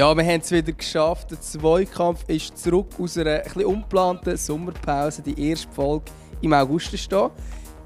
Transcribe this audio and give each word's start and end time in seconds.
Ja, 0.00 0.16
wir 0.16 0.24
haben 0.24 0.40
es 0.40 0.50
wieder 0.50 0.72
geschafft. 0.72 1.30
Der 1.30 1.42
Zweikampf 1.42 2.24
ist 2.26 2.56
zurück 2.56 2.86
aus 2.98 3.18
einer 3.18 3.44
etwas 3.44 3.64
unplanten 3.64 4.34
Sommerpause. 4.34 5.20
Die 5.20 5.50
erste 5.50 5.70
Folge 5.70 6.06
im 6.40 6.54
August 6.54 6.98
stehen. 6.98 7.28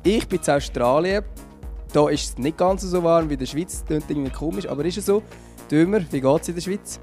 Ich 0.05 0.29
bin 0.29 0.39
in 0.39 0.53
Australien. 0.53 1.25
Da 1.93 2.09
ist 2.09 2.25
es 2.25 2.39
nicht 2.39 2.57
ganz 2.57 2.83
so 2.83 3.03
warm 3.03 3.29
wie 3.29 3.33
in 3.33 3.41
der 3.41 3.47
Schweiz. 3.47 3.81
Das 3.81 3.87
klingt 3.87 4.11
irgendwie 4.11 4.31
komisch, 4.31 4.69
aber 4.69 4.85
ist 4.85 4.99
es 4.99 5.07
so. 5.07 5.25
Dömer, 5.69 6.03
wie 6.13 6.21
geht 6.21 6.41
es 6.41 6.49
in 6.51 6.55
der 6.55 6.63
Schweiz? 6.63 7.01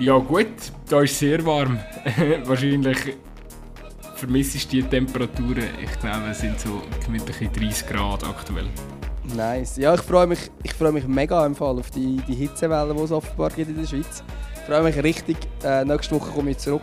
Ja 0.00 0.18
gut, 0.18 0.72
da 0.88 1.02
ist 1.02 1.12
es 1.12 1.18
sehr 1.20 1.46
warm. 1.46 1.78
Wahrscheinlich 2.44 2.98
vermisse 4.16 4.56
ich 4.56 4.66
die 4.66 4.82
Temperaturen. 4.82 5.68
Ich 5.80 6.00
glaube, 6.00 6.26
es 6.32 6.40
sind 6.40 6.58
so 6.58 6.82
gemütliche 7.06 7.48
30 7.48 7.86
Grad 7.86 8.24
aktuell. 8.24 8.66
Nice. 9.24 9.76
Ja, 9.76 9.94
ich 9.94 10.00
freue 10.00 10.26
mich, 10.26 10.50
ich 10.62 10.78
mich 10.80 11.06
mega 11.06 11.46
im 11.46 11.54
Fall 11.54 11.78
auf 11.78 11.90
die, 11.90 12.16
die 12.26 12.34
Hitzewelle, 12.34 12.92
die 12.94 13.00
es 13.00 13.12
offenbar 13.12 13.50
gibt 13.50 13.70
in 13.70 13.76
der 13.76 13.86
Schweiz. 13.86 14.22
Ich 14.54 14.60
freue 14.62 14.82
mich 14.82 15.02
richtig. 15.02 15.36
Äh, 15.64 15.84
nächste 15.84 16.14
Woche 16.14 16.30
komme 16.32 16.50
ich 16.50 16.58
zurück. 16.58 16.82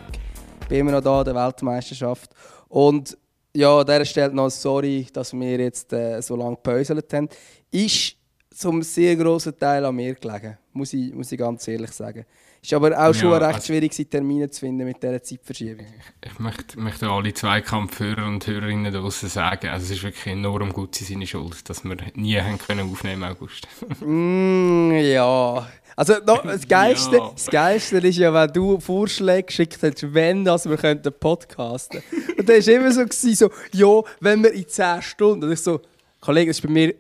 Bin 0.68 0.80
immer 0.80 0.92
noch 0.92 1.02
da 1.02 1.20
an 1.20 1.26
der 1.26 1.36
Weltmeisterschaft. 1.36 2.32
Und 2.70 3.18
ja, 3.54 3.80
an 3.80 3.86
dieser 3.86 4.06
Stelle 4.06 4.34
noch 4.34 4.50
sorry, 4.50 5.08
dass 5.12 5.34
wir 5.34 5.60
jetzt 5.60 5.92
äh, 5.92 6.22
so 6.22 6.36
lange 6.36 6.56
gepäuselt 6.56 7.12
haben. 7.14 7.30
Ist 7.72 8.16
zum 8.56 8.82
sehr 8.84 9.16
grossen 9.16 9.58
Teil 9.58 9.86
an 9.86 9.96
mir 9.96 10.16
gelegen, 10.16 10.58
muss 10.74 10.94
ich, 10.94 11.14
muss 11.14 11.32
ich 11.32 11.38
ganz 11.38 11.68
ehrlich 11.68 11.92
sagen. 11.92 12.26
Ist 12.62 12.74
aber 12.74 12.98
auch 13.00 13.14
schon 13.14 13.32
recht 13.34 13.44
also, 13.44 13.68
schwierig, 13.68 14.10
Termine 14.10 14.50
zu 14.50 14.60
finden 14.60 14.86
mit 14.86 15.02
dieser 15.02 15.24
Zeitverschiebung. 15.24 15.86
Ich, 16.26 16.40
möchte, 16.40 16.80
möchte 16.80 17.10
alle 17.10 17.34
Zweikampfhörer 17.34 18.26
und 18.26 18.46
Hörerinnen 18.46 18.94
draußen 18.94 19.30
sagen, 19.30 19.70
also 19.70 19.86
es 19.86 19.92
ist 19.92 20.04
wirklich 20.04 20.28
enorm 20.28 20.74
gut 20.74 20.96
seine 20.96 21.26
Schuld, 21.26 21.70
dass 21.70 21.86
wir 21.86 21.96
nie 22.16 22.40
haben 22.40 22.58
können 22.58 22.92
aufnehmen 22.92 23.24
im 23.24 23.30
August. 23.30 23.68
mm, 24.02 24.92
ja. 24.92 25.68
Also 25.96 26.14
no, 26.26 26.40
das, 26.44 26.68
Geilste, 26.68 27.18
ja. 27.18 27.32
das 27.34 27.48
Geilste 27.48 27.98
ist 27.98 28.18
ja, 28.18 28.34
wenn 28.34 28.52
du 28.54 28.80
Vorschläge 28.80 29.44
geschickt 29.44 29.80
hast, 29.82 30.14
wenn 30.14 30.46
dass 30.46 30.70
wir 30.70 30.78
könnten 30.78 31.14
podcasten 31.14 32.02
Und 32.38 32.48
dann 32.48 32.66
war 32.66 32.74
immer 32.74 32.92
so, 32.92 33.02
gewesen, 33.02 33.36
so, 33.36 33.50
ja, 33.74 34.02
wenn 34.20 34.44
wir 34.44 34.54
in 34.54 34.68
10 34.68 35.02
Stunden. 35.02 35.46
Und 35.46 35.52
ich 35.52 35.62
so, 35.62 35.82
Kollege, 36.22 36.52
das 36.52 36.58
ist 36.58 36.66
bei 36.66 36.70
mir 36.70 36.94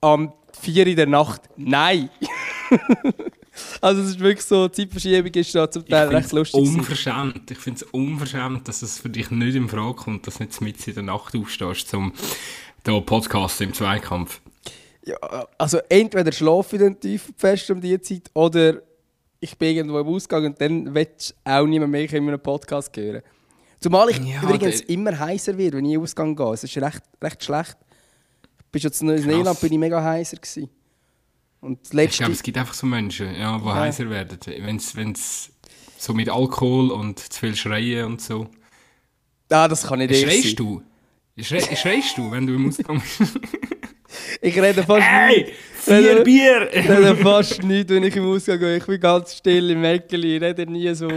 am 0.00 0.32
4 0.60 0.86
in 0.86 0.96
der 0.96 1.06
Nacht. 1.06 1.42
Nein! 1.56 2.10
Also 3.80 4.02
es 4.02 4.08
ist 4.08 4.20
wirklich 4.20 4.44
so, 4.44 4.68
Zeitverschiebung 4.68 5.32
ist 5.32 5.54
da 5.54 5.70
zum 5.70 5.86
Teil 5.86 6.08
recht 6.08 6.32
lustig. 6.32 6.60
Unverschämt. 6.60 7.50
Ich 7.50 7.58
finde 7.58 7.84
es 7.84 7.90
unverschämt, 7.90 8.68
dass 8.68 8.82
es 8.82 8.98
für 8.98 9.08
dich 9.08 9.30
nicht 9.30 9.54
in 9.54 9.68
Frage 9.68 9.94
kommt, 9.94 10.26
dass 10.26 10.38
du 10.38 10.44
nicht 10.44 10.60
mit 10.60 10.86
in 10.86 10.94
der 10.94 11.02
Nacht 11.02 11.34
aufstehst, 11.34 11.88
zum 11.88 12.12
da 12.84 13.00
Podcast 13.00 13.60
im 13.62 13.72
Zweikampf. 13.72 14.40
Ja, 15.04 15.16
also 15.58 15.78
entweder 15.88 16.32
schlafe 16.32 16.76
ich 16.76 16.82
dann 16.82 17.00
tief 17.00 17.32
fest 17.36 17.70
um 17.70 17.80
diese 17.80 18.00
Zeit 18.00 18.30
oder 18.34 18.82
ich 19.40 19.56
bin 19.56 19.76
irgendwo 19.76 20.00
im 20.00 20.06
Ausgang 20.08 20.46
und 20.46 20.60
dann 20.60 20.94
willst 20.94 21.30
du 21.30 21.50
auch 21.50 21.66
niemand 21.66 21.92
mehr 21.92 22.12
in 22.12 22.28
einem 22.28 22.40
Podcast 22.40 22.96
hören. 22.96 23.22
Zumal 23.80 24.10
ich 24.10 24.18
ja, 24.18 24.42
übrigens 24.42 24.80
immer 24.82 25.18
heißer 25.18 25.56
werde, 25.56 25.76
wenn 25.76 25.84
ich 25.84 25.92
in 25.92 25.98
den 25.98 26.02
Ausgang 26.02 26.34
gehe. 26.34 26.52
Es 26.52 26.64
ist 26.64 26.76
recht, 26.78 27.02
recht 27.22 27.44
schlecht. 27.44 27.76
Bis 28.72 28.82
jetzt 28.82 29.00
in 29.00 29.08
Neuseeland 29.08 29.60
bin 29.60 29.72
ich 29.72 29.78
mega 29.78 30.02
heißer 30.02 30.36
gewesen. 30.36 30.70
Und 31.60 31.80
ich 31.92 32.10
glaube, 32.10 32.32
es 32.32 32.42
gibt 32.42 32.58
einfach 32.58 32.74
so 32.74 32.86
Menschen, 32.86 33.34
ja, 33.34 33.58
die 33.58 33.64
ja. 33.66 33.74
heiser 33.74 34.08
werden. 34.10 34.38
Wenn 34.44 35.12
es 35.12 35.50
so 35.98 36.12
mit 36.12 36.28
Alkohol 36.28 36.90
und 36.90 37.18
zu 37.18 37.40
viel 37.40 37.56
Schreien 37.56 38.06
und 38.06 38.20
so. 38.20 38.48
Ah, 39.50 39.68
das 39.68 39.86
kann 39.86 39.98
nicht 39.98 40.10
ich 40.10 40.22
Schreist 40.22 40.58
du? 40.58 40.82
Schrei, 41.38 41.60
schreist 41.76 42.16
du, 42.16 42.30
wenn 42.30 42.46
du 42.46 42.54
im 42.54 42.68
Ausgang 42.68 43.00
bist? 43.00 43.38
ich 44.40 44.56
rede 44.58 44.82
fast 44.82 45.02
hey, 45.02 45.44
nicht. 45.44 45.52
Vier 45.74 46.24
Bier! 46.24 46.68
Ich 46.72 46.88
rede 46.88 47.16
fast 47.16 47.62
nicht, 47.62 47.88
wenn 47.90 48.04
ich 48.04 48.16
im 48.16 48.26
Ausgang 48.26 48.58
gehe. 48.58 48.78
Ich 48.78 48.86
bin 48.86 49.00
ganz 49.00 49.36
still 49.36 49.70
im 49.70 49.80
Mäckeli, 49.80 50.36
ich 50.36 50.42
rede 50.42 50.66
nie 50.66 50.92
so. 50.94 51.08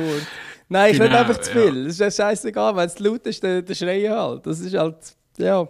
Nein, 0.67 0.91
ich 0.91 0.99
genau, 0.99 1.05
rede 1.05 1.19
einfach 1.19 1.41
zu 1.41 1.51
viel. 1.51 1.87
Es 1.87 1.97
ja. 1.97 2.07
ist 2.07 2.17
scheißegal, 2.17 2.75
wenn 2.75 2.85
es 2.85 2.99
laut 2.99 3.25
ist, 3.25 3.43
dann, 3.43 3.65
dann 3.65 3.75
schreie 3.75 4.09
halt. 4.09 4.45
Das 4.45 4.59
ist 4.59 4.75
halt, 4.75 4.97
ja, 5.37 5.67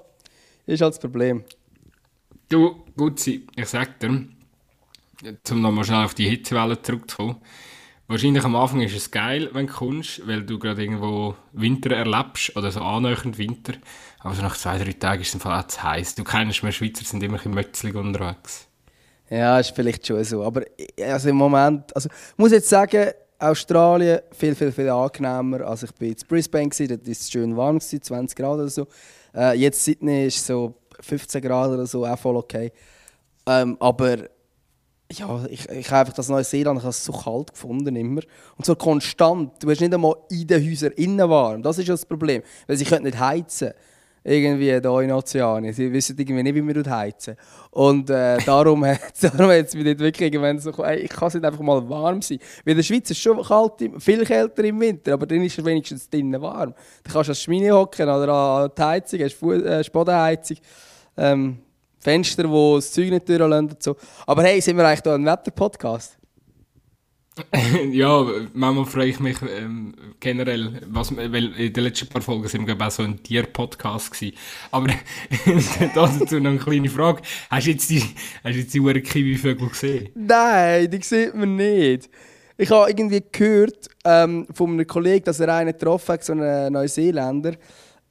ist 0.66 0.82
halt 0.82 0.94
das 0.94 1.00
Problem. 1.00 1.44
Du, 2.50 2.84
Gutzi, 2.98 3.46
ich 3.56 3.68
sag 3.68 4.00
dir, 4.00 4.28
um 5.52 5.62
nochmal 5.62 5.84
schnell 5.84 6.06
auf 6.06 6.14
die 6.14 6.30
Hitzewelle 6.30 6.82
zurückzukommen. 6.82 7.38
Wahrscheinlich 8.08 8.44
am 8.44 8.56
Anfang 8.56 8.82
ist 8.82 8.96
es 8.96 9.12
geil, 9.12 9.50
wenn 9.54 9.68
du 9.68 9.74
kommst, 9.74 10.28
weil 10.28 10.42
du 10.42 10.58
gerade 10.58 10.82
irgendwo 10.82 11.36
Winter 11.54 11.96
erlebst 11.96 12.56
oder 12.58 12.72
so 12.72 12.82
annähernd 12.82 13.38
Winter. 13.38 13.74
Aber 14.20 14.34
so 14.34 14.42
nach 14.42 14.58
zwei, 14.58 14.80
drei 14.80 14.94
Tagen 14.94 15.22
ist 15.22 15.28
es 15.28 15.34
im 15.36 15.40
Fall 15.40 15.68
zu 15.68 15.84
heiß. 15.84 16.16
Du 16.16 16.24
kennst, 16.24 16.64
wir 16.64 16.72
Schweizer 16.72 17.06
sind 17.06 17.22
immer 17.22 17.40
ein 17.46 17.52
bisschen 17.54 17.96
unterwegs. 17.96 18.68
Ja, 19.30 19.60
ist 19.60 19.76
vielleicht 19.76 20.08
schon 20.08 20.24
so. 20.24 20.44
Aber 20.44 20.64
also 21.00 21.30
im 21.30 21.36
Moment, 21.36 21.96
also 21.96 22.10
ich 22.10 22.38
muss 22.38 22.52
jetzt 22.52 22.68
sagen, 22.68 23.12
Australien 23.38 24.22
viel, 24.32 24.56
viel, 24.56 24.72
viel 24.72 24.90
angenehmer. 24.90 25.62
Also 25.62 25.86
ich 25.86 25.94
bin 25.94 26.10
in 26.10 26.18
Brisbane, 26.28 26.70
dort 26.70 27.06
war 27.06 27.12
es 27.12 27.32
schön 27.32 27.56
warm, 27.56 27.80
20 27.80 28.36
Grad 28.36 28.56
oder 28.56 28.70
so. 28.70 28.88
Äh, 29.36 29.56
jetzt 29.60 29.84
Sydney 29.86 30.26
ist 30.26 30.46
so 30.46 30.74
15 31.00 31.42
Grad 31.42 31.70
oder 31.70 31.86
so, 31.86 32.06
auch 32.06 32.18
voll 32.18 32.38
okay. 32.38 32.72
Ähm, 33.46 33.78
aber 33.80 34.18
ja, 35.12 35.46
ich, 35.50 35.68
ich 35.70 35.90
habe 35.90 36.02
einfach 36.02 36.14
das 36.14 36.30
Neuseeland 36.30 36.84
ich 36.84 36.92
so 36.92 37.12
kalt 37.12 37.52
gefunden 37.52 37.96
immer. 37.96 38.22
Und 38.58 38.66
so 38.66 38.76
konstant. 38.76 39.54
Du 39.62 39.70
hast 39.70 39.82
nicht 39.82 39.94
einmal 39.94 40.16
in 40.30 40.46
den 40.46 40.70
Häusern 40.70 40.92
innen 40.92 41.30
warm. 41.30 41.64
Das 41.64 41.80
ist 41.80 41.90
das 41.90 42.06
Problem. 42.06 42.44
Weil 42.68 42.78
sie 42.78 42.86
können 42.86 43.06
nicht 43.06 43.20
heizen. 43.20 43.72
Irgendwie 44.24 44.66
hier 44.66 44.84
in 44.84 45.12
Ozeanien. 45.12 45.74
Sie 45.74 45.92
wissen 45.92 46.16
irgendwie 46.20 46.44
nicht, 46.44 46.54
wie 46.54 46.62
man 46.62 46.86
heizen 46.92 47.36
Und 47.72 48.10
äh, 48.12 48.38
darum, 48.46 48.86
hat 48.86 49.02
es 49.22 49.74
mich 49.74 49.84
nicht 49.84 50.00
wirklich 50.00 50.32
irgendwann 50.32 50.60
so 50.60 50.72
ey, 50.84 51.00
ich 51.00 51.10
kann 51.10 51.30
es 51.30 51.34
nicht 51.34 51.46
einfach 51.46 51.62
mal 51.62 51.90
warm 51.90 52.22
sein. 52.22 52.38
Weil 52.64 52.74
in 52.74 52.78
der 52.78 52.84
Schweiz 52.84 53.10
ist 53.10 53.12
es 53.12 53.18
schon 53.18 53.42
kalt, 53.42 53.74
viel 53.98 54.24
kälter 54.26 54.64
im 54.64 54.80
Winter, 54.80 55.14
aber 55.14 55.26
dann 55.26 55.42
ist 55.42 55.58
es 55.58 55.66
wenigstens 55.66 56.10
drinnen 56.10 56.40
warm. 56.40 56.76
Dann 57.04 57.14
kannst 57.14 57.30
du 57.30 57.32
als 57.32 57.42
Schmine 57.42 57.72
hocken 57.72 58.08
oder 58.08 58.32
an 58.32 58.72
die 58.78 58.82
Heizung, 58.82 59.20
hast 59.22 59.42
äh, 59.42 59.84
Bodenheizung. 59.92 60.58
Ähm, 61.18 61.60
Fenster, 62.00 62.50
wo 62.50 62.76
das 62.76 62.92
Zeug 62.92 63.10
nicht 63.10 63.28
durchlassen 63.28 63.70
und 63.70 63.84
so. 63.84 63.96
Aber 64.26 64.44
hey, 64.44 64.62
sind 64.62 64.78
wir 64.78 64.88
eigentlich 64.88 65.04
hier 65.04 65.14
ein 65.14 65.26
Wetter-Podcast? 65.26 66.20
ja, 67.92 68.26
manchmal 68.54 68.86
freue 68.86 69.08
ich 69.08 69.20
mich 69.20 69.38
ähm, 69.42 69.94
generell, 70.20 70.82
was, 70.88 71.16
weil 71.16 71.54
in 71.54 71.74
den 71.74 71.84
letzten 71.84 72.08
paar 72.08 72.22
Folgen 72.22 72.48
sind 72.48 72.68
wir 72.68 72.80
auch 72.80 72.92
so 72.92 73.04
ein 73.04 73.22
Tier-Podcast 73.22 74.12
gewesen. 74.12 74.36
Aber 74.72 74.88
dazu 75.96 76.40
noch 76.40 76.50
eine 76.50 76.60
kleine 76.60 76.90
Frage. 76.90 77.22
Hast 77.50 77.68
du 77.68 77.72
jetzt 77.72 77.90
die, 77.90 78.02
hast 78.44 78.56
du 78.56 78.60
jetzt 78.60 78.74
die 78.74 79.02
Kiwi-Vögel 79.02 79.70
gesehen? 79.70 80.10
Nein, 80.16 80.90
die 80.90 81.02
sieht 81.02 81.36
man 81.36 81.56
nicht. 81.56 82.10
Ich 82.58 82.70
habe 82.72 82.90
irgendwie 82.90 83.24
gehört 83.32 83.88
ähm, 84.04 84.46
von 84.54 84.72
einem 84.72 84.86
Kollegen, 84.86 85.24
dass 85.24 85.40
er 85.40 85.54
einen 85.56 85.72
getroffen 85.72 86.14
hat, 86.14 86.26
so 86.26 86.34
einen 86.34 86.74
Neuseeländer, 86.74 87.54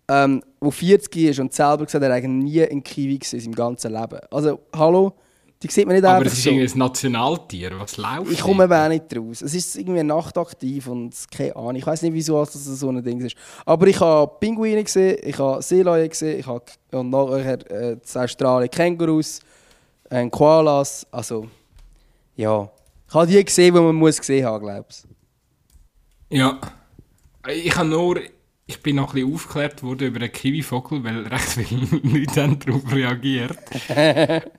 ähm, 0.09 0.43
der 0.63 0.71
40 0.71 1.17
ist 1.17 1.39
und 1.39 1.53
selber 1.53 1.85
gesagt 1.85 2.03
er 2.03 2.13
eigentlich 2.13 2.31
nie 2.31 2.63
ein 2.63 2.83
Kiwi 2.83 3.21
in 3.31 3.41
seinem 3.41 3.55
ganzen 3.55 3.93
Leben. 3.93 4.19
Also, 4.31 4.61
hallo, 4.75 5.15
die 5.63 5.69
sieht 5.69 5.87
man 5.87 5.97
nicht 5.97 6.05
Aber 6.05 6.25
es 6.25 6.35
ist 6.35 6.45
so. 6.45 6.51
irgendwie 6.51 6.73
ein 6.73 6.79
Nationaltier, 6.79 7.73
was 7.81 7.97
läuft? 7.97 8.31
Ich 8.31 8.41
komme 8.41 8.65
eben 8.65 8.73
auch 8.73 8.89
nicht 8.89 9.17
raus. 9.17 9.43
Es 9.43 9.55
ist 9.55 9.77
irgendwie 9.77 10.05
nachtaktiv 10.05 10.87
und 10.87 11.15
keine 11.31 11.57
Ahnung. 11.57 11.77
Ich 11.77 11.87
weiß 11.87 12.03
nicht, 12.03 12.15
wieso 12.15 12.39
das 12.41 12.53
so 12.53 12.89
ein 12.91 13.03
Ding 13.03 13.21
ist. 13.21 13.37
Aber 13.67 13.87
ich 13.89 13.99
habe 14.01 14.33
Pinguine 14.39 14.85
gesehen, 14.85 15.19
ich 15.23 15.39
habe 15.39 15.61
Seeleute 15.61 16.09
gesehen, 16.09 16.41
ich 16.41 16.47
habe 16.47 16.65
und 16.93 17.11
nachher 17.11 17.71
äh, 17.71 17.93
in 17.93 18.01
Australien 18.15 18.71
Kängurus, 18.71 19.41
äh, 20.11 20.29
Koalas. 20.31 21.07
Also, 21.11 21.49
ja. 22.37 22.71
Ich 23.09 23.15
habe 23.15 23.27
die 23.27 23.45
gesehen, 23.45 23.75
die 23.75 23.81
man 23.81 23.97
muss 23.97 24.19
gesehen 24.19 24.47
haben, 24.47 24.65
glaube 24.65 24.87
ich. 24.91 26.39
Ja. 26.39 26.59
Ich 27.49 27.77
habe 27.77 27.89
nur 27.89 28.21
ich 28.69 28.83
bin 28.83 28.97
noch 28.97 29.09
ein 29.09 29.15
bisschen 29.15 29.35
aufgeklärt 29.35 29.83
worden 29.83 30.09
über 30.09 30.19
den 30.19 30.31
Kiwivogel, 30.31 31.03
weil 31.03 31.27
recht 31.27 31.49
viele 31.49 31.87
Leute 32.03 32.43
haben 32.43 32.59
darauf 32.59 32.93
reagiert. 32.93 33.59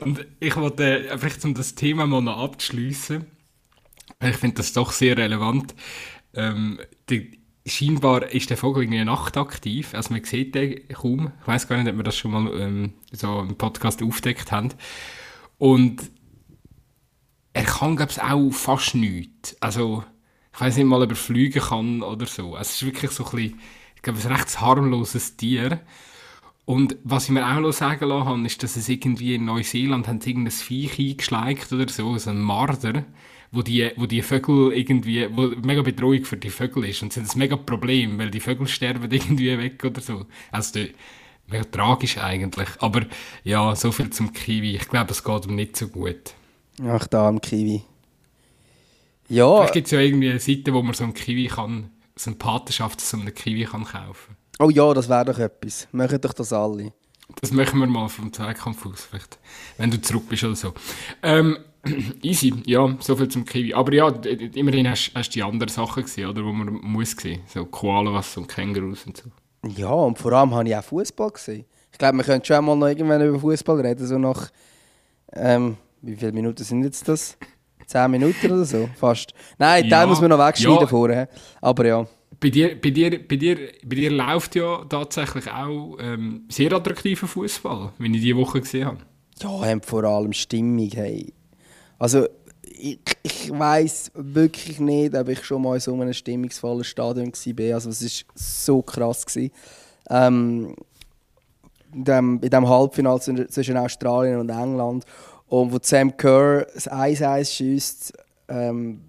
und 0.00 0.26
ich 0.40 0.56
wollte, 0.56 1.08
äh, 1.08 1.18
vielleicht 1.18 1.44
um 1.44 1.54
das 1.54 1.76
Thema 1.76 2.04
mal 2.06 2.20
noch 2.20 2.38
abzuschliessen, 2.38 3.26
ich 4.20 4.36
finde 4.36 4.56
das 4.56 4.72
doch 4.72 4.90
sehr 4.90 5.16
relevant. 5.16 5.76
Ähm, 6.34 6.80
die, 7.08 7.38
scheinbar 7.64 8.28
ist 8.32 8.50
der 8.50 8.56
Vogel 8.56 8.82
irgendwie 8.82 9.04
nachtaktiv, 9.04 9.94
also 9.94 10.12
man 10.12 10.24
sieht 10.24 10.56
den 10.56 10.88
kaum. 10.88 11.30
Ich 11.40 11.46
weiß 11.46 11.68
gar 11.68 11.76
nicht, 11.76 11.88
ob 11.88 11.96
wir 11.96 12.02
das 12.02 12.16
schon 12.16 12.32
mal 12.32 12.60
ähm, 12.60 12.94
so 13.12 13.40
im 13.40 13.56
Podcast 13.56 14.02
aufdeckt 14.02 14.50
haben. 14.50 14.70
Und 15.58 16.10
er 17.52 17.64
kann, 17.64 17.94
glaube 17.94 18.10
ich, 18.10 18.20
auch 18.20 18.50
fast 18.50 18.96
nichts. 18.96 19.56
Also 19.60 20.02
ich 20.56 20.60
weiß 20.62 20.78
nicht 20.78 20.86
mal, 20.86 21.02
ob 21.02 21.10
er 21.10 21.16
fliegen 21.16 21.60
kann 21.60 22.02
oder 22.02 22.24
so. 22.24 22.56
Es 22.56 22.70
ist 22.70 22.86
wirklich 22.86 23.10
so 23.10 23.26
ein 23.26 23.30
bisschen, 23.30 23.60
ich 23.94 24.02
glaube, 24.02 24.18
ein 24.18 24.32
recht 24.32 24.58
harmloses 24.58 25.36
Tier. 25.36 25.80
Und 26.64 26.96
was 27.04 27.24
ich 27.24 27.30
mir 27.30 27.46
auch 27.46 27.60
noch 27.60 27.72
sagen 27.72 28.08
lassen 28.08 28.24
habe, 28.24 28.46
ist, 28.46 28.62
dass 28.62 28.76
es 28.76 28.88
irgendwie 28.88 29.34
in 29.34 29.44
Neuseeland 29.44 30.08
haben 30.08 30.20
irgendein 30.24 30.50
Viech 30.50 30.98
eingeschleicht 30.98 31.72
oder 31.74 31.88
so, 31.90 32.16
so 32.16 32.30
ein 32.30 32.40
Marder, 32.40 33.04
wo 33.52 33.60
die, 33.60 33.92
wo 33.96 34.06
die 34.06 34.22
Vögel 34.22 34.72
irgendwie, 34.72 35.28
wo 35.30 35.48
mega 35.62 35.82
Bedrohung 35.82 36.24
für 36.24 36.38
die 36.38 36.48
Vögel 36.48 36.86
ist. 36.86 37.02
Und 37.02 37.14
ist 37.14 37.34
ein 37.34 37.38
mega 37.38 37.56
Problem, 37.56 38.18
weil 38.18 38.30
die 38.30 38.40
Vögel 38.40 38.66
sterben 38.66 39.10
irgendwie 39.12 39.58
weg 39.58 39.84
oder 39.84 40.00
so. 40.00 40.24
Also, 40.50 40.80
mega 41.48 41.64
tragisch 41.64 42.16
eigentlich. 42.16 42.68
Aber 42.78 43.02
ja, 43.44 43.76
so 43.76 43.92
viel 43.92 44.08
zum 44.08 44.32
Kiwi. 44.32 44.76
Ich 44.76 44.88
glaube, 44.88 45.10
es 45.10 45.22
geht 45.22 45.44
ihm 45.44 45.54
nicht 45.54 45.76
so 45.76 45.88
gut. 45.88 46.32
Ach, 46.82 47.06
da 47.06 47.28
am 47.28 47.42
Kiwi. 47.42 47.82
Ja. 49.28 49.56
Vielleicht 49.56 49.74
gibt 49.74 49.86
es 49.86 49.90
ja 49.92 50.00
irgendwie 50.00 50.30
eine 50.30 50.40
Seite, 50.40 50.72
wo 50.72 50.82
man 50.82 50.94
so 50.94 51.04
einen 51.04 51.14
Kiwi 51.14 51.46
kann, 51.46 51.90
so 52.14 52.30
eine 52.30 52.36
Patenschaft 52.36 53.00
so 53.00 53.16
einen 53.16 53.34
Kiwi 53.34 53.64
kann 53.64 53.84
kaufen 53.84 54.36
Oh 54.58 54.70
ja, 54.70 54.94
das 54.94 55.08
wäre 55.08 55.24
doch 55.24 55.38
etwas. 55.38 55.86
Machen 55.92 56.20
doch 56.20 56.32
das 56.32 56.52
alle. 56.52 56.92
Das 57.40 57.50
machen 57.52 57.78
wir 57.80 57.86
mal 57.86 58.08
vom 58.08 58.32
Zweikampf 58.32 58.86
aus, 58.86 59.04
vielleicht. 59.04 59.38
Wenn 59.76 59.90
du 59.90 60.00
zurück 60.00 60.28
bist 60.28 60.44
oder 60.44 60.56
so. 60.56 60.72
Ähm, 61.22 61.58
easy, 62.22 62.54
ja, 62.64 62.96
so 63.00 63.16
viel 63.16 63.28
zum 63.28 63.44
Kiwi. 63.44 63.74
Aber 63.74 63.92
ja, 63.92 64.08
immerhin 64.08 64.88
hast 64.88 65.12
du 65.14 65.22
die 65.30 65.42
anderen 65.42 65.68
Sachen 65.68 66.04
gesehen, 66.04 66.30
oder? 66.30 66.42
Wo 66.44 66.52
man 66.52 66.72
muss 66.72 67.12
sehen. 67.12 67.42
So 67.46 67.66
Koalas 67.66 68.36
und 68.36 68.48
Kängurus 68.48 69.06
und 69.06 69.16
so. 69.18 69.30
Ja, 69.76 69.90
und 69.90 70.18
vor 70.18 70.32
allem 70.32 70.54
habe 70.54 70.68
ich 70.68 70.76
auch 70.76 70.84
Fußball 70.84 71.30
gesehen. 71.30 71.66
Ich 71.92 71.98
glaube, 71.98 72.18
wir 72.18 72.24
können 72.24 72.44
schon 72.44 72.64
mal 72.64 72.76
noch 72.76 72.88
irgendwann 72.88 73.26
über 73.26 73.40
Fußball 73.40 73.80
reden, 73.80 74.06
so 74.06 74.18
nach. 74.18 74.50
Ähm, 75.32 75.76
wie 76.02 76.14
viele 76.14 76.32
Minuten 76.32 76.62
sind 76.62 76.84
jetzt 76.84 77.08
das? 77.08 77.36
Zehn 77.86 78.10
Minuten 78.10 78.50
oder 78.50 78.64
so? 78.64 78.88
Fast. 78.96 79.32
Nein, 79.58 79.86
ja, 79.86 80.00
den 80.00 80.08
muss 80.08 80.20
man 80.20 80.30
noch 80.30 80.38
wegschneiden 80.38 80.80
ja. 80.80 80.86
vorher. 80.86 81.28
Aber 81.60 81.86
ja. 81.86 82.06
Bei 82.38 82.50
dir, 82.50 82.78
bei, 82.80 82.90
dir, 82.90 83.26
bei, 83.26 83.36
dir, 83.36 83.56
bei 83.84 83.96
dir 83.96 84.10
läuft 84.10 84.56
ja 84.56 84.84
tatsächlich 84.88 85.50
auch 85.50 85.96
ähm, 86.00 86.44
sehr 86.48 86.72
attraktiver 86.72 87.26
Fußball, 87.26 87.92
wenn 87.98 88.12
ich 88.12 88.20
diese 88.20 88.36
Woche 88.36 88.60
gesehen 88.60 88.86
habe. 88.86 88.98
Ja, 89.40 89.78
vor 89.82 90.04
allem 90.04 90.32
Stimmung. 90.32 90.90
Hey. 90.92 91.32
Also, 91.98 92.26
ich, 92.62 92.98
ich 93.22 93.50
weiß 93.50 94.12
wirklich 94.14 94.80
nicht, 94.80 95.14
ob 95.14 95.28
ich 95.28 95.44
schon 95.44 95.62
mal 95.62 95.74
in 95.74 95.80
so 95.80 95.94
einem 95.94 96.12
stimmungsvollen 96.12 96.84
Stadion 96.84 97.32
war. 97.32 97.74
Also, 97.74 97.90
es 97.90 98.02
war 98.02 98.34
so 98.34 98.82
krass. 98.82 99.24
Ähm, 100.10 100.74
in 101.94 102.04
dem, 102.04 102.40
in 102.42 102.50
dem 102.50 102.68
Halbfinale 102.68 103.20
zwischen 103.20 103.76
Australien 103.76 104.40
und 104.40 104.50
England. 104.50 105.04
Und 105.48 105.72
wo 105.72 105.78
Sam 105.80 106.16
Kerr 106.16 106.66
das 106.74 106.90
1-1 106.90 107.52
schießt, 107.52 108.12
ähm, 108.48 109.00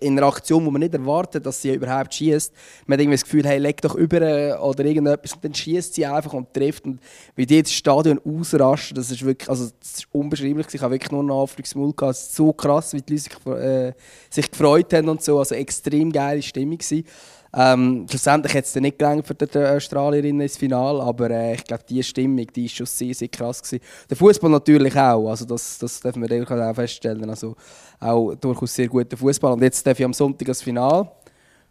in 0.00 0.18
einer 0.18 0.26
Aktion, 0.26 0.66
wo 0.66 0.70
man 0.70 0.80
nicht 0.80 0.94
erwartet, 0.94 1.46
dass 1.46 1.62
sie 1.62 1.74
überhaupt 1.74 2.12
schießt. 2.14 2.52
Man 2.86 2.96
hat 2.96 3.00
irgendwie 3.00 3.14
das 3.14 3.24
Gefühl, 3.24 3.44
hey, 3.46 3.58
leg 3.58 3.80
doch 3.80 3.94
über 3.94 4.60
oder 4.62 4.84
irgendetwas. 4.84 5.32
Und 5.32 5.44
dann 5.44 5.54
schießt 5.54 5.94
sie 5.94 6.04
einfach 6.04 6.32
und 6.34 6.52
trifft. 6.52 6.84
Und 6.84 7.00
wie 7.36 7.46
die 7.46 7.62
das 7.62 7.72
Stadion 7.72 8.20
ausrasten, 8.24 8.94
das 8.94 9.10
ist 9.10 9.24
wirklich, 9.24 9.48
also 9.48 9.70
das 9.80 9.98
ist 9.98 10.08
unbeschreiblich. 10.12 10.66
Ich 10.72 10.80
habe 10.82 10.94
wirklich 10.94 11.10
nur 11.10 11.22
noch 11.22 11.42
Anführungsmund 11.42 11.96
gehabt. 11.96 12.16
Es 12.16 12.22
ist 12.22 12.34
so 12.34 12.52
krass, 12.52 12.92
wie 12.92 13.00
die 13.00 13.14
Leute 13.14 13.22
sich, 13.22 13.46
äh, 13.46 13.92
sich 14.28 14.50
gefreut 14.50 14.92
haben 14.92 15.08
und 15.08 15.22
so. 15.22 15.38
Also 15.38 15.54
extrem 15.54 16.12
geile 16.12 16.42
Stimmung 16.42 16.78
gewesen. 16.78 17.04
Ähm, 17.54 18.06
schlussendlich 18.08 18.54
hat 18.54 18.64
es 18.64 18.74
nicht 18.76 18.98
gelangt 18.98 19.26
für 19.26 19.34
die 19.34 19.58
Australierinnen 19.58 20.40
ins 20.40 20.56
Finale, 20.56 21.02
aber 21.02 21.30
äh, 21.30 21.54
ich 21.54 21.64
glaube, 21.64 21.84
die 21.86 22.02
Stimmung 22.02 22.46
die 22.46 22.64
ist 22.64 22.76
schon 22.76 22.86
sehr, 22.86 23.12
sehr 23.14 23.28
krass 23.28 23.62
gewesen. 23.62 23.84
Der 24.08 24.16
Fußball 24.16 24.50
natürlich 24.50 24.96
auch, 24.96 25.28
also 25.28 25.44
das, 25.44 25.78
das 25.78 26.00
dürfen 26.00 26.26
wir 26.26 26.42
auch 26.42 26.74
feststellen. 26.74 27.28
Also 27.28 27.54
auch 28.00 28.34
durchaus 28.36 28.74
sehr 28.74 28.88
guter 28.88 29.18
Fußball. 29.18 29.52
Und 29.52 29.62
jetzt 29.62 29.86
darf 29.86 29.98
ich 29.98 30.04
am 30.04 30.14
Sonntag 30.14 30.46
das 30.46 30.62
Finale. 30.62 31.10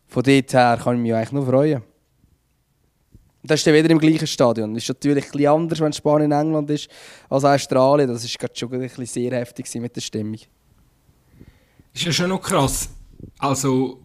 Von 0.07 0.23
dort 0.23 0.53
her 0.53 0.79
kann 0.83 0.97
ich 0.97 1.01
mich 1.01 1.15
eigentlich 1.15 1.31
nur 1.31 1.47
freuen. 1.47 1.81
Das 3.43 3.59
ist 3.59 3.65
dann 3.65 3.73
wieder 3.73 3.89
im 3.89 3.97
gleichen 3.97 4.27
Stadion. 4.27 4.75
Das 4.75 4.83
ist 4.83 4.89
natürlich 4.89 5.25
bisschen 5.31 5.47
anders, 5.47 5.79
wenn 5.79 5.93
Spanien 5.93 6.31
in 6.31 6.37
England 6.37 6.69
ist, 6.69 6.89
als 7.27 7.43
Australien. 7.43 8.07
Das 8.07 8.23
gerade 8.37 8.53
schon 8.55 8.71
ein 8.71 9.05
sehr 9.07 9.31
heftig 9.31 9.73
mit 9.75 9.95
der 9.95 10.01
Stimmung. 10.01 10.37
Ist 11.93 12.03
ja 12.03 12.11
schon 12.11 12.29
noch 12.29 12.41
krass. 12.41 12.89
Also 13.39 13.99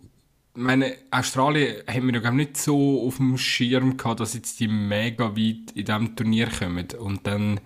meine, 0.56 0.97
Australien 1.11 1.82
haben 1.88 2.12
wir 2.12 2.20
ja 2.20 2.31
nicht 2.31 2.56
so 2.56 3.06
auf 3.06 3.17
dem 3.17 3.38
Schirm 3.38 3.97
gehabt, 3.97 4.20
dass 4.20 4.35
jetzt 4.35 4.58
die 4.61 4.69
mega 4.69 5.37
weit 5.37 5.73
in 5.75 5.85
diesem 5.85 6.17
Turnier 6.17 6.49
kommen. 6.49 6.88
Und 6.99 7.26
dann, 7.26 7.61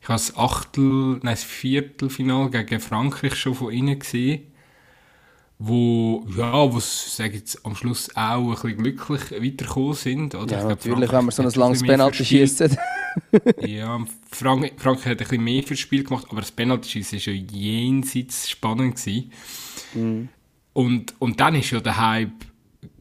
ich 0.00 0.08
habe 0.08 0.14
das 0.14 0.36
Achtel, 0.36 1.20
nein, 1.22 1.34
das 1.34 1.44
Viertelfinal 1.44 2.50
gegen 2.50 2.80
Frankreich 2.80 3.34
schon 3.34 3.54
von 3.54 3.72
ihnen 3.72 3.98
gesehen, 3.98 4.42
wo, 5.58 6.26
ja, 6.36 6.72
wo 6.72 6.80
sage 6.80 7.36
jetzt 7.38 7.64
am 7.64 7.76
Schluss 7.76 8.10
auch 8.16 8.48
ein 8.48 8.50
bisschen 8.50 8.76
glücklich 8.76 9.30
weitergekommen 9.30 9.94
sind. 9.94 10.34
Oder? 10.34 10.58
Ja, 10.58 10.68
natürlich, 10.68 11.12
wenn 11.12 11.24
man 11.24 11.30
so 11.30 11.42
ein 11.42 11.50
langes 11.50 11.82
Penalty 11.82 12.24
schießt. 12.24 12.76
ja, 13.60 14.04
Frank 14.30 14.72
Frankreich 14.76 15.12
hat 15.12 15.20
ein 15.20 15.28
bisschen 15.28 15.44
mehr 15.44 15.62
fürs 15.62 15.80
Spiel 15.80 16.04
gemacht, 16.04 16.26
aber 16.28 16.40
das 16.40 16.50
Penalty 16.50 16.88
schießen 16.88 17.18
war 17.18 17.32
ja 17.32 17.40
jenseits 17.50 18.50
spannend. 18.50 18.96
Gewesen. 18.96 19.32
Mhm. 19.94 20.28
Und, 20.74 21.14
und 21.20 21.40
dann 21.40 21.54
ist 21.54 21.70
ja 21.70 21.80
der 21.80 21.96
Hype 21.96 22.44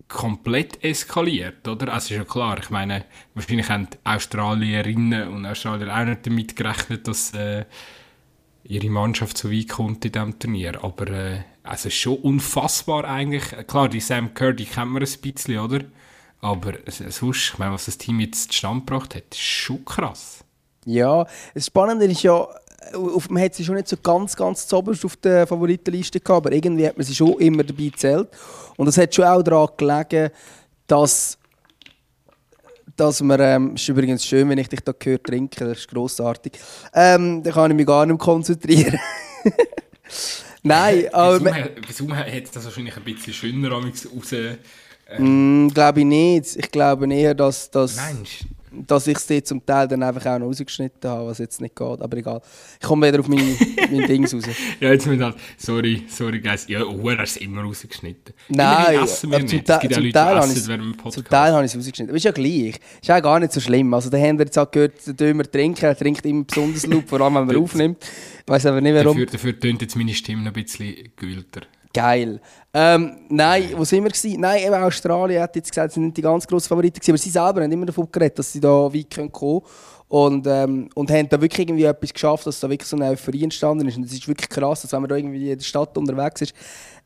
komplett 0.08 0.82
eskaliert, 0.84 1.68
oder? 1.68 1.92
Also 1.92 2.14
ist 2.14 2.20
ja 2.20 2.24
klar, 2.24 2.60
ich 2.60 2.70
meine, 2.70 3.04
wahrscheinlich 3.34 3.68
haben 3.70 3.88
Australierinnen 4.04 5.28
und 5.28 5.46
Australier 5.46 5.94
auch 5.94 6.06
nicht 6.06 6.26
damit 6.26 6.56
gerechnet, 6.56 7.08
dass 7.08 7.34
äh, 7.34 7.66
ihre 8.64 8.90
Mannschaft 8.90 9.38
so 9.38 9.52
weit 9.52 9.70
kommt 9.70 10.06
in 10.06 10.12
diesem 10.12 10.40
Turnier. 10.40 10.84
Aber 10.84 11.08
äh, 11.08 11.44
also 11.64 11.88
ist 11.88 11.96
schon 11.96 12.18
unfassbar 12.18 13.06
eigentlich. 13.06 13.44
Klar, 13.68 13.90
die 13.90 14.00
Sam 14.00 14.34
Kerr, 14.34 14.54
die 14.54 14.66
kennt 14.66 14.92
man 14.92 15.04
ein 15.04 15.22
bisschen, 15.22 15.60
oder? 15.60 15.82
Aber 16.42 16.74
sonst, 16.88 17.52
ich 17.54 17.58
meine, 17.58 17.74
was 17.74 17.86
das 17.86 17.98
Team 17.98 18.20
jetzt 18.20 18.52
zustande 18.52 18.86
gebracht 18.86 19.16
hat, 19.16 19.24
ist 19.32 19.40
schon 19.40 19.84
krass. 19.86 20.44
Ja, 20.86 21.26
das 21.54 21.68
Spannende 21.68 22.06
ist 22.06 22.24
ja, 22.24 22.48
auf, 22.94 23.30
man 23.30 23.44
hat 23.44 23.56
sie 23.56 23.64
schon 23.64 23.76
nicht 23.76 23.88
so 23.88 23.98
ganz, 23.98 24.36
ganz 24.36 24.68
zoberst 24.68 25.06
auf 25.06 25.16
der 25.18 25.48
Favoritenliste 25.48 26.20
gehabt, 26.20 26.46
aber 26.46 26.56
irgendwie 26.56 26.88
hat 26.88 26.98
man 26.98 27.06
sie 27.06 27.16
schon 27.16 27.40
immer 27.40 27.64
dabei 27.64 27.86
gezählt. 27.86 28.30
Und 28.78 28.88
es 28.88 28.98
hat 28.98 29.14
schon 29.14 29.26
auch 29.26 29.42
daran 29.42 29.70
gelegen, 29.78 30.32
dass, 30.88 31.38
dass 32.96 33.22
man, 33.22 33.40
ähm, 33.40 33.72
es 33.76 33.82
ist 33.82 33.90
übrigens 33.90 34.26
schön, 34.26 34.50
wenn 34.50 34.58
ich 34.58 34.70
dich 34.70 34.82
da 34.82 34.94
höre 35.02 35.22
trinken, 35.22 35.68
das 35.68 35.80
ist 35.80 35.88
grossartig, 35.88 36.54
ähm, 36.94 37.44
dann 37.44 37.54
kann 37.54 37.72
ich 37.72 37.78
mich 37.78 37.86
gar 37.86 38.06
nicht 38.06 38.16
mehr 38.16 38.26
konzentrieren. 38.26 39.00
Nein, 40.64 41.14
aber... 41.14 41.54
Wieso, 41.88 42.06
wieso 42.08 42.16
hat 42.16 42.56
das 42.56 42.66
wahrscheinlich 42.66 42.96
ein 42.96 43.04
bisschen 43.04 43.34
schöner 43.34 43.72
raus... 43.72 44.08
Ähm, 45.10 45.66
mm, 45.66 45.74
glaube 45.74 46.00
ich 46.00 46.06
nicht. 46.06 46.56
Ich 46.56 46.72
glaube 46.72 47.14
eher, 47.14 47.36
dass... 47.36 47.70
dass 47.70 47.98
Mensch 47.98 48.46
dass 48.88 49.08
ich 49.08 49.18
es 49.18 49.44
zum 49.44 49.66
Teil 49.66 49.88
dann 49.88 50.04
einfach 50.04 50.26
auch 50.26 50.40
noch 50.40 50.48
rausgeschnitten 50.48 51.10
habe, 51.10 51.28
was 51.28 51.38
jetzt 51.38 51.62
nicht 51.62 51.76
geht. 51.76 52.02
Aber 52.02 52.18
egal. 52.18 52.42
Ich 52.80 52.88
komme 52.88 53.08
wieder 53.08 53.20
auf 53.20 53.28
mein, 53.28 53.58
mein 53.92 54.08
Ding 54.08 54.26
raus. 54.26 54.44
Ja, 54.80 54.92
jetzt 54.92 55.08
mit 55.08 55.22
halt, 55.22 55.36
sorry, 55.58 56.04
sorry, 56.08 56.40
guys. 56.40 56.68
Ja, 56.68 56.84
oh, 56.84 57.10
hast 57.18 57.36
es 57.36 57.38
immer 57.38 57.62
rausgeschnitten. 57.62 58.34
Nein, 58.50 58.98
aber 58.98 59.08
zum, 59.08 59.32
Te 59.32 59.46
zum, 59.46 59.64
Teil 59.64 59.90
zum 59.90 60.12
Teil 60.12 60.36
habe 61.54 61.66
ich 61.66 61.72
es 61.72 61.78
rausgeschnitten. 61.78 62.10
Aber 62.10 62.18
ist 62.18 62.26
ja 62.26 62.32
gleich. 62.32 62.80
Ist 63.02 63.12
auch 63.12 63.22
gar 63.22 63.40
nicht 63.40 63.54
so 63.54 63.60
schlimm. 63.60 63.94
Also, 63.94 64.10
da 64.10 64.18
haben 64.18 64.38
wir 64.38 64.46
jetzt 64.46 64.58
auch 64.58 64.70
gehört, 64.70 65.06
der 65.06 65.14
Dömer 65.14 65.44
trinken. 65.44 65.86
Er 65.86 65.98
trinkt 65.98 66.26
immer 66.26 66.44
besonders 66.44 66.86
laut, 66.86 67.08
vor 67.08 67.22
allem 67.22 67.36
wenn 67.36 67.46
man 67.46 67.56
aufnimmt. 67.58 67.98
Ich 68.46 68.52
weiß 68.52 68.66
aber 68.66 68.82
nicht 68.82 68.94
warum. 68.94 69.14
Dafür, 69.14 69.26
dafür 69.26 69.60
tönt 69.60 69.82
jetzt 69.82 69.96
meine 69.96 70.14
Stimme 70.14 70.42
noch 70.42 70.54
ein 70.54 70.64
bisschen 70.64 70.96
gülter. 71.16 71.62
Geil. 71.94 72.42
Ähm, 72.74 73.18
nein, 73.30 73.70
wo 73.76 73.84
sind 73.84 74.04
wir 74.04 74.10
gewesen? 74.10 74.42
Nein, 74.42 74.64
eben 74.64 74.74
Australien 74.74 75.44
hat 75.44 75.56
jetzt 75.56 75.70
gesagt, 75.70 75.92
sie 75.92 75.96
sind 75.96 76.06
nicht 76.06 76.18
die 76.18 76.24
ganz 76.24 76.48
grossen 76.48 76.70
Favoriten 76.70 77.00
gewesen, 77.00 77.12
aber 77.12 77.18
sie 77.20 77.30
selber 77.30 77.62
haben 77.62 77.72
immer 77.72 77.86
davon 77.86 78.08
geredet, 78.12 78.40
dass 78.40 78.52
sie 78.52 78.60
da 78.60 78.92
weit 78.92 79.14
kommen 79.14 79.32
können. 79.32 79.62
Und, 80.08 80.46
ähm, 80.48 80.90
und 80.96 81.10
haben 81.12 81.30
da 81.30 81.40
wirklich 81.40 81.68
irgendwie 81.68 81.86
etwas 81.86 82.14
geschafft, 82.14 82.46
dass 82.46 82.60
da 82.60 82.70
wirklich 82.70 82.88
so 82.88 82.96
eine 82.96 83.10
Euphorie 83.10 83.44
entstanden 83.44 83.88
ist. 83.88 83.98
Und 83.98 84.06
es 84.06 84.14
ist 84.14 84.28
wirklich 84.28 84.50
krass, 84.50 84.82
dass 84.82 84.92
wenn 84.92 85.02
man 85.02 85.10
da 85.10 85.16
irgendwie 85.16 85.52
in 85.52 85.58
der 85.58 85.66
Stadt 85.66 85.98
unterwegs 85.98 86.42
ist, 86.42 86.54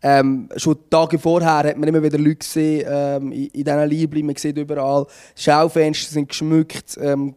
ähm, 0.02 0.50
schon 0.56 0.78
Tage 0.90 1.18
vorher 1.18 1.70
hat 1.70 1.78
man 1.78 1.88
immer 1.88 2.04
wieder 2.04 2.18
Leute 2.18 2.36
gesehen, 2.36 2.86
ähm, 2.90 3.32
in, 3.32 3.48
in 3.48 3.64
diesen 3.64 3.90
Liebling, 3.90 4.26
man 4.26 4.36
sieht 4.36 4.58
überall, 4.58 5.06
Schaufenster 5.36 6.14
sind 6.14 6.30
geschmückt, 6.30 6.98
ähm, 7.02 7.36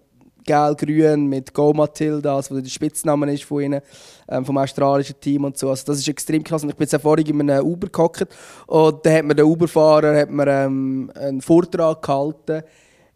gelb-grün 0.50 1.26
mit 1.26 1.54
Go 1.54 1.72
Matilda, 1.72 2.36
was 2.36 2.48
der 2.48 2.64
Spitzname 2.64 3.32
ist 3.32 3.44
von 3.44 3.62
ihnen, 3.62 3.80
ähm, 4.28 4.44
vom 4.44 4.58
australischen 4.58 5.20
Team 5.20 5.44
und 5.44 5.56
so. 5.56 5.70
Also 5.70 5.84
das 5.86 5.98
ist 5.98 6.08
extrem 6.08 6.42
krass. 6.42 6.62
Und 6.64 6.70
ich 6.70 6.76
bin 6.76 6.88
jetzt 6.88 7.00
vorhin 7.00 7.26
in 7.26 7.50
einem 7.50 7.64
Uber 7.64 7.88
gehockt 7.88 8.26
und 8.66 9.06
da 9.06 9.12
hat 9.12 9.24
mir 9.24 9.34
der 9.34 9.46
Uberfahrer 9.46 10.16
hat 10.18 10.30
mir, 10.30 10.46
ähm, 10.48 11.10
einen 11.14 11.40
Vortrag 11.40 12.02
gehalten, 12.02 12.62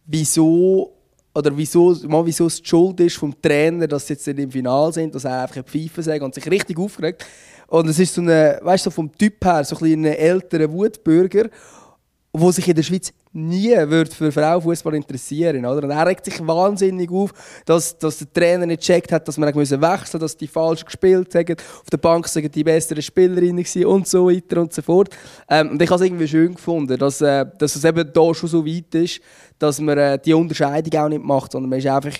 wieso 0.07 0.93
oder 1.35 1.57
wieso, 1.57 1.97
mal, 2.07 2.25
wieso 2.25 2.47
es 2.47 2.63
die 2.63 2.69
Schuld 2.69 3.01
ist 3.01 3.17
vom 3.17 3.35
Trainer, 3.43 3.89
dass 3.89 4.07
sie 4.07 4.13
jetzt 4.13 4.29
im 4.29 4.51
Finale 4.51 4.93
sind, 4.93 5.13
dass 5.13 5.25
er 5.25 5.43
einfach 5.43 5.57
ein 5.57 5.65
Pfeife 5.65 6.03
sagt 6.03 6.23
und 6.23 6.33
sich 6.33 6.49
richtig 6.49 6.79
aufgeregt. 6.79 7.27
Und 7.67 7.89
es 7.89 7.99
ist 7.99 8.15
so 8.15 8.21
eine, 8.21 8.61
weißt 8.63 8.87
du, 8.87 8.91
so 8.91 8.95
vom 8.95 9.11
Typ 9.11 9.45
her, 9.45 9.65
so 9.65 9.77
ein 9.85 10.05
älterer 10.05 10.71
Wutbürger, 10.71 11.49
der 12.33 12.53
sich 12.53 12.69
in 12.69 12.77
der 12.77 12.85
Schweiz 12.85 13.13
nie 13.35 13.75
wird 13.89 14.15
für 14.15 14.31
Frauenfußball 14.31 14.95
interessieren 14.95 15.67
oder? 15.67 15.85
Und 15.85 15.91
er 15.91 16.07
regt 16.07 16.25
sich 16.25 16.47
wahnsinnig 16.47 17.11
auf, 17.11 17.33
dass, 17.67 17.99
dass 17.99 18.19
der 18.19 18.33
Trainer 18.33 18.67
nicht 18.67 18.81
gecheckt 18.81 19.13
hat, 19.13 19.27
dass 19.27 19.37
man 19.37 19.55
wechseln 19.55 19.81
musste, 19.81 20.19
dass 20.19 20.37
die 20.37 20.47
falsch 20.47 20.85
gespielt 20.85 21.35
haben, 21.35 21.57
auf 21.59 21.91
der 21.91 21.97
Bank 21.97 22.29
sagen 22.29 22.51
die 22.51 22.65
besseren 22.65 23.03
Spielerinnen 23.03 23.65
und 23.87 24.07
so 24.07 24.29
weiter 24.29 24.61
und 24.61 24.73
so 24.73 24.83
fort. 24.83 25.09
Ähm, 25.49 25.71
und 25.71 25.83
ich 25.83 25.91
habe 25.91 26.03
es 26.03 26.07
irgendwie 26.07 26.29
schön 26.29 26.55
gefunden, 26.55 26.97
dass, 26.97 27.21
äh, 27.21 27.45
dass 27.59 27.75
es 27.75 27.85
eben 27.85 28.09
da 28.13 28.35
schon 28.35 28.49
so 28.49 28.65
weit 28.65 28.95
ist, 28.95 29.21
dass 29.59 29.81
man 29.81 29.99
äh, 29.99 30.19
die 30.19 30.35
Unterscheidung 30.35 31.01
auch 31.01 31.09
nicht 31.09 31.25
macht, 31.25 31.53
sondern 31.53 31.71
man 31.71 31.79
ist 31.79 31.87
einfach 31.87 32.15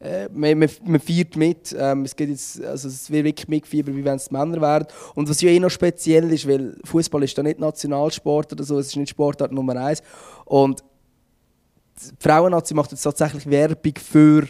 äh, 0.00 0.28
man, 0.32 0.58
man, 0.58 0.70
man 0.84 1.00
feiert 1.00 1.36
mit. 1.36 1.76
Ähm, 1.78 2.04
es, 2.04 2.16
geht 2.16 2.30
jetzt, 2.30 2.62
also 2.64 2.88
es 2.88 3.10
wird 3.10 3.24
wirklich 3.24 3.48
mitgefiebert, 3.48 3.94
wie 3.94 4.04
wenn 4.04 4.16
es 4.16 4.30
Männer 4.30 4.60
wären. 4.60 4.86
Und 5.14 5.28
was 5.28 5.40
ja 5.42 5.50
eh 5.50 5.60
noch 5.60 5.70
speziell 5.70 6.32
ist, 6.32 6.48
weil 6.48 6.76
Fußball 6.84 7.22
ist 7.22 7.36
da 7.36 7.42
nicht 7.42 7.60
Nationalsport 7.60 8.52
oder 8.52 8.64
so, 8.64 8.78
es 8.78 8.88
ist 8.88 8.96
nicht 8.96 9.10
Sportart 9.10 9.52
Nummer 9.52 9.76
eins. 9.76 10.02
Und 10.46 10.59
die 10.68 12.12
Frauennazi 12.18 12.74
macht 12.74 12.92
jetzt 12.92 13.02
tatsächlich 13.02 13.48
Werbung 13.48 13.94
für 13.96 14.48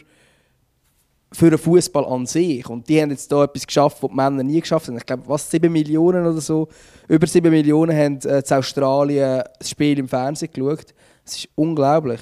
für 1.33 1.51
den 1.51 1.59
Fußball 1.59 2.05
an 2.05 2.27
sich. 2.27 2.69
Und 2.69 2.89
die 2.89 3.01
haben 3.01 3.11
jetzt 3.11 3.31
da 3.31 3.45
etwas 3.45 3.67
geschafft, 3.67 4.03
was 4.03 4.11
die 4.11 4.17
Männer 4.17 4.43
nie 4.43 4.61
geschafft 4.61 4.89
haben. 4.89 4.97
Ich 4.97 5.07
glaube, 5.07 5.23
was 5.27 5.51
7 5.51 5.71
Millionen 5.71 6.27
oder 6.27 6.41
so, 6.41 6.69
über 7.09 7.27
7 7.27 7.51
Millionen 7.51 7.97
haben 7.97 8.19
äh, 8.23 8.43
in 8.47 8.57
Australien 8.57 9.43
das 9.59 9.71
Spiel 9.71 9.99
im 9.99 10.09
Fernsehen 10.09 10.53
geschaut. 10.53 10.87
Das 11.25 11.37
ist 11.37 11.49
unglaublich. 11.55 12.21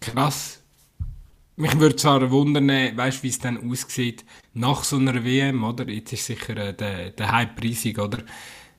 Krass. 0.00 0.62
Mich 1.56 1.78
würde 1.80 1.96
zwar 1.96 2.30
wundern, 2.30 2.68
weißt 2.68 3.22
wie 3.22 3.28
es 3.28 3.38
dann 3.38 3.70
aussieht 3.70 4.24
nach 4.52 4.84
so 4.84 4.96
einer 4.96 5.24
WM, 5.24 5.64
oder? 5.64 5.88
Jetzt 5.88 6.12
ist 6.12 6.26
sicher 6.26 6.56
äh, 6.56 6.74
der, 6.74 7.10
der 7.10 7.32
Hype 7.32 7.60
riesig, 7.62 7.98
oder? 7.98 8.18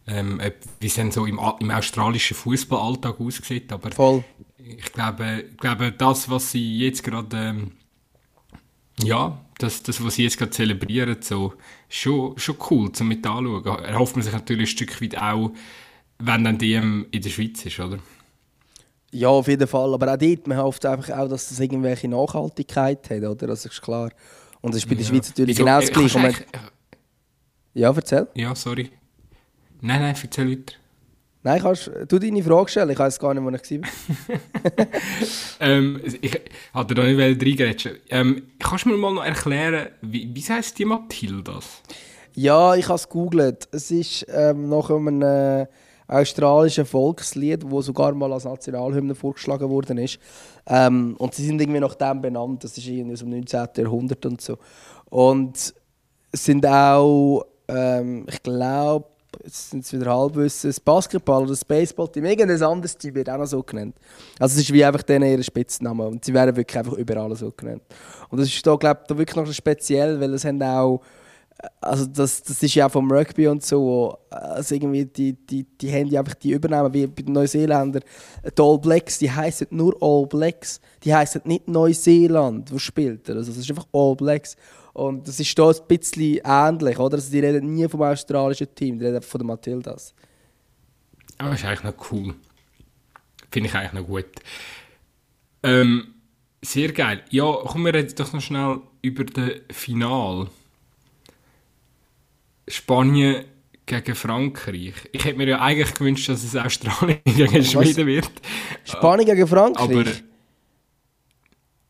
Ähm, 0.07 0.41
wie 0.79 0.87
es 0.87 0.95
dann 0.95 1.11
so 1.11 1.25
im, 1.25 1.39
im 1.59 1.71
australischen 1.71 2.35
Fußballalltag 2.35 3.19
aussieht. 3.19 3.71
Aber 3.73 3.91
Voll. 3.91 4.23
ich 4.57 4.91
glaube, 4.93 5.45
ich 5.51 5.57
glaube, 5.57 5.91
das, 5.91 6.29
was 6.29 6.51
sie 6.51 6.79
jetzt 6.79 7.03
gerade, 7.03 7.37
ähm, 7.37 7.71
ja, 9.03 9.39
das, 9.59 9.83
das, 9.83 10.03
was 10.03 10.15
sie 10.15 10.23
jetzt 10.23 10.37
gerade 10.37 10.51
zelebrieren, 10.51 11.17
so, 11.21 11.53
schon, 11.89 12.37
schon 12.37 12.57
cool 12.69 12.91
zum 12.91 13.07
mit 13.09 13.25
anschauen. 13.25 13.65
Erhofft 13.83 14.15
man 14.15 14.23
sich 14.23 14.33
natürlich 14.33 14.69
ein 14.69 14.77
Stück 14.77 15.01
weit 15.01 15.17
auch, 15.17 15.51
wenn 16.19 16.43
dann 16.43 16.57
die 16.57 16.73
in 16.73 17.07
der 17.11 17.29
Schweiz 17.29 17.65
ist, 17.65 17.79
oder? 17.79 17.99
Ja, 19.11 19.29
auf 19.29 19.47
jeden 19.47 19.67
Fall. 19.67 19.93
Aber 19.93 20.13
auch 20.13 20.17
dort, 20.17 20.47
man 20.47 20.57
hofft 20.57 20.85
einfach 20.85 21.09
auch, 21.17 21.27
dass 21.29 21.49
das 21.49 21.59
irgendwelche 21.59 22.07
Nachhaltigkeit 22.07 23.09
hat, 23.09 23.23
oder? 23.23 23.47
Das 23.47 23.65
ist 23.65 23.81
klar. 23.81 24.11
Und 24.61 24.73
das 24.73 24.83
ist 24.83 24.89
bei 24.89 24.95
der 24.95 25.03
Schweiz 25.05 25.29
natürlich 25.29 25.57
Wieso? 25.57 25.63
genau 25.63 25.79
das 25.79 25.89
Äh, 25.89 25.91
Gleiche. 25.91 26.45
Ja, 27.73 27.91
erzähl. 27.95 28.27
Ja, 28.35 28.55
sorry. 28.55 28.91
Nein, 29.81 30.01
nein, 30.01 30.15
erzähl 30.21 30.49
weiter. 30.49 30.73
Nein, 31.43 31.61
kannst 31.61 31.91
du 32.09 32.19
deine 32.19 32.43
Frage 32.43 32.69
stellen. 32.69 32.89
Ich 32.89 32.99
weiß 32.99 33.19
gar 33.19 33.33
nicht, 33.33 33.43
wo 33.43 33.49
ich 33.49 33.81
war. 33.81 33.89
Ähm, 35.59 35.99
ich 36.21 36.39
hatte 36.73 36.93
da 36.93 37.03
nicht 37.03 37.41
reingrätschen. 37.41 37.93
Ähm, 38.09 38.43
kannst 38.59 38.85
du 38.85 38.89
mir 38.89 38.97
mal 38.97 39.13
noch 39.13 39.25
erklären, 39.25 39.87
wie, 40.01 40.29
wie 40.31 40.41
heißt 40.41 40.77
die 40.77 40.85
Mathildas? 40.85 41.81
Ja, 42.35 42.75
ich 42.75 42.85
habe 42.85 42.95
es 42.95 43.09
gegoogelt. 43.09 43.67
Es 43.71 43.89
ist 43.89 44.27
ähm, 44.29 44.69
nach 44.69 44.91
einem 44.91 45.21
äh, 45.23 45.65
australischen 46.07 46.85
Volkslied, 46.85 47.63
das 47.63 47.85
sogar 47.85 48.13
mal 48.13 48.31
als 48.31 48.45
Nationalhymne 48.45 49.15
vorgeschlagen 49.15 49.69
worden 49.69 49.97
ist. 49.97 50.19
Ähm, 50.67 51.15
und 51.17 51.33
sie 51.33 51.45
sind 51.45 51.59
irgendwie 51.59 51.79
nach 51.79 51.95
dem 51.95 52.21
benannt. 52.21 52.63
Das 52.63 52.77
ist 52.77 52.87
irgendwie 52.87 53.13
aus 53.13 53.19
dem 53.19 53.29
19. 53.29 53.67
Jahrhundert 53.77 54.25
und 54.25 54.41
so. 54.41 54.57
Und 55.05 55.73
sind 56.31 56.65
auch, 56.65 57.45
ähm, 57.67 58.27
ich 58.29 58.43
glaube, 58.43 59.07
jetzt 59.43 59.71
sind 59.71 59.83
es 59.83 59.93
wieder 59.93 60.13
Halbwissen, 60.13 60.69
das 60.69 60.79
Basketball 60.79 61.41
oder 61.41 61.51
das 61.51 61.65
Baseballteam, 61.65 62.25
irgendein 62.25 62.61
anderes 62.63 62.97
Team 62.97 63.15
wird 63.15 63.29
auch 63.29 63.37
noch 63.37 63.45
so 63.45 63.63
genannt. 63.63 63.95
Also 64.39 64.55
es 64.55 64.63
ist 64.63 64.73
wie 64.73 64.83
einfach 64.83 65.03
denen 65.03 65.37
ihr 65.37 65.43
Spitzname 65.43 66.07
und 66.07 66.23
sie 66.23 66.33
werden 66.33 66.55
wirklich 66.55 66.77
einfach 66.77 66.93
überall 66.93 67.35
so 67.35 67.51
genannt. 67.51 67.83
Und 68.29 68.39
das 68.39 68.47
ist 68.47 68.65
da, 68.65 68.75
glaube 68.75 69.01
ich, 69.01 69.07
da 69.07 69.17
wirklich 69.17 69.35
noch 69.35 69.53
speziell, 69.53 70.19
weil 70.19 70.33
es 70.33 70.45
haben 70.45 70.61
auch 70.61 71.01
also 71.81 72.05
das, 72.05 72.43
das 72.43 72.61
ist 72.61 72.75
ja 72.75 72.85
auch 72.85 72.91
vom 72.91 73.11
Rugby 73.11 73.47
und 73.47 73.63
so, 73.63 74.17
also 74.29 74.75
irgendwie 74.75 75.05
die, 75.05 75.33
die, 75.33 75.63
die 75.63 75.91
haben 75.91 76.07
ja 76.07 76.19
einfach 76.19 76.35
die 76.35 76.51
übernehmen, 76.51 76.93
wie 76.93 77.07
bei 77.07 77.21
den 77.23 77.33
Neuseeländern. 77.33 78.03
Die 78.45 78.61
All 78.61 78.77
Blacks, 78.77 79.19
die 79.19 79.31
heißen 79.31 79.67
nur 79.71 79.95
All 80.01 80.27
Blacks, 80.27 80.79
die 81.03 81.13
heißen 81.13 81.41
nicht 81.45 81.67
Neuseeland, 81.67 82.71
wo 82.71 82.77
spielt 82.77 83.27
er. 83.29 83.37
Also 83.37 83.51
es 83.51 83.57
ist 83.57 83.69
einfach 83.69 83.87
All 83.91 84.15
Blacks. 84.15 84.55
Und 84.97 85.27
das 85.27 85.39
ist 85.39 85.57
da 85.59 85.69
ein 85.69 85.75
bisschen 85.87 86.39
ähnlich, 86.43 86.97
oder? 86.97 87.17
Also 87.17 87.29
die 87.29 87.39
reden 87.39 87.71
nie 87.75 87.87
vom 87.87 88.01
australischen 88.01 88.73
Team, 88.73 88.97
die 88.97 89.05
reden 89.05 89.21
von 89.21 89.37
den 89.37 89.45
Matildas. 89.45 90.15
Aber 91.37 91.53
ist 91.53 91.63
eigentlich 91.65 91.83
noch 91.83 92.11
cool. 92.11 92.33
Finde 93.51 93.69
ich 93.69 93.75
eigentlich 93.75 93.93
noch 93.93 94.07
gut. 94.07 94.25
Ähm, 95.61 96.15
sehr 96.63 96.91
geil. 96.93 97.23
Ja, 97.29 97.45
kommen 97.67 97.85
wir 97.85 97.93
jetzt 97.93 98.19
doch 98.19 98.33
noch 98.33 98.41
schnell 98.41 98.79
über 99.03 99.23
das 99.23 99.51
Final. 99.69 100.47
Spanien 102.67 103.45
gegen 103.85 104.15
Frankreich. 104.15 104.95
Ich 105.11 105.25
hätte 105.25 105.37
mir 105.37 105.47
ja 105.47 105.61
eigentlich 105.61 105.93
gewünscht, 105.93 106.27
dass 106.27 106.43
es 106.43 106.55
Australien 106.55 107.21
gegen 107.23 107.63
Schweden 107.63 108.07
wird. 108.07 108.31
Spanien 108.83 109.27
gegen 109.27 109.47
Frankreich? 109.47 109.89
Aber, 109.89 110.05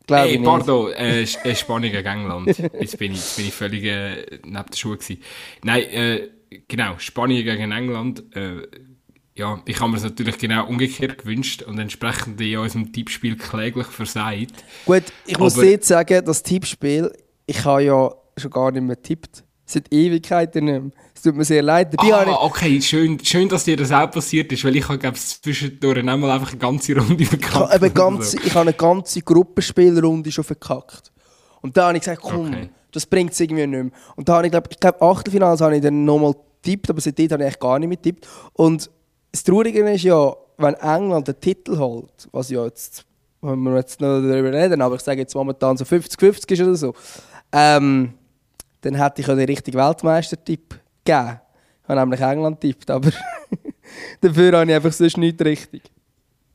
Glaube 0.08 0.28
Ey, 0.28 0.38
pardon, 0.38 0.92
äh, 0.94 1.22
äh, 1.22 1.54
Spanien 1.54 1.92
gegen 1.92 2.08
England. 2.08 2.46
Jetzt 2.48 2.98
bin 2.98 3.12
ich, 3.12 3.18
jetzt 3.18 3.36
bin 3.36 3.46
ich 3.46 3.52
völlig 3.54 3.84
äh, 3.84 4.38
neben 4.42 4.64
der 4.70 4.76
Schuhe 4.76 4.96
gewesen. 4.96 5.22
Nein, 5.62 5.82
äh, 5.82 6.28
genau, 6.66 6.94
Spanien 6.96 7.44
gegen 7.44 7.70
England. 7.70 8.24
Äh, 8.34 8.62
ja, 9.34 9.62
ich 9.66 9.78
habe 9.78 9.90
mir 9.90 9.98
es 9.98 10.04
natürlich 10.04 10.38
genau 10.38 10.66
umgekehrt 10.66 11.18
gewünscht 11.18 11.62
und 11.62 11.78
entsprechend 11.78 12.40
in 12.40 12.56
unserem 12.56 12.90
Tippspiel 12.90 13.36
kläglich 13.36 13.86
versagt. 13.86 14.64
Gut, 14.86 15.04
ich 15.26 15.38
muss 15.38 15.62
jetzt 15.62 15.88
sagen, 15.88 16.24
das 16.24 16.42
Tippspiel, 16.42 17.12
ich 17.44 17.64
habe 17.66 17.84
ja 17.84 18.10
schon 18.38 18.50
gar 18.50 18.72
nicht 18.72 18.82
mehr 18.82 18.96
getippt. 18.96 19.44
Seit 19.70 19.92
Ewigkeiten 19.92 20.64
nicht 20.64 20.82
mehr. 20.82 20.90
Es 21.14 21.20
tut 21.22 21.36
mir 21.36 21.44
sehr 21.44 21.62
leid. 21.62 21.92
Dabei 21.92 22.12
habe 22.12 22.30
ich, 22.30 22.36
Ah, 22.36 22.42
okay, 22.44 22.80
schön, 22.80 23.18
schön, 23.22 23.48
dass 23.50 23.64
dir 23.64 23.76
das 23.76 23.92
auch 23.92 24.10
passiert 24.10 24.50
ist, 24.50 24.64
weil 24.64 24.74
ich 24.76 24.88
habe, 24.88 24.98
glaube 24.98 25.16
ich, 25.16 25.42
zwischendurch 25.42 25.98
einmal 25.98 26.30
einfach 26.30 26.50
eine 26.50 26.58
ganze 26.58 26.96
Runde 26.96 27.22
Ich 27.22 27.28
verkackt. 27.28 27.74
oder 27.74 27.90
ganze, 27.90 28.38
so. 28.38 28.38
ich 28.44 28.50
habe 28.54 28.62
eine 28.62 28.72
ganze 28.72 29.20
Gruppenspielrunde 29.20 30.32
schon 30.32 30.44
verkackt. 30.44 31.12
Und 31.60 31.76
da 31.76 31.88
habe 31.88 31.98
ich 31.98 32.02
gesagt, 32.04 32.22
komm, 32.22 32.46
Okay. 32.48 32.70
das 32.92 33.04
bringt 33.04 33.32
es 33.32 33.40
irgendwie 33.40 33.66
nicht 33.66 33.82
mehr. 33.82 33.92
Und 34.16 34.28
da 34.28 34.36
habe 34.36 34.46
ich, 34.46 34.52
glaube 34.52 34.68
ich, 34.70 34.80
glaub, 34.80 35.02
Achtelfinals 35.02 35.60
habe 35.60 35.76
ich 35.76 35.82
dann 35.82 36.04
nochmal 36.04 36.34
getippt, 36.62 36.88
aber 36.88 37.00
seitdem 37.02 37.30
habe 37.30 37.42
ich 37.42 37.46
eigentlich 37.48 37.60
gar 37.60 37.78
nicht 37.78 37.88
mehr 37.88 37.96
getippt. 37.98 38.26
Und 38.54 38.90
das 39.32 39.42
Traurige 39.44 39.80
ist 39.90 40.02
ja, 40.02 40.32
wenn 40.56 40.74
England 40.74 41.28
den 41.28 41.38
Titel 41.40 41.76
holt, 41.78 42.26
was 42.32 42.48
ja 42.48 42.64
jetzt, 42.64 43.04
wenn 43.42 43.58
wir 43.64 43.76
jetzt 43.76 44.00
noch 44.00 44.20
darüber 44.22 44.50
reden, 44.52 44.80
aber 44.80 44.94
ich 44.94 45.02
sage 45.02 45.20
jetzt 45.20 45.34
momentan 45.34 45.76
so 45.76 45.84
50-50 45.84 46.52
ist 46.52 46.60
oder 46.62 46.74
so, 46.74 46.94
ähm, 47.52 48.14
dann 48.82 48.94
hätte 48.94 49.20
ich 49.20 49.26
ja 49.26 49.34
den 49.34 49.46
richtigen 49.46 49.78
Weltmeistertipp 49.78 50.80
gegeben. 51.04 51.40
Ich 51.82 51.88
habe 51.88 52.00
nämlich 52.00 52.20
England 52.20 52.60
tippt, 52.60 52.90
aber 52.90 53.10
dafür 54.20 54.58
habe 54.58 54.70
ich 54.70 54.76
einfach 54.76 54.92
sonst 54.92 55.16
nicht 55.16 55.40
richtig. 55.42 55.82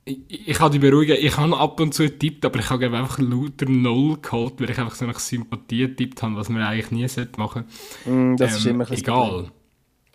Ich, 0.05 0.49
ich 0.49 0.57
kann 0.57 0.71
dich 0.71 0.81
beruhigen, 0.81 1.17
ich 1.19 1.37
habe 1.37 1.57
ab 1.57 1.79
und 1.79 1.93
zu 1.93 2.03
getippt, 2.03 2.45
aber 2.45 2.59
ich 2.59 2.69
habe 2.69 2.85
einfach 2.85 3.19
lauter 3.19 3.67
Null 3.69 4.17
geholt, 4.21 4.55
weil 4.59 4.69
ich 4.69 4.77
einfach 4.77 4.95
so 4.95 5.05
nach 5.05 5.19
Sympathie 5.19 5.87
getippt 5.87 6.21
habe, 6.21 6.35
was 6.35 6.49
man 6.49 6.61
eigentlich 6.61 6.91
nie 6.91 7.07
sollte 7.07 7.39
machen 7.39 7.63
Mm, 8.05 8.35
das 8.35 8.57
ist 8.57 8.65
Ähm, 8.65 8.71
immer 8.71 8.91
ein 8.91 8.97
Egal. 8.97 9.51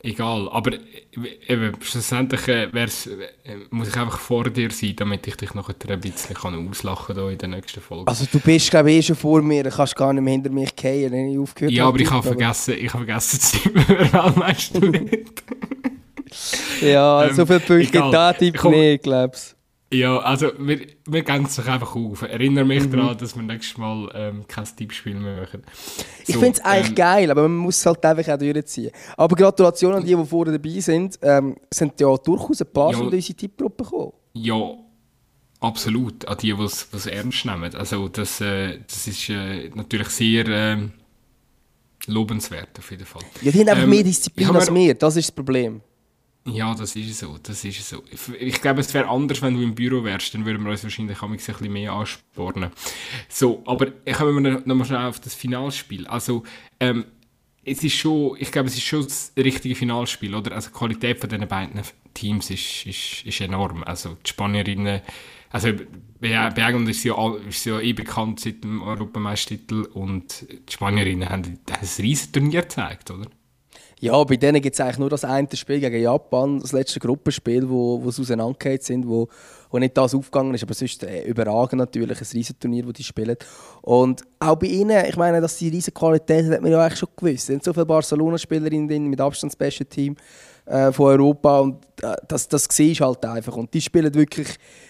Egal. 0.01 0.49
Aber 0.53 0.73
eben, 1.49 1.75
schlussendlich 1.81 2.47
äh, 2.47 2.73
wär's, 2.73 3.09
äh, 3.09 3.57
muss 3.71 3.89
ich 3.89 3.97
einfach 3.97 4.21
vor 4.21 4.45
dir 4.45 4.71
sein, 4.71 4.95
damit 4.95 5.27
ich 5.27 5.35
dich 5.37 5.55
noch 5.55 5.69
ein 5.69 6.01
bisschen 6.01 6.37
kann 6.37 6.69
auslachen 6.69 7.17
kann 7.17 7.31
in 7.31 7.39
der 7.39 7.49
nächsten 7.49 7.81
Folge. 7.81 8.07
Also 8.07 8.25
du 8.31 8.39
bist 8.39 8.71
glaube 8.71 8.93
ich 8.93 8.99
eh 8.99 9.03
schon 9.03 9.17
vor 9.17 9.43
mir, 9.43 9.65
du 9.65 9.71
kannst 9.71 9.97
gar 9.97 10.13
nicht 10.13 10.23
mehr 10.23 10.35
hinter 10.35 10.51
mich 10.51 10.71
fallen, 10.81 11.11
wenn 11.11 11.33
ich 11.33 11.39
aufgehört 11.39 11.73
ja, 11.73 11.87
aber 11.87 11.99
ich 11.99 12.11
habe 12.11 12.23
vergessen, 12.23 12.75
ich 12.79 12.95
habe 12.95 13.05
vergessen 13.05 13.41
zu 13.41 13.59
tippen, 13.59 13.85
wer 13.89 14.13
Weltmeister 14.13 14.83
wird. 14.93 15.43
Ja, 16.81 17.25
Ähm, 17.25 17.35
so 17.35 17.45
viele 17.47 17.61
Punkte 17.61 17.99
da 17.99 18.33
Tipp 18.33 18.57
Komm. 18.57 18.73
nicht, 18.73 19.03
glaub's. 19.03 19.57
Ja, 19.91 20.19
also 20.19 20.53
wir, 20.59 20.87
wir 21.07 21.23
gehen 21.23 21.45
es 21.47 21.57
doch 21.57 21.67
einfach 21.67 21.97
auf. 21.97 22.21
Erinnere 22.23 22.65
mich 22.67 22.85
Mhm. 22.85 22.91
daran, 22.93 23.17
dass 23.17 23.35
wir 23.35 23.43
nächstes 23.43 23.79
Mal 23.79 24.11
ähm, 24.15 24.45
kein 24.47 24.65
Tippspiel 24.77 25.15
mehr 25.15 25.41
machen. 25.41 25.63
Ich 26.27 26.35
So, 26.35 26.41
finde 26.41 26.59
es 26.59 26.65
eigentlich 26.65 26.89
ähm, 26.91 26.95
geil, 26.95 27.31
aber 27.31 27.43
man 27.49 27.57
muss 27.57 27.79
es 27.79 27.87
halt 27.87 28.05
einfach 28.05 28.35
auch 28.35 28.39
durchziehen. 28.39 28.91
Aber 29.17 29.35
Gratulation 29.35 29.95
an 29.95 30.05
die, 30.05 30.15
die 30.15 30.25
vorne 30.27 30.53
dabei 30.53 30.79
sind. 30.81 31.19
Ähm, 31.23 31.57
sind 31.73 31.99
ja 32.01 32.15
durchaus 32.19 32.61
ein 32.61 32.71
paar 32.71 32.93
Ja. 32.93 32.99
in 32.99 33.05
unsere 33.07 33.35
Tippgruppe 33.35 33.83
gekommen. 33.85 34.13
Ja, 34.35 34.61
absolut. 35.61 36.29
An 36.29 36.37
die, 36.37 36.53
die 36.55 36.63
es 36.63 37.07
ernst 37.07 37.47
nehmen. 37.47 37.75
Also 37.75 38.09
das, 38.09 38.43
äh, 38.43 38.81
das 38.87 39.07
ist 39.07 39.31
äh, 39.31 39.71
natürlich 39.75 40.09
sehr 40.11 40.47
ähm, 40.49 40.93
lobenswert 42.07 42.79
auf 42.79 42.91
jeden 42.91 43.07
Fall. 43.07 43.23
Ja, 43.43 43.53
die 43.53 43.61
haben 43.61 43.69
einfach 43.69 43.83
Ähm, 43.85 43.91
mehr 43.91 43.99
ich 44.01 44.05
Disziplin 44.07 44.55
als 44.55 44.73
wir, 44.73 44.95
das 44.95 45.17
ist 45.17 45.29
das 45.29 45.35
Problem. 45.35 45.81
Ja, 46.47 46.75
das 46.75 46.97
ist 46.97 47.19
so, 47.19 47.37
das 47.43 47.65
ist 47.65 47.89
so. 47.89 48.03
Ich, 48.41 48.61
glaube, 48.61 48.81
es 48.81 48.95
wäre 48.95 49.09
anders, 49.09 49.43
wenn 49.43 49.55
du 49.55 49.63
im 49.63 49.75
Büro 49.75 50.03
wärst, 50.05 50.35
dann 50.35 50.47
würden 50.47 50.65
wir 50.65 50.71
uns 50.71 50.83
wahrscheinlich 50.83 51.23
ein 51.23 51.33
bisschen 51.33 51.73
mehr 51.73 51.93
anspornen. 51.93 52.71
So, 53.29 53.63
aber 53.67 53.91
kommen 54.17 54.43
wir 54.43 54.63
noch 54.65 54.75
mal 54.75 54.85
schnell 54.85 55.07
auf 55.07 55.21
das 55.21 55.35
Finalspiel. 55.35 56.07
Also, 56.07 56.45
ähm, 56.81 57.05
es 57.65 57.85
ist 57.85 57.97
schon, 57.97 58.37
ich 58.39 58.51
glaube, 58.51 58.69
es 58.69 58.77
ist 58.77 58.85
schon 58.85 59.05
das 59.05 59.33
richtige 59.37 59.75
Finalspiel, 59.75 60.35
oder? 60.35 60.53
Also, 60.53 60.71
die 60.71 60.79
Qualität 60.79 61.21
von 61.21 61.29
diesen 61.29 61.47
beiden 61.49 61.83
Teams 62.15 62.51
ist, 62.51 62.87
ist, 62.87 63.27
ist 63.27 63.41
enorm. 63.41 63.85
Also, 63.85 64.17
die 64.25 64.31
Spanierinnen, 64.31 65.03
also, 65.51 65.73
bei, 66.21 66.31
England 66.31 66.89
ist 66.89 67.03
sie, 67.03 67.09
ja, 67.09 67.35
ist 67.49 67.63
sie 67.63 67.71
ja 67.71 67.81
eh 67.81 67.93
bekannt 67.93 68.41
seit 68.41 68.65
dem 68.65 68.83
Europameistertitel 68.83 69.83
und 69.93 70.47
die 70.51 70.73
Spanierinnen 70.73 71.29
haben, 71.29 71.45
haben 71.71 71.81
ein 71.81 72.03
riesen 72.03 72.33
Turnier 72.33 72.63
gezeigt, 72.63 73.11
oder? 73.11 73.29
Ja, 74.01 74.23
bei 74.23 74.37
denen 74.37 74.63
gibt 74.63 74.75
es 74.75 74.81
eigentlich 74.81 74.99
nur 74.99 75.11
das 75.11 75.25
eine 75.25 75.49
Spiel 75.55 75.81
gegen 75.81 76.01
Japan, 76.01 76.61
das 76.61 76.73
letzte 76.73 77.01
Gruppenspiel, 77.01 77.69
wo, 77.69 78.03
wo 78.03 78.11
sie 78.11 78.23
auseinandergegangen 78.23 78.81
sind, 78.81 79.09
wo, 79.09 79.29
wo 79.71 79.79
nicht 79.79 79.97
das 79.97 80.15
aufgegangen 80.15 80.55
ist. 80.55 80.63
Aber 80.63 80.75
sonst 80.75 81.03
äh, 81.03 81.25
überragend 81.25 81.79
natürlich, 81.79 82.21
ein 82.21 82.27
Riesenturnier, 82.33 82.85
das 82.85 82.93
die 82.93 83.03
spielen. 83.03 83.37
Und 83.83 84.23
auch 84.39 84.57
bei 84.57 84.69
ihnen, 84.69 85.05
ich 85.05 85.17
meine, 85.17 85.41
dass 85.41 85.59
sie 85.59 85.69
riesen 85.69 85.95
Qualität 85.95 86.49
hat 86.49 86.63
man 86.63 86.71
ja 86.71 86.81
eigentlich 86.81 86.99
schon 87.01 87.09
gewusst. 87.17 87.39
Es 87.39 87.47
sind 87.47 87.65
so 87.65 87.73
viele 87.73 87.87
Barcelona-Spielerinnen 87.87 89.09
mit 89.09 89.21
Abstand 89.21 89.53
das 89.53 89.57
beste 89.57 89.85
Team. 89.85 90.17
äh, 90.69 90.93
von 90.93 91.07
Europa 91.07 91.61
und 91.61 91.85
äh, 92.03 92.15
das, 92.27 92.49
das 92.49 92.67
siehst 92.71 93.01
halt 93.01 93.25
einfach. 93.25 93.57
Und 93.57 93.73
die 93.73 93.81
spielen 93.81 94.13
wirklich 94.15 94.49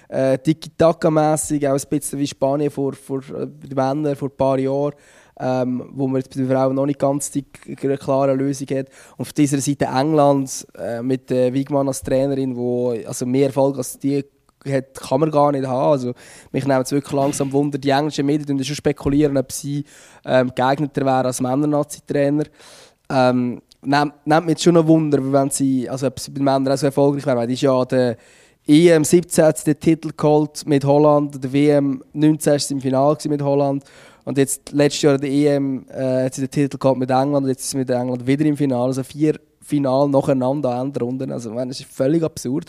äh, 0.09 0.39
tiki-taka-mässig, 0.39 1.67
auch 1.69 1.75
ein 1.75 1.89
bisschen 1.89 2.19
wie 2.19 2.27
Spanien 2.27 2.71
vor, 2.71 2.93
vor 2.95 3.19
äh, 3.19 3.47
die 3.47 3.75
Männer 3.75 4.17
vor 4.17 4.29
ein 4.29 4.37
paar 4.37 4.59
Jahren. 4.59 4.95
Ähm, 5.41 5.89
wo 5.93 6.09
man 6.09 6.21
jetzt 6.21 6.31
bei 6.31 6.41
den 6.41 6.51
Frauen 6.51 6.75
noch 6.75 6.87
nicht 6.87 6.99
ganz 6.99 7.31
die 7.31 7.45
klare 7.45 8.35
Lösung 8.35 8.67
hat. 8.77 8.89
Und 9.17 9.21
auf 9.21 9.33
dieser 9.33 9.61
Seite 9.61 9.85
England 9.85 10.67
äh, 10.77 11.01
mit 11.01 11.31
äh, 11.31 11.55
Wigman 11.55 11.87
als 11.87 12.03
Trainerin, 12.03 12.57
wo 12.57 12.91
also 12.91 13.25
mehr 13.25 13.47
Erfolg 13.47 13.79
als 13.79 13.99
die 13.99 14.25
hat, 14.67 14.95
kann 14.95 15.21
man 15.21 15.31
gar 15.31 15.53
nicht 15.53 15.67
haben. 15.67 15.93
Also, 15.93 16.13
mich 16.53 16.67
nimmt 16.67 16.85
es 16.85 16.93
wirklich 16.93 17.13
langsam 17.13 17.53
Wunder. 17.53 17.79
Die 17.79 17.91
englischen 17.91 18.27
Medien 18.27 18.63
schon 18.65 18.77
spekulieren, 18.77 19.37
ob 19.37 19.53
sie 19.53 19.85
ähm, 20.25 20.51
geeigneter 20.55 21.05
wären 21.05 21.27
als 21.27 21.41
Männer-Nazi-Trainer. 21.41 22.45
Ähm, 23.11 23.63
nimmt, 23.83 24.15
nimmt 24.27 24.47
mich 24.47 24.59
schon 24.61 24.77
ein 24.77 24.87
Wunder, 24.87 25.19
wenn 25.33 25.51
sie, 25.51 25.89
also 25.89 26.09
ob 26.09 26.19
sie 26.19 26.31
bei 26.31 26.41
Männern 26.41 26.73
auch 26.73 26.77
so 26.77 26.87
erfolgreich 26.87 27.27
wären. 27.27 27.47
Die 27.47 27.55
ist 27.55 27.63
ja 27.63 27.85
der 27.85 28.17
EM 28.67 29.03
17 29.05 29.45
hat 29.45 29.67
den 29.67 29.81
Titel 29.81 30.11
geholt 30.15 30.67
mit 30.67 30.85
Holland, 30.85 31.43
der 31.43 31.53
WM 31.53 32.03
19 32.13 32.53
war 32.53 32.71
im 32.71 32.81
Finale 32.83 33.17
mit 33.29 33.41
Holland. 33.41 33.85
Und 34.29 34.37
jetzt 34.37 34.73
letztes 34.73 35.01
Jahr 35.01 35.17
der 35.17 35.31
EM 35.31 35.87
äh, 35.89 36.27
hat 36.27 36.35
sie 36.35 36.43
den 36.43 36.51
Titel 36.51 36.77
gehabt 36.77 36.99
mit 36.99 37.09
England 37.09 37.45
und 37.45 37.49
jetzt 37.49 37.63
ist 37.63 37.71
sie 37.71 37.79
mit 37.79 37.89
England 37.89 38.27
wieder 38.27 38.45
im 38.45 38.59
Finale. 38.59 38.85
Also 38.85 39.03
vier 39.03 39.41
Finale 39.63 40.11
nacheinander 40.11 40.79
Endrunden. 40.79 41.33
Also 41.33 41.51
meine, 41.51 41.71
das 41.71 41.81
ist 41.81 41.91
völlig 41.91 42.23
absurd. 42.23 42.69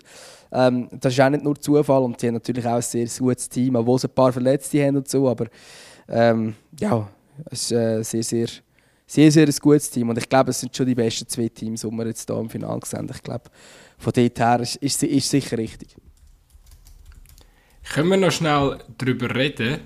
Ähm, 0.53 0.87
das 0.89 1.11
ist 1.11 1.19
auch 1.19 1.29
nicht 1.29 1.43
nur 1.43 1.59
Zufall 1.59 2.03
und 2.03 2.17
sie 2.17 2.27
haben 2.27 2.35
natürlich 2.35 2.65
auch 2.65 2.75
ein 2.75 2.81
sehr 2.81 3.07
gutes 3.19 3.49
Team, 3.49 3.75
obwohl 3.75 3.99
sie 3.99 4.07
ein 4.07 4.13
paar 4.13 4.31
Verletzte 4.31 4.85
haben 4.85 4.95
und 4.95 5.09
so, 5.09 5.27
aber 5.27 5.47
ähm, 6.07 6.55
ja, 6.79 7.09
es 7.51 7.63
ist 7.63 7.71
äh, 7.73 8.03
sehr, 8.03 8.23
sehr, 8.23 8.47
sehr, 9.05 9.29
sehr 9.29 9.45
ein 9.45 9.55
gutes 9.61 9.91
Team 9.91 10.07
und 10.07 10.17
ich 10.17 10.29
glaube, 10.29 10.51
es 10.51 10.61
sind 10.61 10.73
schon 10.73 10.85
die 10.85 10.95
besten 10.95 11.27
zwei 11.27 11.49
Teams, 11.49 11.81
die 11.81 11.91
wir 11.91 12.07
jetzt 12.07 12.25
hier 12.25 12.39
im 12.39 12.49
Finale 12.49 12.79
gesehen 12.79 13.11
Ich 13.13 13.21
glaube, 13.21 13.49
von 13.97 14.13
dort 14.15 14.39
her 14.39 14.61
ist, 14.61 14.77
ist 14.77 15.29
sicher 15.29 15.57
richtig. 15.57 15.93
Können 17.93 18.07
wir 18.11 18.17
noch 18.17 18.31
schnell 18.31 18.77
darüber 18.97 19.35
reden, 19.35 19.81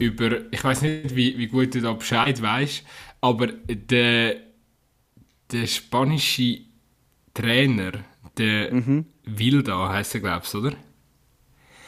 über, 0.00 0.52
ich 0.52 0.64
weiß 0.64 0.82
nicht, 0.82 1.14
wie, 1.14 1.38
wie 1.38 1.46
gut 1.46 1.74
du 1.74 1.80
da 1.80 1.92
Bescheid 1.92 2.40
weißt, 2.40 2.84
aber 3.20 3.48
der, 3.48 4.36
der 5.52 5.66
spanische 5.66 6.60
Trainer, 7.34 7.92
der 8.36 8.74
mhm. 8.74 9.06
Wilda 9.24 9.90
heisst 9.90 10.14
er, 10.14 10.20
glaubst 10.20 10.54
du, 10.54 10.58
oder? 10.58 10.76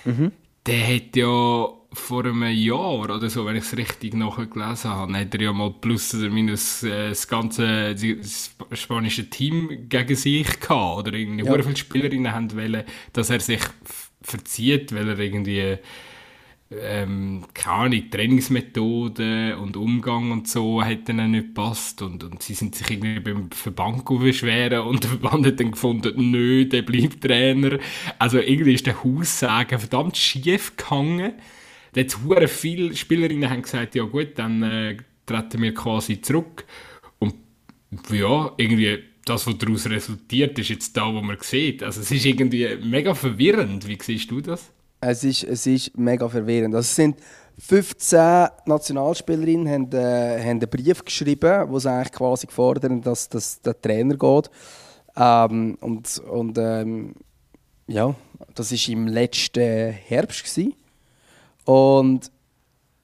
Mhm. 0.04 0.32
Der 0.66 0.94
hat 0.94 1.16
ja 1.16 1.68
vor 1.94 2.24
einem 2.24 2.44
Jahr 2.44 3.00
oder 3.00 3.28
so, 3.28 3.44
wenn 3.44 3.56
ich 3.56 3.64
es 3.64 3.76
richtig 3.76 4.14
nachgelesen 4.14 4.90
habe, 4.90 5.14
hat 5.14 5.34
er 5.34 5.40
ja 5.40 5.52
mal 5.52 5.72
plus 5.72 6.14
oder 6.14 6.30
minus 6.30 6.82
äh, 6.82 7.10
das 7.10 7.28
ganze 7.28 7.94
das 7.94 8.54
spanische 8.72 9.28
Team 9.28 9.88
gegen 9.88 10.16
sich 10.16 10.60
gehabt. 10.60 11.08
Oder 11.08 11.14
irgendwie 11.14 11.44
ja. 11.44 11.62
viele 11.62 11.76
Spielerinnen 11.76 12.32
haben 12.32 12.54
wollen, 12.56 12.84
dass 13.12 13.30
er 13.30 13.40
sich 13.40 13.60
verzieht, 14.22 14.94
weil 14.94 15.08
er 15.08 15.18
irgendwie 15.18 15.78
ähm, 16.80 17.44
keine 17.54 17.76
Ahnung, 17.76 18.10
Trainingsmethoden 18.10 19.54
und 19.54 19.76
Umgang 19.76 20.30
und 20.30 20.48
so 20.48 20.82
hat 20.82 21.08
ihnen 21.08 21.32
nicht 21.32 21.48
gepasst 21.48 22.02
und, 22.02 22.24
und 22.24 22.42
sie 22.42 22.54
sind 22.54 22.74
sich 22.74 22.90
irgendwie 22.90 23.20
beim 23.20 23.50
Verband 23.50 24.04
beschweren 24.04 24.80
und 24.80 25.02
der 25.02 25.10
Verband 25.10 25.46
hat 25.46 25.60
dann 25.60 25.72
gefunden, 25.72 26.30
nö, 26.30 26.66
der 26.66 26.82
bleibt 26.82 27.22
Trainer. 27.22 27.78
Also 28.18 28.38
irgendwie 28.38 28.74
ist 28.74 28.86
der 28.86 29.02
Haussagen 29.02 29.78
verdammt 29.78 30.16
schief 30.16 30.76
gegangen. 30.76 31.34
Jetzt 31.94 32.18
hure 32.24 32.48
viele 32.48 32.96
Spielerinnen 32.96 33.50
haben 33.50 33.62
gesagt, 33.62 33.94
ja 33.94 34.04
gut, 34.04 34.38
dann 34.38 34.62
äh, 34.62 34.96
treten 35.26 35.62
wir 35.62 35.74
quasi 35.74 36.20
zurück 36.20 36.64
und 37.18 37.34
ja, 38.10 38.52
irgendwie 38.56 39.04
das, 39.24 39.46
was 39.46 39.58
daraus 39.58 39.88
resultiert, 39.88 40.58
ist 40.58 40.70
jetzt 40.70 40.96
da, 40.96 41.12
wo 41.12 41.20
man 41.20 41.36
sieht. 41.40 41.82
Also 41.82 42.00
es 42.00 42.10
ist 42.10 42.24
irgendwie 42.24 42.76
mega 42.82 43.14
verwirrend. 43.14 43.86
Wie 43.86 43.98
siehst 44.00 44.30
du 44.30 44.40
das? 44.40 44.72
Es 45.04 45.24
ist, 45.24 45.42
es 45.42 45.66
ist 45.66 45.98
mega 45.98 46.28
verwirrend. 46.28 46.76
Also 46.76 46.86
es 46.86 46.94
sind 46.94 47.16
15 47.58 48.48
Nationalspielerinnen 48.66 49.68
haben, 49.68 49.92
äh, 49.92 50.38
haben 50.40 50.60
einen 50.60 50.70
Brief 50.70 51.04
geschrieben, 51.04 51.68
wo 51.68 51.80
sie 51.80 51.90
eigentlich 51.90 52.12
quasi 52.12 52.46
fordern, 52.48 53.02
dass, 53.02 53.28
dass 53.28 53.60
der 53.60 53.80
Trainer 53.80 54.16
geht. 54.16 54.50
Ähm, 55.16 55.76
und 55.80 56.18
und 56.18 56.56
ähm, 56.56 57.14
ja, 57.88 58.14
das 58.54 58.70
war 58.70 58.92
im 58.92 59.08
letzten 59.08 59.90
Herbst. 59.90 60.44
Gewesen. 60.44 60.74
Und 61.64 62.30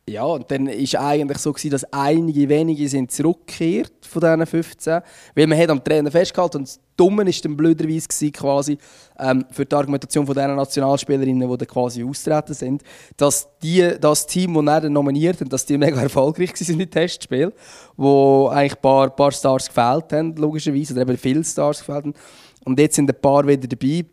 ja, 0.08 0.24
und 0.24 0.50
dann 0.50 0.66
war 0.66 1.06
eigentlich 1.06 1.38
so, 1.38 1.52
gewesen, 1.52 1.70
dass 1.70 1.84
einige 1.92 2.48
wenige 2.48 2.88
sind 2.88 3.10
zurückgekehrt 3.12 3.92
von 4.02 4.20
diesen 4.20 4.46
15. 4.46 5.02
Weil 5.34 5.46
man 5.46 5.58
hat 5.58 5.70
am 5.70 5.82
Trainer 5.82 6.10
festgehalten 6.10 6.58
und 6.58 6.68
das 6.68 6.80
Dumme 6.96 7.24
war 7.24 7.32
dann 7.42 7.56
blöderweise 7.56 8.08
gewesen, 8.08 8.32
quasi, 8.32 8.78
ähm, 9.18 9.44
für 9.50 9.64
die 9.64 9.76
Argumentation 9.76 10.26
von 10.26 10.34
diesen 10.34 10.56
Nationalspielerinnen, 10.56 11.48
die 11.48 11.56
dann 11.58 11.68
quasi 11.68 12.02
austreten 12.02 12.54
sind, 12.54 12.82
dass 13.16 13.48
die, 13.62 13.94
das 14.00 14.26
Team, 14.26 14.54
das 14.66 14.82
dann 14.82 14.92
nominiert 14.92 15.40
hat, 15.40 15.52
dass 15.52 15.64
die 15.64 15.78
mega 15.78 16.00
erfolgreich 16.00 16.52
waren 16.52 16.80
im 16.80 16.90
Testspiel, 16.90 17.52
wo 17.96 18.48
eigentlich 18.48 18.74
ein 18.74 18.82
paar, 18.82 19.10
paar 19.10 19.32
Stars 19.32 19.68
gefehlt 19.68 20.12
haben, 20.12 20.34
logischerweise, 20.36 20.94
oder 20.94 21.02
eben 21.02 21.16
viele 21.16 21.44
Stars 21.44 21.78
gefehlt 21.78 22.04
haben. 22.04 22.14
Und 22.64 22.78
jetzt 22.80 22.96
sind 22.96 23.10
ein 23.10 23.20
paar 23.20 23.46
wieder 23.46 23.68
dabei. 23.68 24.04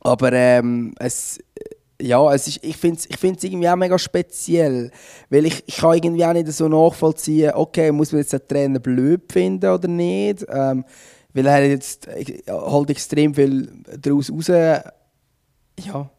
Aber 0.00 0.32
ähm, 0.32 0.94
es 0.98 1.40
ja, 2.00 2.32
es 2.34 2.48
ist, 2.48 2.62
ich 2.62 2.76
finde 2.76 2.98
es 2.98 3.06
ich 3.06 3.44
irgendwie 3.44 3.68
auch 3.68 3.76
mega 3.76 3.98
speziell, 3.98 4.90
weil 5.30 5.46
ich, 5.46 5.62
ich 5.66 5.76
kann 5.76 5.94
irgendwie 5.94 6.24
auch 6.24 6.32
nicht 6.32 6.48
so 6.48 6.68
nachvollziehen, 6.68 7.52
okay, 7.54 7.90
muss 7.92 8.12
man 8.12 8.20
jetzt 8.20 8.32
den 8.32 8.46
Trainer 8.46 8.78
blöd 8.78 9.22
finden 9.32 9.70
oder 9.70 9.88
nicht, 9.88 10.44
ähm, 10.48 10.84
weil 11.32 11.46
er 11.46 11.66
jetzt 11.66 12.08
halt 12.48 12.90
extrem 12.90 13.34
viel 13.34 13.72
daraus 13.98 14.30
raus, 14.30 14.48
ja, 14.48 16.10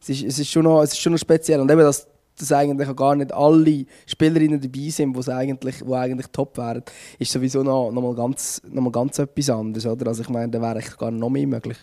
es 0.00 0.08
ist, 0.08 0.22
es 0.24 0.38
ist, 0.38 0.50
schon, 0.50 0.64
noch, 0.64 0.82
es 0.82 0.92
ist 0.92 1.00
schon 1.00 1.12
noch 1.12 1.18
speziell 1.18 1.60
und 1.60 1.70
eben, 1.70 1.80
dass, 1.80 2.06
dass 2.38 2.52
eigentlich 2.52 2.94
gar 2.94 3.14
nicht 3.16 3.32
alle 3.32 3.86
Spielerinnen 4.06 4.60
dabei 4.60 4.88
sind, 4.90 5.16
die 5.16 5.30
eigentlich, 5.30 5.82
eigentlich 5.90 6.26
top 6.28 6.58
wären, 6.58 6.82
ist 7.18 7.32
sowieso 7.32 7.62
noch, 7.62 7.90
noch, 7.90 8.02
mal 8.02 8.14
ganz, 8.14 8.60
noch 8.68 8.82
mal 8.82 8.90
ganz 8.92 9.18
etwas 9.18 9.50
anderes, 9.50 9.86
oder? 9.86 10.08
Also 10.08 10.22
ich 10.22 10.28
meine, 10.28 10.50
da 10.50 10.60
wäre 10.60 10.82
gar 10.98 11.10
noch 11.10 11.30
mehr 11.30 11.46
möglich. 11.46 11.78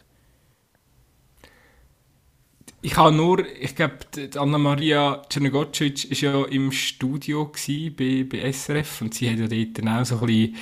Ich 2.83 2.97
habe 2.97 3.15
nur, 3.15 3.45
ich 3.59 3.75
glaube, 3.75 3.97
Anna-Maria 4.35 5.21
Czernogocic 5.29 6.09
war 6.09 6.17
ja 6.17 6.45
im 6.47 6.71
Studio 6.71 7.51
bei, 7.97 8.25
bei 8.27 8.51
SRF 8.51 9.01
und 9.01 9.13
sie 9.13 9.29
hat 9.29 9.37
ja 9.37 9.47
dort 9.47 9.77
dann 9.77 9.87
auch 9.87 10.05
so 10.05 10.19
ein 10.19 10.25
bisschen, 10.25 10.55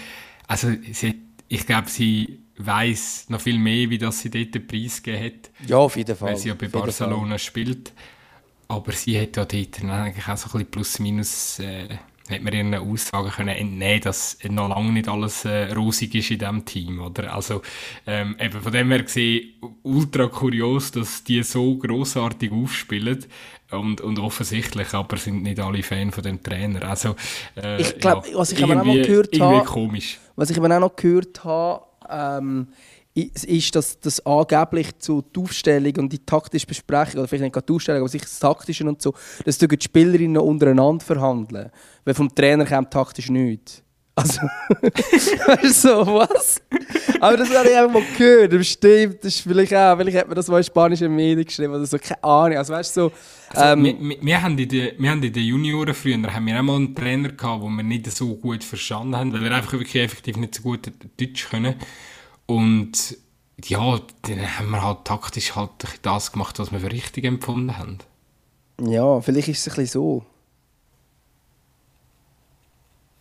also 0.47 0.69
hat, 0.69 1.15
ich 1.47 1.65
glaube, 1.65 1.89
sie 1.89 2.39
weiß 2.57 3.27
noch 3.29 3.39
viel 3.39 3.57
mehr, 3.57 3.89
wie 3.89 3.97
das 3.97 4.19
sie 4.19 4.29
dort 4.29 4.53
den 4.53 4.67
Preis 4.67 5.01
gegeben 5.01 5.25
hat. 5.25 5.69
Ja, 5.69 5.77
auf 5.77 5.95
jeden 5.95 6.15
Fall. 6.15 6.31
Weil 6.31 6.37
sie 6.37 6.49
ja 6.49 6.55
bei 6.55 6.67
Barcelona 6.67 7.37
spielt. 7.37 7.93
Aber 8.67 8.91
sie 8.91 9.19
hat 9.19 9.37
ja 9.37 9.45
dort 9.45 9.81
dann 9.81 9.89
eigentlich 9.89 10.27
auch 10.27 10.37
so 10.37 10.47
ein 10.47 10.51
bisschen 10.51 10.71
plus 10.71 10.99
minus 10.99 11.59
äh, 11.59 11.87
hat 12.29 12.41
man 12.41 12.53
ihren 12.53 12.75
Aussagen 12.75 13.29
können 13.31 13.49
entnehmen, 13.49 14.01
dass 14.01 14.37
noch 14.49 14.69
lange 14.69 14.91
nicht 14.91 15.07
alles 15.07 15.45
äh, 15.45 15.71
rosig 15.73 16.15
ist 16.15 16.31
in 16.31 16.39
diesem 16.39 16.65
Team, 16.65 17.01
oder? 17.01 17.33
Also, 17.33 17.61
ähm, 18.05 18.35
eben 18.39 18.61
von 18.61 18.71
dem 18.71 18.91
her 18.91 19.03
gesehen, 19.03 19.53
ultra 19.83 20.27
kurios, 20.27 20.91
dass 20.91 21.23
die 21.23 21.43
so 21.43 21.77
grossartig 21.77 22.51
aufspielen 22.51 23.25
und, 23.71 24.01
und 24.01 24.19
offensichtlich 24.19 24.93
aber 24.93 25.17
sind 25.17 25.43
nicht 25.43 25.59
alle 25.59 25.83
Fan 25.83 26.11
von 26.11 26.23
dem 26.23 26.41
Trainer. 26.41 26.83
Also, 26.87 27.15
äh, 27.55 27.81
ich 27.81 27.97
glaube, 27.97 28.27
ja, 28.29 28.37
was 28.37 28.51
ich 28.51 28.63
aber 28.63 28.81
auch 28.81 28.85
noch 28.85 28.93
gehört 28.93 29.39
habe, 29.39 29.65
komisch. 29.65 30.19
Was 30.35 30.49
ich 30.49 30.57
aber 30.57 30.75
auch 30.75 30.79
noch 30.79 30.95
gehört 30.95 31.43
habe, 31.43 31.83
ähm, 32.09 32.67
ist, 33.13 33.75
dass 33.75 33.99
das 33.99 34.25
angeblich 34.25 34.97
zu 34.99 35.21
der 35.21 35.43
Aufstellung 35.43 35.95
und 35.97 36.13
die 36.13 36.19
taktische 36.19 36.67
Besprechung, 36.67 37.19
oder 37.19 37.27
vielleicht 37.27 37.43
nicht 37.43 37.53
gerade 37.53 37.65
die 37.65 37.73
Aufstellung, 37.73 38.01
aber 38.01 38.09
sicher 38.09 38.25
das 38.25 38.39
Taktische 38.39 38.87
und 38.87 39.01
so, 39.01 39.13
dass 39.45 39.57
die 39.57 39.67
Spielerinnen 39.79 40.37
untereinander 40.37 41.03
verhandeln. 41.03 41.69
Weil 42.05 42.13
vom 42.13 42.33
Trainer 42.33 42.65
kommt 42.65 42.91
taktisch 42.91 43.29
nichts. 43.29 43.83
Also, 44.19 44.41
so, 45.71 46.05
was? 46.07 46.61
Aber 47.21 47.37
das 47.37 47.55
habe 47.55 47.69
ich 47.69 47.77
einfach 47.77 47.93
mal 47.93 48.03
gehört. 48.17 48.51
Das 48.51 48.67
stimmt, 48.67 49.23
das 49.23 49.35
ist 49.35 49.41
vielleicht 49.41 49.73
auch, 49.73 49.97
vielleicht 49.97 50.17
hat 50.17 50.27
man 50.27 50.35
das 50.35 50.47
mal 50.49 50.57
in 50.57 50.63
spanischen 50.65 51.15
Medien 51.15 51.45
geschrieben 51.45 51.73
oder 51.73 51.85
so, 51.85 51.97
keine 51.97 52.21
Ahnung. 52.23 52.57
Also, 52.57 52.73
weißt 52.73 52.97
du, 52.97 53.01
so. 53.01 53.11
Also, 53.53 53.73
ähm, 53.73 53.83
wir, 53.85 53.99
wir, 53.99 54.17
wir, 54.21 54.41
haben 54.41 54.57
in 54.57 54.67
den, 54.67 54.91
wir 54.97 55.09
haben 55.09 55.23
in 55.23 55.31
den 55.31 55.43
Junioren 55.43 55.93
früher 55.93 56.17
haben 56.17 56.45
wir 56.45 56.59
auch 56.59 56.63
mal 56.63 56.75
einen 56.75 56.95
Trainer 56.95 57.29
gehabt, 57.29 57.63
den 57.63 57.75
wir 57.77 57.83
nicht 57.83 58.11
so 58.11 58.35
gut 58.35 58.63
verstanden 58.63 59.15
haben, 59.15 59.31
weil 59.31 59.45
er 59.45 59.55
einfach 59.55 59.73
wirklich 59.73 59.95
effektiv 60.03 60.35
nicht 60.35 60.55
so 60.55 60.63
gut 60.63 60.91
Deutsch 61.17 61.49
können. 61.49 61.75
Und 62.49 63.15
ja, 63.63 63.99
dann 64.23 64.57
haben 64.57 64.71
wir 64.71 64.83
halt 64.83 65.05
taktisch 65.05 65.55
halt 65.55 65.69
das 66.01 66.31
gemacht, 66.31 66.57
was 66.57 66.71
wir 66.71 66.79
für 66.79 66.91
richtig 66.91 67.23
empfunden 67.25 67.77
haben. 67.77 67.99
Ja, 68.81 69.21
vielleicht 69.21 69.49
ist 69.49 69.59
es 69.59 69.67
ein 69.67 69.75
bisschen 69.75 70.01
so. 70.01 70.25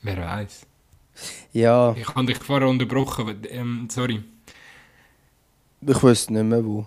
Wer 0.01 0.17
weiß. 0.17 0.67
Ja. 1.53 1.95
Ich 1.99 2.09
habe 2.09 2.25
dich 2.25 2.39
vorher 2.39 2.69
unterbrochen, 2.69 3.43
ähm, 3.51 3.89
sorry. 3.91 4.25
Ich 5.83 6.03
weiß 6.03 6.31
nicht 6.31 6.45
mehr 6.45 6.65
wo. 6.65 6.87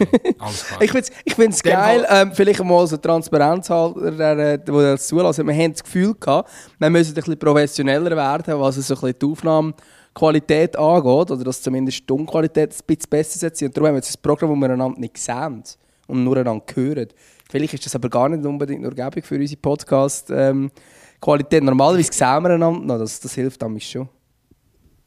Okay, 0.00 0.34
alles 0.40 0.64
klar. 0.66 0.82
ich 0.82 1.34
finde 1.34 1.54
es 1.54 1.62
geil, 1.62 2.04
ähm, 2.10 2.32
vielleicht 2.34 2.64
mal 2.64 2.84
so 2.88 2.96
Transparenzhalter, 2.96 4.10
der, 4.10 4.58
der 4.58 4.58
das 4.58 5.06
zulässt. 5.06 5.38
Wir 5.38 5.54
haben 5.54 5.72
das 5.72 5.84
Gefühl 5.84 6.14
gehabt, 6.18 6.50
wir 6.80 6.90
müssen 6.90 7.12
ein 7.12 7.14
bisschen 7.14 7.38
professioneller 7.38 8.16
werden, 8.16 8.58
was 8.58 8.74
so 8.74 8.94
ein 8.94 9.00
bisschen 9.00 9.18
die 9.20 9.26
Aufnahme 9.26 9.74
Qualität 10.14 10.76
angeht, 10.76 11.30
oder 11.30 11.44
dass 11.44 11.62
zumindest 11.62 12.00
die 12.00 12.06
Tonqualität 12.06 12.72
ein 12.72 12.86
bisschen 12.86 13.10
besser 13.10 13.38
sein 13.38 13.68
Und 13.68 13.76
darum 13.76 13.88
haben 13.88 13.94
wir 13.94 13.98
jetzt 13.98 14.16
ein 14.16 14.22
Programm, 14.22 14.50
wo 14.50 14.56
wir 14.56 14.70
einander 14.70 14.98
nicht 14.98 15.18
sehen 15.18 15.62
und 16.06 16.24
nur 16.24 16.36
einander 16.36 16.64
hören. 16.74 17.08
Vielleicht 17.50 17.74
ist 17.74 17.86
das 17.86 17.94
aber 17.94 18.08
gar 18.08 18.28
nicht 18.28 18.44
unbedingt 18.44 18.82
nur 18.82 18.92
gäbig 18.92 19.26
für 19.26 19.36
unsere 19.36 19.60
Podcast-Qualität. 19.60 21.60
Ähm, 21.60 21.66
Normalerweise 21.66 22.12
sehen 22.12 22.42
wir 22.42 22.50
einander 22.50 22.80
noch, 22.80 22.98
das, 22.98 23.20
das 23.20 23.34
hilft 23.34 23.60
damit 23.62 23.82
schon. 23.82 24.08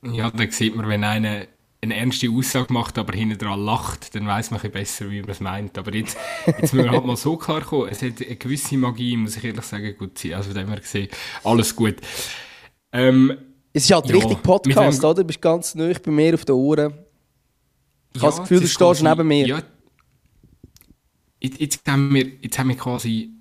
Ja, 0.03 0.29
dann 0.29 0.51
sieht 0.51 0.75
man, 0.75 0.87
wenn 0.87 1.03
einer 1.03 1.47
eine 1.85 1.97
ernste 1.97 2.29
Aussage 2.29 2.73
macht, 2.73 2.97
aber 2.97 3.13
hinten 3.13 3.37
dran 3.37 3.63
lacht, 3.63 4.15
dann 4.15 4.27
weiß 4.27 4.51
man 4.51 4.61
ein 4.61 4.71
besser, 4.71 5.09
wie 5.09 5.21
man 5.21 5.29
es 5.29 5.39
meint. 5.39 5.77
Aber 5.77 5.93
jetzt, 5.93 6.17
jetzt 6.45 6.73
müssen 6.73 6.83
wir 6.83 6.91
halt 6.91 7.05
mal 7.05 7.15
so 7.15 7.37
klar 7.37 7.61
kommen, 7.61 7.89
es 7.89 8.01
hat 8.01 8.25
eine 8.25 8.35
gewisse 8.35 8.77
Magie, 8.77 9.17
muss 9.17 9.37
ich 9.37 9.43
ehrlich 9.43 9.63
sagen, 9.63 9.95
gut 9.97 10.17
sein. 10.17 10.33
Also, 10.33 10.53
da 10.53 10.67
wir 10.67 10.79
gesehen, 10.79 11.09
alles 11.43 11.75
gut. 11.75 11.95
Ähm, 12.91 13.37
es 13.75 13.83
ist 13.83 13.91
halt 13.91 14.07
ja, 14.07 14.15
richtig 14.15 14.41
Podcast, 14.41 15.03
oder? 15.03 15.21
Du 15.21 15.23
bist 15.25 15.41
ganz 15.41 15.75
neu 15.75 15.93
bei 15.93 16.11
mir 16.11 16.33
auf 16.33 16.45
den 16.45 16.55
Ohren. 16.55 16.93
Ich 18.13 18.21
ja, 18.21 18.27
habe 18.27 18.37
das 18.37 18.41
Gefühl, 18.41 18.61
du 18.61 18.67
stehst 18.67 19.03
neben 19.03 19.27
mir. 19.27 19.47
Ja, 19.47 19.63
jetzt, 21.41 21.59
jetzt, 21.59 21.87
haben 21.87 22.13
wir, 22.13 22.25
jetzt 22.41 22.57
haben 22.57 22.69
wir 22.69 22.77
quasi. 22.77 23.31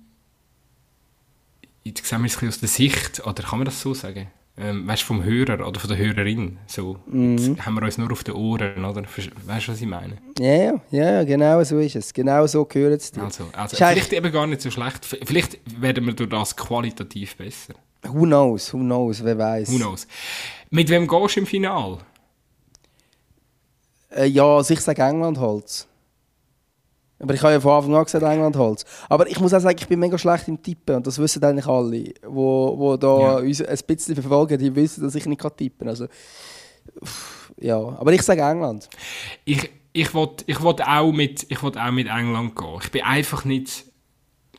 Jetzt 1.83 2.05
sehen 2.05 2.21
wir 2.21 2.27
es 2.27 2.43
aus 2.43 2.59
der 2.59 2.69
Sicht, 2.69 3.25
oder 3.25 3.43
kann 3.43 3.59
man 3.59 3.65
das 3.65 3.79
so 3.79 3.93
sagen? 3.93 4.27
ähm, 4.57 4.87
weißt, 4.87 5.03
vom 5.03 5.23
Hörer 5.23 5.67
oder 5.67 5.79
von 5.79 5.89
der 5.89 5.97
Hörerin. 5.97 6.57
So. 6.67 6.97
Mhm. 7.07 7.57
haben 7.65 7.75
wir 7.75 7.83
uns 7.83 7.97
nur 7.97 8.11
auf 8.11 8.23
den 8.23 8.35
Ohren, 8.35 8.85
oder? 8.85 9.03
Weißt 9.03 9.67
du, 9.67 9.71
was 9.71 9.81
ich 9.81 9.87
meine? 9.87 10.17
Ja, 10.39 10.55
ja, 10.55 10.79
ja, 10.91 11.23
genau 11.23 11.61
so 11.63 11.79
ist 11.79 11.95
es. 11.95 12.13
Genau 12.13 12.47
so 12.47 12.63
gehört 12.65 13.01
es 13.01 13.11
dir. 13.11 13.23
Also, 13.23 13.45
also 13.53 13.75
vielleicht 13.75 14.13
eben 14.13 14.31
gar 14.31 14.47
nicht 14.47 14.61
so 14.61 14.71
schlecht. 14.71 15.05
Vielleicht 15.05 15.59
werden 15.81 16.05
wir 16.05 16.13
durch 16.13 16.29
das 16.29 16.55
qualitativ 16.55 17.35
besser. 17.35 17.73
Who 18.07 18.25
knows, 18.25 18.73
who 18.73 18.79
knows, 18.79 19.23
wer 19.23 19.37
weiß. 19.37 19.71
Who 19.71 19.77
knows. 19.77 20.07
Mit 20.69 20.89
wem 20.89 21.07
gehst 21.07 21.35
du 21.35 21.39
im 21.41 21.45
Finale? 21.45 21.99
Äh, 24.09 24.25
ja, 24.25 24.45
also 24.45 24.73
ich 24.73 24.81
sage 24.81 25.01
England 25.01 25.39
Holz. 25.39 25.87
Aber 27.19 27.33
ich 27.33 27.41
habe 27.41 27.53
ja 27.53 27.59
von 27.59 27.71
Anfang 27.71 27.95
an 27.95 28.03
gesagt, 28.03 28.23
England 28.23 28.57
Holz. 28.57 28.85
Aber 29.07 29.27
ich 29.27 29.39
muss 29.39 29.53
auch 29.53 29.59
sagen, 29.59 29.77
ich 29.79 29.87
bin 29.87 29.99
mega 29.99 30.17
schlecht 30.17 30.47
im 30.47 30.61
Tippen. 30.61 30.97
Und 30.97 31.07
das 31.07 31.17
wissen 31.17 31.43
eigentlich 31.43 31.65
alle, 31.65 32.13
wo, 32.27 32.77
wo 32.77 32.97
da 32.97 33.19
ja. 33.19 33.35
uns 33.37 33.61
ein 33.61 33.79
bisschen 33.87 34.15
verfolgen, 34.15 34.57
die 34.57 34.75
wissen, 34.75 35.03
dass 35.03 35.15
ich 35.15 35.25
nicht 35.25 35.41
tippen 35.57 35.79
kann. 35.79 35.87
Also, 35.87 36.07
ja, 37.57 37.77
aber 37.77 38.11
ich 38.11 38.21
sage 38.21 38.41
England. 38.41 38.89
Ich, 39.45 39.69
ich 39.93 40.13
wollte 40.13 40.43
ich 40.47 40.61
wollt 40.61 40.85
auch, 40.85 41.11
mit, 41.11 41.47
wollt 41.61 41.77
auch 41.77 41.91
mit 41.91 42.07
England 42.07 42.55
gehen. 42.55 42.79
Ich 42.83 42.91
bin 42.91 43.03
einfach 43.03 43.45
nicht, 43.45 43.85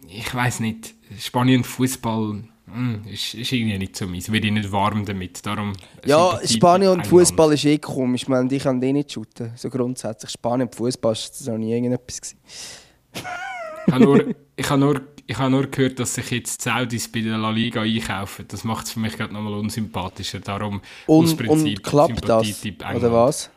ich 0.09 0.35
weiß 0.35 0.61
nicht, 0.61 0.95
Spanien 1.19 1.63
Fußball 1.63 2.43
ist, 3.11 3.35
ist 3.35 3.53
irgendwie 3.53 3.79
nicht 3.79 3.97
so 3.97 4.07
meins. 4.07 4.31
Werde 4.31 4.47
ich 4.49 4.53
nicht 4.53 4.73
warm 4.73 5.05
damit. 5.05 5.45
Darum 5.47 5.73
ja, 6.05 6.39
Spanien 6.45 6.91
und 6.91 7.07
Fußball 7.07 7.53
ist 7.55 7.65
eh 7.65 7.79
komisch. 7.79 8.23
Ich 8.23 8.29
meine, 8.29 8.53
ich 8.53 8.63
kann 8.63 8.81
die 8.81 8.93
nicht 8.93 9.13
shooten. 9.13 9.53
So 9.55 9.71
grundsätzlich. 9.71 10.33
Spanien 10.33 10.69
und 10.69 10.75
Fußball 10.75 11.13
ist 11.13 11.47
noch 11.47 11.59
nie 11.59 11.73
irgendetwas. 11.73 12.35
ich 13.87 13.93
habe 13.93 14.05
nur, 14.05 14.35
ich 14.57 14.69
habe 14.69 14.81
nur, 14.81 15.01
ich 15.27 15.39
habe 15.39 15.51
nur 15.51 15.67
gehört, 15.69 16.01
dass 16.01 16.15
sich 16.15 16.31
jetzt 16.33 16.65
die 16.65 16.71
Saudis 16.71 17.11
bei 17.11 17.21
der 17.21 17.39
La 17.39 17.51
Liga 17.51 17.83
einkaufen. 17.83 18.47
Das 18.49 18.65
macht 18.65 18.87
es 18.87 18.93
für 18.93 19.01
mich 19.01 19.17
gerade 19.17 19.33
nochmal 19.33 19.55
unsympathischer. 19.55 20.41
Darum 20.41 20.81
und, 21.07 21.25
aus 21.25 21.37
Prinzip 21.37 21.79
und 21.79 21.83
klappt 21.85 22.29
das? 22.29 22.65
Oder 22.95 23.13
was? 23.13 23.51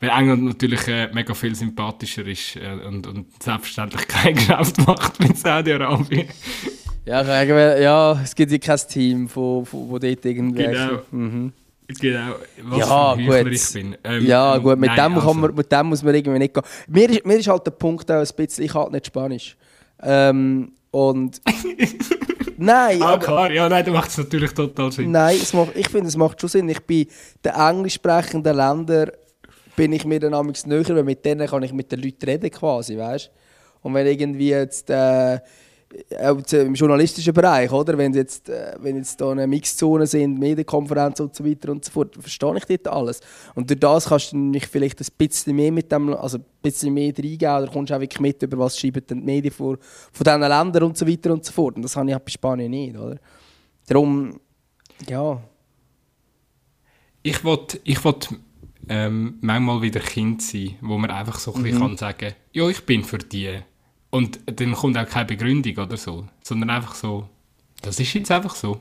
Weil 0.00 0.10
England 0.10 0.44
natürlich 0.44 0.88
äh, 0.88 1.10
mega 1.12 1.34
viel 1.34 1.54
sympathischer 1.54 2.26
ist 2.26 2.56
äh, 2.56 2.78
und, 2.86 3.06
und 3.06 3.42
selbstverständlich 3.42 4.08
kein 4.08 4.34
Geschäft 4.34 4.78
macht 4.86 5.20
mit 5.20 5.36
Saudi-Arabien. 5.36 6.28
Ja, 7.08 7.78
ja, 7.78 8.20
es 8.22 8.34
gibt 8.34 8.52
ja 8.52 8.58
kein 8.58 8.78
Team, 8.86 9.30
wo, 9.34 9.66
wo, 9.70 9.88
wo 9.88 9.98
dort 9.98 10.24
irgendwie... 10.24 10.64
Genau. 10.64 10.98
Mhm. 11.10 11.52
Genau, 12.00 12.34
was 12.64 12.78
ja, 12.80 13.14
für 13.16 13.44
gut. 13.44 13.52
ich 13.52 13.72
bin. 13.72 13.96
Ähm, 14.04 14.26
ja, 14.26 14.58
gut, 14.58 14.78
mit, 14.78 14.90
nein, 14.90 15.10
dem 15.10 15.14
also. 15.14 15.32
man, 15.32 15.54
mit 15.54 15.72
dem 15.72 15.86
muss 15.86 16.02
man 16.02 16.14
irgendwie 16.14 16.38
nicht 16.38 16.52
gehen. 16.52 16.62
Mir 16.86 17.08
ist, 17.08 17.24
mir 17.24 17.38
ist 17.38 17.48
halt 17.48 17.64
der 17.64 17.70
Punkt 17.70 18.10
auch 18.10 18.16
ein 18.16 18.28
bisschen, 18.36 18.62
ich 18.62 18.74
halt 18.74 18.92
nicht 18.92 19.06
Spanisch. 19.06 19.56
Ähm, 20.02 20.72
und... 20.90 21.40
nein, 22.58 23.00
ah, 23.00 23.14
aber, 23.14 23.24
klar, 23.24 23.50
ja, 23.52 23.70
nein, 23.70 23.86
da 23.86 23.90
macht 23.90 24.10
es 24.10 24.18
natürlich 24.18 24.52
total 24.52 24.92
Sinn. 24.92 25.10
Nein, 25.10 25.38
es 25.40 25.54
macht, 25.54 25.76
ich 25.76 25.88
finde, 25.88 26.08
es 26.08 26.16
macht 26.18 26.38
schon 26.38 26.50
Sinn. 26.50 26.68
Ich 26.68 26.82
bin 26.82 27.06
den 27.42 27.52
englisch 27.52 27.94
sprechenden 27.94 28.54
Ländern 28.54 29.12
bin 29.74 29.92
ich 29.92 30.04
mir 30.04 30.20
dann 30.20 30.34
amigs 30.34 30.66
näher, 30.66 30.94
weil 30.94 31.04
mit 31.04 31.24
denen 31.24 31.46
kann 31.46 31.62
ich 31.62 31.72
mit 31.72 31.90
den 31.90 32.02
Leuten 32.02 32.26
reden 32.26 32.50
quasi, 32.50 32.98
weißt? 32.98 33.30
Und 33.80 33.94
wenn 33.94 34.06
irgendwie 34.06 34.50
jetzt... 34.50 34.90
Äh, 34.90 35.38
im 36.50 36.74
journalistischen 36.74 37.32
Bereich, 37.32 37.72
oder? 37.72 37.96
Wenn 37.96 38.12
jetzt, 38.12 38.48
äh, 38.48 38.76
wenn 38.80 38.96
jetzt 38.96 39.20
da 39.20 39.30
eine 39.30 39.46
Mixzone 39.46 40.06
sind, 40.06 40.38
Medienkonferenzen 40.38 41.26
und 41.26 41.34
so 41.34 41.44
weiter 41.44 41.72
und 41.72 41.84
so 41.84 41.92
fort, 41.92 42.14
verstehe 42.18 42.56
ich 42.56 42.64
dort 42.64 42.88
alles. 42.88 43.20
Und 43.54 43.70
durch 43.70 43.80
das 43.80 44.06
kannst 44.06 44.32
du 44.32 44.52
dich 44.52 44.66
vielleicht 44.66 45.00
ein 45.00 45.06
bisschen 45.16 45.56
mehr 45.56 45.72
mit 45.72 45.90
dem, 45.90 46.14
also 46.14 46.38
ein 46.38 46.44
bisschen 46.60 46.92
mehr 46.92 47.12
reingeben 47.16 47.56
oder 47.56 47.68
kommst 47.72 47.92
auch 47.92 48.00
wirklich 48.00 48.20
mit, 48.20 48.42
über 48.42 48.58
was 48.58 48.78
schreiben 48.78 49.02
die 49.08 49.14
Medien 49.14 49.52
vor, 49.52 49.78
von 50.12 50.24
diesen 50.24 50.40
Ländern 50.40 50.82
und 50.82 50.96
so 50.98 51.06
weiter 51.06 51.32
und 51.32 51.44
so 51.44 51.52
fort. 51.52 51.76
Und 51.76 51.82
das 51.82 51.96
habe 51.96 52.08
ich 52.08 52.14
halt 52.14 52.24
bei 52.24 52.30
Spanien 52.30 52.70
nicht, 52.70 52.96
oder? 52.96 53.16
Darum, 53.86 54.38
ja. 55.08 55.42
Ich 57.22 57.42
wollte 57.44 57.80
ich 57.84 58.04
wollt, 58.04 58.28
ähm, 58.90 59.38
manchmal 59.40 59.82
wieder 59.82 60.00
Kind 60.00 60.42
sein, 60.42 60.76
wo 60.80 60.98
man 60.98 61.10
einfach 61.10 61.38
so 61.38 61.54
ein 61.54 61.62
bisschen 61.62 61.78
mhm. 61.78 61.82
kann 61.82 61.96
sagen, 61.96 62.34
ja, 62.52 62.68
ich 62.68 62.84
bin 62.84 63.04
für 63.04 63.18
die 63.18 63.58
und 64.10 64.40
dann 64.46 64.72
kommt 64.72 64.96
auch 64.96 65.06
keine 65.06 65.26
Begründung 65.26 65.76
oder 65.76 65.96
so, 65.96 66.24
sondern 66.42 66.70
einfach 66.70 66.94
so, 66.94 67.28
das 67.82 68.00
ist 68.00 68.12
jetzt 68.14 68.30
einfach 68.30 68.54
so. 68.54 68.80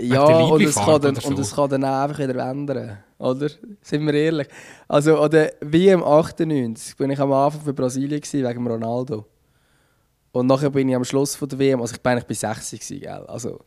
Ja, 0.00 0.24
und 0.24 0.62
es, 0.62 0.74
kann 0.74 1.00
dann, 1.00 1.14
so. 1.14 1.28
und 1.28 1.38
es 1.38 1.54
kann 1.54 1.70
dann 1.70 1.84
auch 1.84 2.02
einfach 2.02 2.18
wieder 2.18 2.50
ändern, 2.50 2.98
oder? 3.18 3.48
Sind 3.82 4.04
wir 4.04 4.14
ehrlich. 4.14 4.48
Also, 4.88 5.20
oder 5.20 5.52
wie 5.60 5.88
im 5.88 6.02
98 6.02 6.96
bin 6.96 7.10
ich 7.10 7.20
am 7.20 7.32
Anfang 7.32 7.60
für 7.60 7.72
Brasilien 7.72 8.20
gewesen, 8.20 8.48
wegen 8.48 8.66
Ronaldo. 8.66 9.26
Und 10.32 10.46
nachher 10.46 10.70
bin 10.70 10.88
ich 10.88 10.96
am 10.96 11.04
Schluss 11.04 11.36
von 11.36 11.48
der 11.48 11.58
WM, 11.58 11.80
also 11.80 11.94
ich 11.94 12.00
bin 12.00 12.12
eigentlich 12.12 12.26
bei 12.26 12.34
60 12.34 12.80
gewesen, 12.80 13.00
gell? 13.00 13.24
Also, 13.28 13.60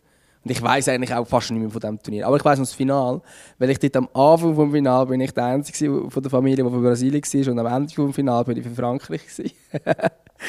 und 0.44 0.52
ich 0.52 0.62
weiß 0.62 0.90
eigentlich 0.90 1.14
auch 1.14 1.26
fast 1.26 1.52
nicht 1.52 1.62
mehr 1.62 1.70
von 1.70 1.80
diesem 1.80 2.02
Turnier. 2.02 2.28
Aber 2.28 2.36
ich 2.36 2.44
weiß 2.44 2.60
noch 2.60 2.66
das 2.66 2.74
Finale, 2.74 3.22
weil 3.60 3.70
ich 3.70 3.80
dort 3.80 3.96
am 3.96 4.10
Anfang 4.14 4.56
vom 4.56 4.72
Finale 4.74 5.06
bin 5.06 5.22
ich 5.22 5.32
der 5.32 5.46
Einzige 5.46 6.10
von 6.10 6.22
der 6.22 6.30
Familie, 6.30 6.64
der 6.64 6.72
für 6.72 6.82
Brasilien 6.82 7.24
war 7.24 7.52
und 7.54 7.60
am 7.60 7.66
Ende 7.68 7.94
vom 7.94 8.14
Finale 8.14 8.44
bin 8.44 8.58
ich 8.58 8.64
für 8.64 8.76
Frankreich. 8.76 9.22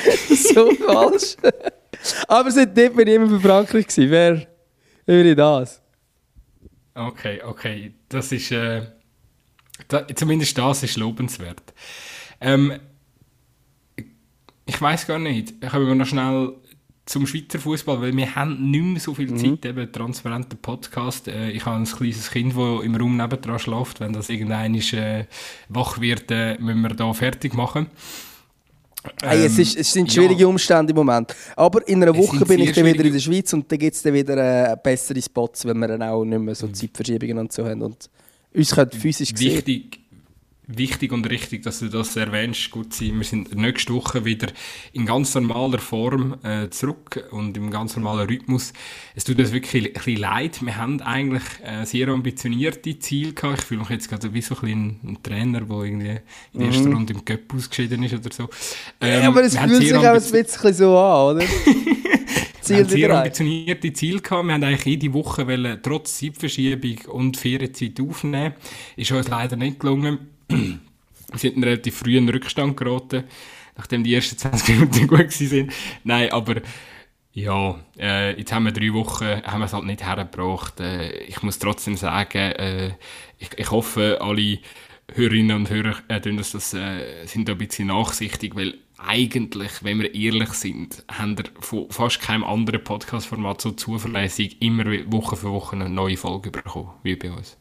so 0.29 0.71
falsch. 0.73 1.37
Aber 2.29 2.51
seitdem 2.51 2.95
bin 2.95 3.09
ich 3.09 3.15
immer 3.15 3.29
für 3.29 3.41
Frankreich. 3.41 3.87
Gewesen. 3.87 4.11
Wer 4.11 4.47
würde 5.07 5.37
das? 5.37 5.81
Okay, 6.95 7.43
okay. 7.43 7.95
Das 8.09 8.33
ist. 8.33 8.51
Äh, 8.53 8.83
da, 9.89 10.07
zumindest 10.15 10.57
das 10.57 10.83
ist 10.83 10.97
lobenswert. 10.97 11.75
Ähm, 12.41 12.79
ich 14.67 14.81
weiß 14.81 15.07
gar 15.07 15.19
nicht. 15.19 15.61
Können 15.61 15.87
wir 15.87 15.95
noch 15.95 16.07
schnell 16.07 16.55
zum 17.07 17.27
Schweizer 17.27 17.59
Fußball, 17.59 18.01
weil 18.01 18.17
wir 18.17 18.35
haben 18.35 18.71
nicht 18.71 18.83
mehr 18.83 19.01
so 19.01 19.15
viel 19.15 19.31
mhm. 19.31 19.37
Zeit, 19.37 19.67
eben 19.67 19.93
transparenter 19.93 20.57
Podcast. 20.57 21.29
Äh, 21.29 21.51
ich 21.51 21.67
habe 21.67 21.77
ein 21.77 21.85
kleines 21.85 22.31
Kind, 22.31 22.57
das 22.57 22.85
im 22.85 22.95
Raum 22.95 23.17
nebendran 23.17 23.59
schläft. 23.59 24.01
Wenn 24.01 24.13
das 24.13 24.29
irgendein 24.29 24.75
äh, 24.75 25.27
wach 25.69 26.01
wird, 26.01 26.31
äh, 26.31 26.57
müssen 26.59 26.81
wir 26.81 26.91
da 26.91 27.13
fertig 27.13 27.55
machen. 27.55 27.89
Hey, 29.23 29.45
es, 29.45 29.59
ist, 29.59 29.77
es 29.77 29.93
sind 29.93 30.11
schwierige 30.13 30.43
ja. 30.43 30.47
Umstände 30.47 30.91
im 30.91 30.97
Moment. 30.97 31.35
Aber 31.57 31.87
in 31.87 32.03
einer 32.03 32.17
Woche 32.17 32.45
bin 32.47 32.61
ich 32.61 32.73
dann 32.73 32.87
wieder 32.87 33.05
in 33.05 33.13
der 33.13 33.21
Schweiz 33.21 33.53
und 33.53 33.71
dann 33.71 33.79
gibt 33.79 33.95
es 33.95 34.03
dann 34.03 34.15
wieder 34.15 34.73
äh, 34.73 34.77
bessere 34.83 35.21
Spots, 35.21 35.65
wenn 35.67 35.79
wir 35.79 35.89
dann 35.89 36.03
auch 36.03 36.25
nicht 36.25 36.41
mehr 36.41 36.55
so 36.55 36.67
mhm. 36.67 36.75
Zeitverschiebungen 36.75 37.39
und 37.39 37.53
so 37.53 37.65
haben 37.65 37.83
und 37.83 38.09
uns 38.55 38.75
können 38.75 38.91
physisch 38.93 39.33
Wichtig, 39.37 39.95
sehen 39.95 40.04
wichtig 40.67 41.13
und 41.13 41.29
richtig, 41.29 41.63
dass 41.63 41.81
du 41.81 41.89
das 41.89 42.17
erwähnst. 42.17 42.71
Gut. 42.71 43.01
Wir 43.01 43.25
sind 43.25 43.55
nächste 43.55 43.93
Woche 43.95 44.25
wieder 44.25 44.49
in 44.93 45.07
ganz 45.07 45.35
normaler 45.35 45.79
Form 45.79 46.37
äh, 46.43 46.71
zurück 46.71 47.25
und 47.31 47.57
im 47.57 47.71
ganz 47.71 47.97
normalen 47.97 48.27
Rhythmus. 48.29 48.73
Es 49.15 49.25
tut 49.25 49.39
uns 49.39 49.53
wirklich 49.53 49.87
ein 49.87 49.93
bisschen 49.93 50.17
leid. 50.17 50.65
Wir 50.65 50.77
haben 50.77 51.01
eigentlich 51.03 51.45
äh, 51.63 51.85
sehr 51.85 52.09
ambitionierte 52.09 52.99
Ziele 52.99 53.33
gehabt. 53.33 53.61
Ich 53.61 53.65
fühle 53.67 53.81
mich 53.81 53.91
jetzt 53.91 54.09
gerade 54.09 54.33
wie 54.33 54.43
so 54.43 54.57
ein, 54.63 55.01
ein 55.03 55.19
Trainer, 55.23 55.61
der 55.61 55.77
irgendwie 55.77 56.21
in 56.53 56.61
der 56.61 56.69
ersten 56.69 56.89
mhm. 56.89 56.95
Runde 56.95 57.13
im 57.13 57.25
Cup 57.25 57.55
ausgeschieden 57.55 58.03
ist 58.03 58.15
oder 58.15 58.33
so. 58.33 58.49
Ähm, 59.01 59.23
ja, 59.23 59.29
aber 59.29 59.43
es 59.43 59.57
fühlt 59.57 59.83
sich 59.83 59.95
auch 59.95 60.05
ein 60.05 60.15
bisschen 60.15 60.75
so 60.75 60.99
an, 60.99 61.37
oder? 61.37 61.47
wir 62.67 62.77
haben 62.79 62.89
sehr 62.89 63.11
ambitionierte 63.11 63.93
Ziele 63.93 64.21
gehabt. 64.21 64.47
Wir 64.47 64.55
haben 64.55 64.65
eigentlich 64.65 64.85
jede 64.85 65.13
Woche 65.13 65.47
wollen, 65.47 65.79
trotz 65.83 66.19
Zeitverschiebung 66.19 67.13
und 67.13 67.37
Ferienzeit 67.37 68.01
aufnehmen. 68.01 68.55
Ist 68.97 69.13
uns 69.13 69.29
leider 69.29 69.57
nicht 69.57 69.81
gelungen. 69.81 70.34
Sind 70.49 71.55
einen 71.55 71.65
relativ 71.65 71.99
frühen 71.99 72.29
Rückstand 72.29 72.77
geraten, 72.77 73.25
nachdem 73.77 74.05
die 74.05 74.15
ersten 74.15 74.39
20 74.39 74.69
Minuten 74.69 75.07
gut 75.07 75.19
waren. 75.19 75.71
Nein, 76.05 76.31
aber 76.31 76.63
ja, 77.33 77.81
äh, 77.99 78.39
jetzt 78.39 78.53
haben 78.53 78.65
wir 78.65 78.73
drei 78.73 78.93
Wochen, 78.93 79.43
haben 79.43 79.61
wir 79.61 79.67
es 79.67 79.73
halt 79.73 79.85
nicht 79.85 80.07
hergebracht. 80.07 80.79
Äh, 80.81 81.25
ich 81.25 81.43
muss 81.43 81.59
trotzdem 81.59 81.97
sagen, 81.97 82.39
äh, 82.53 82.93
ich, 83.39 83.51
ich 83.57 83.71
hoffe, 83.71 84.19
alle 84.21 84.61
Hörerinnen 85.13 85.57
und 85.57 85.71
Hörer 85.71 85.97
äh, 86.09 86.21
das, 86.21 86.53
das, 86.53 86.73
äh, 86.75 87.27
sind 87.27 87.49
da 87.49 87.53
ein 87.53 87.59
bisschen 87.59 87.89
nachsichtig, 87.89 88.55
weil 88.55 88.75
eigentlich, 88.99 89.83
wenn 89.83 90.01
wir 90.01 90.15
ehrlich 90.15 90.51
sind, 90.51 91.05
haben 91.11 91.37
wir 91.37 91.45
von 91.61 91.91
fast 91.91 92.21
keinem 92.21 92.45
anderen 92.45 92.83
Podcast-Format 92.83 93.61
so 93.61 93.73
zuverlässig 93.73 94.63
immer 94.63 94.85
Woche 95.11 95.37
für 95.37 95.51
Woche 95.51 95.77
eine 95.77 95.91
neue 95.91 96.17
Folge 96.17 96.51
bekommen, 96.51 96.91
wie 97.03 97.17
bei 97.17 97.33
uns. 97.33 97.57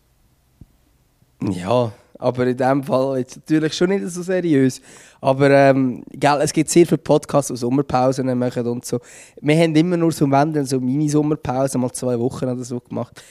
Ja, 1.41 1.91
aber 2.19 2.47
in 2.47 2.58
dem 2.58 2.84
Fall 2.84 3.19
jetzt 3.19 3.38
natürlich 3.38 3.73
schon 3.73 3.89
nicht 3.89 4.08
so 4.08 4.21
seriös. 4.21 4.82
Aber 5.21 5.49
ähm, 5.49 6.04
gell, 6.12 6.39
es 6.41 6.54
gibt 6.54 6.69
sehr 6.69 6.86
viele 6.86 6.97
Podcasts, 6.97 7.52
die 7.52 7.58
Sommerpausen 7.58 8.38
machen 8.38 8.67
und 8.67 8.86
so. 8.86 8.99
Wir 9.41 9.58
haben 9.58 9.76
immer 9.76 9.97
nur 9.97 10.12
so, 10.12 10.30
wenn 10.30 10.65
so 10.65 10.80
Mini-Sommerpausen, 10.80 11.80
mal 11.82 11.91
zwei 11.91 12.19
Wochen 12.19 12.45
oder 12.45 12.63
so 12.63 12.80
gemacht. 12.80 13.21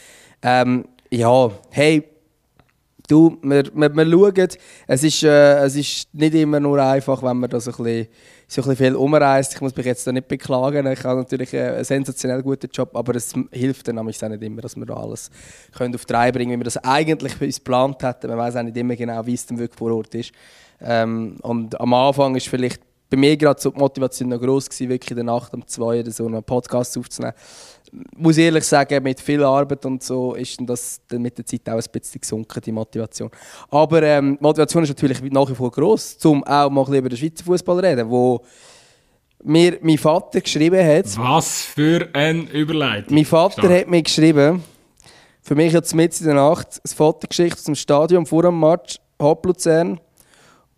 Ähm, 0.43 0.85
ja, 1.11 1.51
hey, 1.71 2.05
du, 3.09 3.39
wir, 3.43 3.65
wir, 3.75 3.95
wir 3.95 4.11
schauen. 4.11 4.49
Es 4.87 5.05
ist, 5.05 5.23
äh, 5.23 5.65
es 5.65 5.77
ist 5.77 6.15
nicht 6.15 6.35
immer 6.35 6.61
nur 6.61 6.83
einfach, 6.83 7.23
wenn 7.23 7.39
man 7.39 7.51
da 7.51 7.61
so 7.61 7.71
ein 7.71 7.77
bisschen, 7.77 8.09
so 8.53 8.63
ein 8.69 8.77
viel 8.77 8.95
umreist. 8.95 9.55
Ich 9.55 9.61
muss 9.61 9.75
mich 9.75 9.87
jetzt 9.87 10.07
da 10.07 10.13
nicht 10.13 10.29
beklagen. 10.29 10.87
Ich 10.87 11.03
habe 11.05 11.21
natürlich 11.21 11.57
einen 11.57 11.85
sensationell 11.85 12.43
guten 12.43 12.69
Job, 12.71 12.95
aber 12.95 13.17
es 13.17 13.33
hilft 13.51 13.89
dann 13.89 13.99
auch 13.99 14.05
nicht 14.05 14.23
immer, 14.23 14.61
dass 14.61 14.77
wir 14.77 14.85
da 14.85 14.95
alles 14.95 15.31
können 15.75 15.95
auf 15.95 16.05
die 16.05 16.13
Reihe 16.13 16.33
bringen 16.33 16.53
wie 16.53 16.61
wir 16.61 16.65
das 16.65 16.77
eigentlich 16.79 17.35
für 17.35 17.47
uns 17.47 17.57
geplant 17.57 18.03
hätten. 18.03 18.29
Man 18.29 18.39
weiß 18.39 18.57
auch 18.57 18.63
nicht 18.63 18.77
immer 18.77 18.95
genau, 18.95 19.25
wie 19.25 19.35
es 19.35 19.47
dann 19.47 19.59
wirklich 19.59 19.79
vor 19.79 19.93
Ort 19.93 20.15
ist. 20.15 20.33
Ähm, 20.81 21.39
und 21.43 21.81
am 21.81 21.95
Anfang 21.95 22.37
ist 22.37 22.49
vielleicht 22.49 22.83
bei 23.09 23.17
mir 23.17 23.37
gerade 23.37 23.61
so 23.61 23.71
die 23.71 23.79
Motivation 23.79 24.29
noch 24.29 24.41
groß 24.41 24.69
gewesen, 24.69 24.89
wirklich 24.89 25.11
in 25.11 25.17
der 25.17 25.25
Nacht 25.25 25.55
um 25.55 25.67
zwei 25.67 26.01
oder 26.01 26.11
so 26.11 26.27
einen 26.27 26.43
Podcast 26.43 26.97
aufzunehmen 26.99 27.35
muss 28.17 28.39
ehrlich 28.39 28.65
sagen, 28.65 29.03
mit 29.03 29.21
viel 29.21 29.45
Arbeit 29.45 29.85
und 29.85 30.03
so 30.03 30.35
ist 30.35 30.59
das 30.63 31.01
dann 31.09 31.23
mit 31.23 31.37
der 31.37 31.45
Zeit 31.45 31.69
auch 31.69 31.75
ein 31.75 31.85
bisschen 31.93 32.21
gesunken, 32.21 32.61
die 32.65 32.73
Motivation. 32.73 33.31
Aber 33.71 34.03
ähm, 34.03 34.37
die 34.39 34.43
Motivation 34.43 34.83
ist 34.85 34.91
natürlich 34.91 35.21
nach 35.23 35.49
wie 35.49 35.55
vor 35.55 35.71
gross, 35.71 36.17
um 36.25 36.43
auch 36.45 36.71
mal 36.71 36.97
über 36.97 37.09
den 37.09 37.19
Schweizer 37.19 37.45
Fußball 37.45 37.77
zu 37.77 37.85
reden, 37.85 38.09
wo 38.09 38.41
mir 39.45 39.79
mein 39.83 39.99
Vater 39.99 40.41
geschrieben 40.41 40.85
hat. 40.85 41.17
Was 41.19 41.63
für 41.63 42.09
eine 42.13 42.43
Überleitung. 42.51 43.15
Mein 43.15 43.25
Vater 43.25 43.63
Stark. 43.63 43.81
hat 43.81 43.89
mir 43.89 44.03
geschrieben, 44.03 44.63
für 45.43 45.55
mich 45.55 45.73
jetzt 45.73 45.95
mit 45.95 46.19
in 46.21 46.27
der 46.27 46.35
Nacht, 46.37 46.81
eine 46.85 46.95
Fotogeschichte 46.95 47.59
aus 47.59 47.65
dem 47.65 47.75
Stadion 47.75 48.25
vor 48.25 48.43
dem 48.43 48.59
Match, 48.59 48.99
Hop 49.21 49.45
Luzern. 49.45 50.01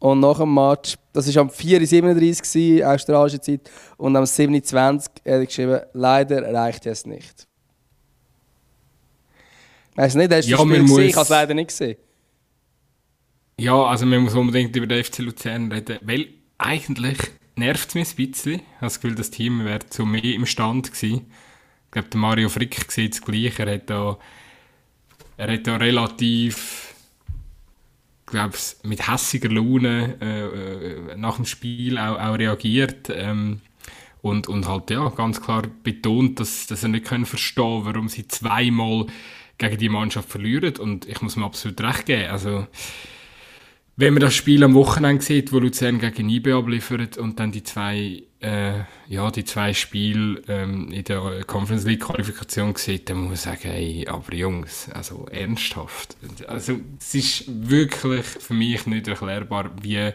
Und 0.05 0.21
nach 0.21 0.37
dem 0.37 0.53
Match, 0.53 0.97
das 1.15 1.35
war 1.35 1.41
am 1.41 1.49
4.37 1.49 2.83
Uhr, 2.83 2.93
australische 2.93 3.41
Zeit, 3.41 3.71
und 3.97 4.15
am 4.15 4.25
7.20 4.25 4.75
Uhr 4.75 4.93
hat 4.93 5.11
er 5.25 5.47
geschrieben, 5.47 5.81
leider 5.95 6.53
reicht 6.53 6.85
es 6.85 7.07
nicht. 7.07 7.49
Weißt 9.95 10.15
du 10.15 10.19
nicht, 10.19 10.31
hast 10.31 10.45
du 10.45 10.51
ja, 10.51 10.57
das 10.59 10.67
Spiel 10.67 10.83
gesehen? 10.83 11.09
Ich 11.09 11.15
habe 11.15 11.23
es 11.23 11.29
leider 11.31 11.55
nicht 11.55 11.69
gesehen. 11.69 11.97
Ja, 13.59 13.83
also 13.83 14.05
man 14.05 14.25
muss 14.25 14.35
unbedingt 14.35 14.77
über 14.77 14.87
den 14.87 15.03
FC 15.03 15.21
Luzern 15.21 15.73
reden, 15.73 15.99
weil 16.03 16.29
eigentlich 16.59 17.17
nervt 17.57 17.89
es 17.89 17.95
mich 17.95 18.11
ein 18.11 18.31
bisschen. 18.31 18.55
Ich 18.57 18.61
habe 18.61 18.81
das 18.81 19.01
Gefühl, 19.01 19.15
das 19.15 19.31
Team 19.31 19.65
wäre 19.65 19.87
zu 19.89 20.05
mehr 20.05 20.23
im 20.23 20.45
Stand 20.45 20.93
gewesen. 20.93 21.33
Ich 21.87 21.91
glaube, 21.93 22.09
der 22.09 22.21
Mario 22.21 22.51
Frick 22.51 22.93
sieht 22.93 23.15
das 23.15 23.23
Gleiche. 23.23 23.63
Er 23.65 23.77
hat 23.77 23.89
da, 23.89 24.19
er 25.39 25.51
hat 25.51 25.67
da 25.67 25.77
relativ 25.77 26.84
glaube 28.35 28.57
mit 28.83 29.09
hässiger 29.09 29.49
Laune 29.49 30.17
äh, 30.21 31.13
äh, 31.13 31.17
nach 31.17 31.37
dem 31.37 31.47
Spiel 31.47 31.99
auch, 31.99 32.19
auch 32.19 32.39
reagiert 32.39 33.11
ähm, 33.11 33.61
und, 34.23 34.49
und 34.49 34.67
halt 34.69 34.91
ja, 34.91 35.09
ganz 35.11 35.41
klar 35.41 35.63
betont, 35.83 36.41
dass, 36.41 36.67
dass 36.67 36.83
er 36.83 36.89
nicht 36.89 37.05
können 37.05 37.27
verstehen 37.27 37.85
warum 37.85 38.09
sie 38.09 38.27
zweimal 38.27 39.07
gegen 39.59 39.79
die 39.79 39.89
Mannschaft 39.89 40.29
verlieren 40.29 40.77
und 40.79 41.07
ich 41.07 41.23
muss 41.23 41.37
mir 41.37 41.45
absolut 41.45 41.81
recht 41.81 42.07
geben. 42.07 42.31
Also, 42.31 42.67
wenn 43.97 44.15
man 44.15 44.21
das 44.21 44.35
Spiel 44.35 44.65
am 44.65 44.75
Wochenende 44.75 45.23
sieht, 45.23 45.53
wo 45.53 45.59
Luzern 45.59 46.01
gegen 46.01 46.29
IB 46.29 46.53
abliefert 46.53 47.17
und 47.17 47.39
dann 47.39 47.53
die 47.53 47.63
zwei, 47.63 48.25
äh, 48.41 48.81
ja, 49.07 49.31
die 49.31 49.45
zwei 49.45 49.73
Spiele 49.73 50.43
ähm, 50.49 50.91
in 50.91 51.05
der 51.05 51.45
Conference 51.47 51.85
League 51.85 52.01
Qualifikation 52.01 52.75
sieht, 52.75 53.09
dann 53.09 53.19
muss 53.19 53.47
man 53.47 53.57
sagen, 53.57 53.71
ey, 53.71 54.07
aber 54.09 54.35
Jungs, 54.35 54.89
also 54.91 55.27
ernsthaft. 55.31 56.17
Also, 56.49 56.81
es 56.99 57.15
ist 57.15 57.45
wirklich 57.47 58.25
für 58.25 58.55
mich 58.55 58.85
nicht 58.87 59.07
erklärbar, 59.07 59.71
wie, 59.81 60.11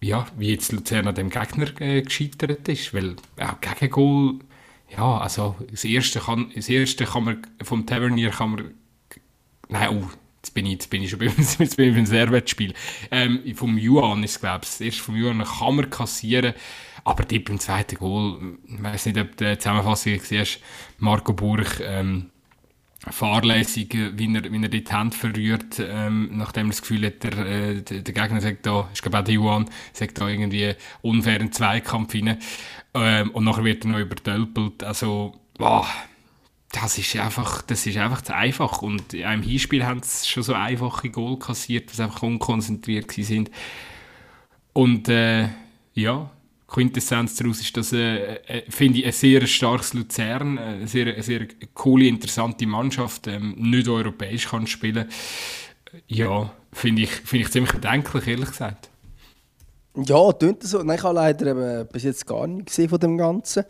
ja, 0.00 0.26
wie 0.38 0.50
jetzt 0.50 0.72
Luzern 0.72 1.06
an 1.06 1.14
dem 1.14 1.28
Gegner 1.28 1.68
äh, 1.82 2.00
gescheitert 2.00 2.66
ist, 2.66 2.94
weil 2.94 3.16
auch 3.38 3.60
gegen 3.60 3.90
Goal, 3.92 4.38
ja, 4.96 5.18
also 5.18 5.54
das 5.70 5.84
erste 5.84 6.20
kann, 6.20 6.50
das 6.54 6.70
erste 6.70 7.04
kann 7.04 7.24
man 7.24 7.46
vom 7.62 7.84
Tavernier 7.84 8.30
kann 8.30 8.50
man, 8.52 8.74
nein, 9.68 9.88
oh, 9.90 10.08
Jetzt 10.42 10.54
bin 10.54 10.66
ich, 10.66 10.72
jetzt 10.72 10.90
bin 10.90 11.02
ich 11.02 11.10
schon 11.10 11.18
beim, 11.18 11.32
jetzt 11.36 11.76
bin 11.76 11.88
ich 11.88 11.94
beim 11.94 12.06
Servetspiel. 12.06 12.74
Ähm, 13.10 13.42
vom 13.54 13.76
Juan 13.76 14.22
ist 14.22 14.40
glaube 14.40 14.60
ich, 14.62 14.70
das 14.70 14.80
erste 14.80 15.02
vom 15.02 15.16
Juan 15.16 15.42
kann 15.42 15.76
man 15.76 15.90
kassieren, 15.90 16.54
aber 17.04 17.24
die 17.24 17.40
beim 17.40 17.58
zweiten 17.58 17.96
Goal, 17.96 18.58
ich 18.66 18.82
weiß 18.82 19.06
nicht, 19.06 19.18
ob 19.18 19.36
du 19.36 19.50
die 19.50 19.58
Zusammenfassung 19.58 20.12
hast, 20.14 20.60
Marco 20.98 21.32
Burg, 21.32 21.80
ähm, 21.80 22.30
fahrlässig, 23.10 23.94
wie 23.94 24.34
er, 24.34 24.52
wie 24.52 24.62
er 24.62 24.68
die 24.68 24.84
Hand 24.84 25.14
verrührt, 25.14 25.80
ähm, 25.80 26.30
nachdem 26.32 26.66
er 26.66 26.70
das 26.70 26.82
Gefühl 26.82 27.06
hat, 27.06 27.22
der, 27.22 27.38
äh, 27.38 27.82
der, 27.82 28.02
Gegner 28.02 28.40
sagt 28.40 28.66
da, 28.66 28.88
ich 28.92 29.00
glaube 29.00 29.18
auch 29.18 29.24
der 29.24 29.34
Juan, 29.34 29.70
sagt 29.92 30.20
da 30.20 30.28
irgendwie 30.28 30.74
unfairen 31.02 31.52
Zweikampf 31.52 32.14
rein. 32.14 32.38
Ähm, 32.94 33.30
und 33.30 33.44
nachher 33.44 33.64
wird 33.64 33.84
er 33.84 33.90
noch 33.90 33.98
übertölpelt. 33.98 34.82
Also, 34.82 35.34
boah, 35.56 35.86
das 36.72 36.98
ist 36.98 37.16
einfach, 37.16 37.62
das 37.62 37.86
ist 37.86 37.96
einfach 37.96 38.22
zu 38.22 38.34
einfach. 38.34 38.82
Und 38.82 39.14
im 39.14 39.42
Hinspiel 39.42 39.84
haben 39.84 40.02
sie 40.02 40.26
schon 40.26 40.42
so 40.42 40.54
einfache 40.54 41.10
Goal 41.10 41.38
kassiert, 41.38 41.90
die 41.96 42.02
einfach 42.02 42.22
unkonzentriert 42.22 43.10
sind. 43.10 43.50
Und 44.72 45.08
äh, 45.08 45.48
ja, 45.94 46.30
Quintessenz 46.68 47.36
daraus 47.36 47.60
ist, 47.60 47.76
dass, 47.76 47.92
äh, 47.92 48.34
äh, 48.46 48.70
finde 48.70 48.98
ich, 48.98 49.06
ein 49.06 49.12
sehr 49.12 49.46
starkes 49.46 49.94
Luzern, 49.94 50.58
eine 50.58 50.86
sehr, 50.86 51.06
eine 51.06 51.22
sehr 51.22 51.48
coole, 51.72 52.06
interessante 52.06 52.66
Mannschaft, 52.66 53.26
ähm, 53.26 53.54
nicht 53.56 53.88
europäisch 53.88 54.48
kann 54.48 54.66
spielen. 54.66 55.08
Ja, 56.06 56.52
finde 56.72 57.02
ich, 57.02 57.10
find 57.10 57.46
ich 57.46 57.50
ziemlich 57.50 57.72
bedenklich, 57.72 58.26
ehrlich 58.26 58.50
gesagt. 58.50 58.87
Ja, 60.04 60.32
tönt 60.32 60.62
so. 60.62 60.80
Nein, 60.84 60.96
ich 60.96 61.02
habe 61.02 61.16
leider 61.16 61.46
eben 61.46 61.88
bis 61.88 62.04
jetzt 62.04 62.24
gar 62.24 62.46
nichts 62.46 62.76
gesehen 62.76 62.88
von 62.88 63.00
dem 63.00 63.18
Ganzen. 63.18 63.64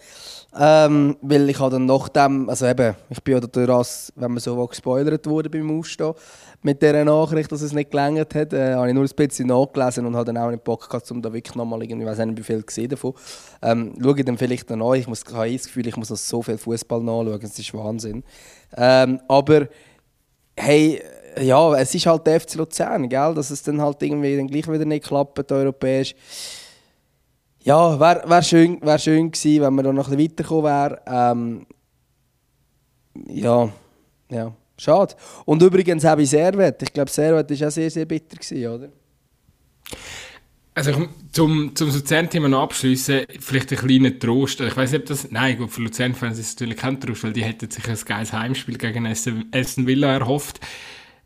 Ähm, 0.59 1.17
weil 1.23 1.49
ich 1.49 1.59
habe 1.59 1.71
dann 1.71 1.87
nach 1.87 2.11
dem, 2.11 2.51
also 2.51 2.67
eben, 2.67 2.95
ich 3.09 3.23
bin 3.23 3.35
ja 3.35 3.41
das, 3.41 4.13
wenn 4.15 4.33
man 4.33 4.41
so 4.41 4.67
gespoilert 4.67 5.27
wurde 5.27 5.49
beim 5.49 5.79
Aufstehen, 5.79 6.13
mit 6.63 6.83
dieser 6.83 7.05
Nachricht, 7.05 7.51
dass 7.51 7.63
es 7.63 7.73
nicht 7.73 7.91
gelangt 7.91 8.35
hat, 8.35 8.53
äh, 8.53 8.75
habe 8.75 8.89
ich 8.89 8.95
nur 8.95 9.05
ein 9.05 9.11
bisschen 9.17 9.47
nachgelesen 9.47 10.05
und 10.05 10.17
habe 10.17 10.27
dann 10.27 10.37
auch 10.37 10.51
nicht 10.51 10.65
Bock 10.65 10.87
gehabt, 10.91 11.11
um 11.11 11.23
da 11.23 11.33
wirklich 11.33 11.55
nochmal 11.55 11.83
irgendwie, 11.83 12.05
ich 12.05 12.11
weiß 12.11 12.27
nicht, 12.27 12.39
wie 12.39 12.43
viel 12.43 12.63
gesehen 12.63 12.91
davon. 12.91 13.15
Ähm, 13.63 13.95
schaue 14.03 14.19
ich 14.19 14.25
dann 14.27 14.37
vielleicht 14.37 14.69
noch 14.69 14.93
an. 14.93 14.99
Ich 14.99 15.07
muss, 15.07 15.25
habe 15.33 15.51
das 15.51 15.65
Gefühl, 15.65 15.87
ich 15.87 15.97
muss 15.97 16.11
noch 16.11 16.19
so 16.19 16.43
viel 16.43 16.59
Fußball 16.59 17.01
nachschauen, 17.01 17.41
das 17.41 17.59
ist 17.59 17.73
Wahnsinn. 17.73 18.23
Ähm, 18.77 19.21
aber, 19.29 19.69
hey, 20.57 21.01
ja, 21.41 21.75
es 21.77 21.95
ist 21.95 22.07
halt 22.07 22.27
der 22.27 22.41
FC 22.41 22.55
Luzern, 22.55 23.09
gell? 23.09 23.35
dass 23.35 23.51
es 23.51 23.63
dann 23.63 23.81
halt 23.81 24.03
irgendwie 24.03 24.37
dann 24.37 24.47
gleich 24.47 24.69
wieder 24.69 24.85
nicht 24.85 25.07
klappt, 25.07 25.51
europäisch. 25.51 26.15
Ja, 27.63 27.99
wäre 27.99 28.23
wär 28.29 28.43
schön, 28.43 28.81
wär 28.83 28.99
schön 28.99 29.31
gewesen, 29.31 29.63
wenn 29.63 29.75
wir 29.75 29.83
da 29.83 29.93
noch 29.93 30.09
ein 30.09 30.17
bisschen 30.17 30.31
weitergekommen 30.31 30.65
wären. 30.65 30.99
Ähm, 31.07 31.67
ja, 33.29 33.69
ja, 34.31 34.53
schade. 34.77 35.15
Und 35.45 35.63
übrigens 35.63 36.05
habe 36.05 36.23
ich 36.23 36.31
Servet. 36.31 36.83
Ich 36.83 36.93
glaube, 36.93 37.11
Servet 37.11 37.51
war 37.51 37.69
auch 37.69 37.71
sehr, 37.71 37.91
sehr 37.91 38.07
bitter, 38.07 38.37
gewesen, 38.37 38.73
oder? 38.73 38.89
Also 40.75 41.09
zum, 41.33 41.75
zum 41.75 41.89
Luzern-Thema 41.93 42.49
noch 42.49 42.63
abschließen, 42.63 43.23
vielleicht 43.41 43.73
ein 43.73 43.79
kleiner 43.79 44.17
Trost. 44.17 44.61
Ich 44.61 44.77
weiß 44.77 44.93
nicht, 44.93 45.01
ob 45.01 45.07
das. 45.07 45.29
Nein, 45.33 45.59
gut, 45.59 45.73
für 45.73 45.83
Luzern-Fans 45.83 46.39
ist 46.39 46.47
es 46.47 46.55
natürlich 46.55 46.77
kein 46.77 47.01
Trost, 47.01 47.25
weil 47.25 47.33
die 47.33 47.43
hätten 47.43 47.69
sich 47.69 47.89
ein 47.89 47.97
geiles 48.07 48.33
Heimspiel 48.33 48.79
gegen 48.79 49.05
Aston 49.05 49.87
Villa 49.89 50.13
erhofft. 50.13 50.61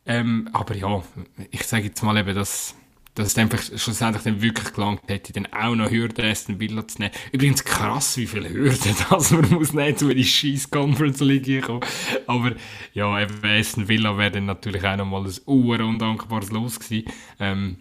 Ähm, 0.05 0.49
aber 0.53 0.75
ja, 0.75 1.03
ich 1.51 1.63
sage 1.65 1.85
jetzt 1.85 2.03
mal 2.03 2.17
eben, 2.17 2.35
dass, 2.35 2.75
dass 3.15 3.29
es 3.29 3.39
einfach 3.39 3.63
schlussendlich 3.63 4.25
dann 4.25 4.43
wirklich 4.43 4.73
gelangt 4.73 5.03
hätte, 5.07 5.33
dann 5.33 5.47
auch 5.53 5.75
noch 5.75 5.91
Hürden 5.91 6.25
Aston 6.25 6.59
Villa 6.59 6.87
zu 6.89 6.99
nehmen. 6.99 7.15
Übrigens 7.31 7.65
krass, 7.65 8.17
wie 8.17 8.27
viele 8.27 8.51
Hürden 8.51 8.97
das 9.11 9.31
man 9.31 9.49
muss 9.51 9.73
nehmen, 9.73 9.97
um 10.01 10.11
in 10.11 10.17
die 10.17 10.25
scheiß 10.25 10.71
Conference 10.71 11.21
League 11.21 11.63
kommen. 11.63 11.85
Aber 12.27 12.53
ja, 12.95 13.21
eben 13.21 13.45
Aston 13.45 13.89
Villa 13.89 14.17
wäre 14.19 14.33
dann 14.33 14.47
natürlich 14.47 14.85
auch 14.85 14.97
nochmal 14.97 15.25
ein 15.25 15.35
uhr 15.47 15.81
undankbares 15.81 16.51
Los 16.51 16.81
gewesen. 16.81 17.09
Ähm, 17.39 17.77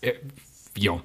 äh, 0.00 0.14
ja, 0.78 1.00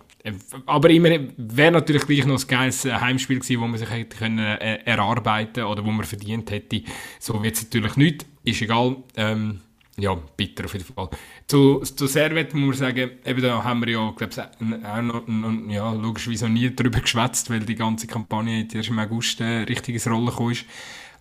aber 0.65 0.89
immer 0.89 1.09
wäre 1.37 1.71
natürlich 1.71 2.05
gleich 2.05 2.25
noch 2.25 2.39
ein 2.39 2.47
geiles 2.47 2.85
Heimspiel 2.85 3.39
gewesen, 3.39 3.59
wo 3.59 3.67
man 3.67 3.79
sich 3.79 3.89
hätte 3.89 4.17
können, 4.17 4.39
äh, 4.39 4.83
erarbeiten 4.85 5.63
oder 5.63 5.83
wo 5.83 5.91
man 5.91 6.05
verdient 6.05 6.51
hätte. 6.51 6.83
So 7.19 7.41
wird 7.41 7.55
es 7.55 7.63
natürlich 7.63 7.95
nicht, 7.95 8.25
ist 8.43 8.61
egal. 8.61 8.97
Ähm, 9.15 9.61
ja, 10.01 10.15
bitter 10.35 10.65
auf 10.65 10.73
jeden 10.73 10.85
Fall. 10.85 11.09
Zu, 11.47 11.79
zu 11.79 12.07
Servet 12.07 12.53
muss 12.53 12.79
man 12.79 12.89
sagen, 12.89 13.11
eben 13.23 13.41
da 13.41 13.63
haben 13.63 13.85
wir 13.85 13.89
ja, 13.89 14.11
glaube 14.11 14.33
ich, 14.33 14.85
auch 14.85 15.01
noch, 15.01 15.27
noch, 15.27 15.71
ja, 15.71 15.93
logischerweise 15.93 16.45
noch 16.45 16.53
nie 16.53 16.69
darüber 16.75 16.99
geschwätzt, 16.99 17.49
weil 17.49 17.61
die 17.61 17.75
ganze 17.75 18.07
Kampagne 18.07 18.67
erst 18.73 18.89
im 18.89 18.99
August 18.99 19.39
äh, 19.41 19.63
richtig 19.63 19.95
ins 19.95 20.07
Rollen 20.07 20.25
gekommen 20.25 20.51
ist. 20.51 20.65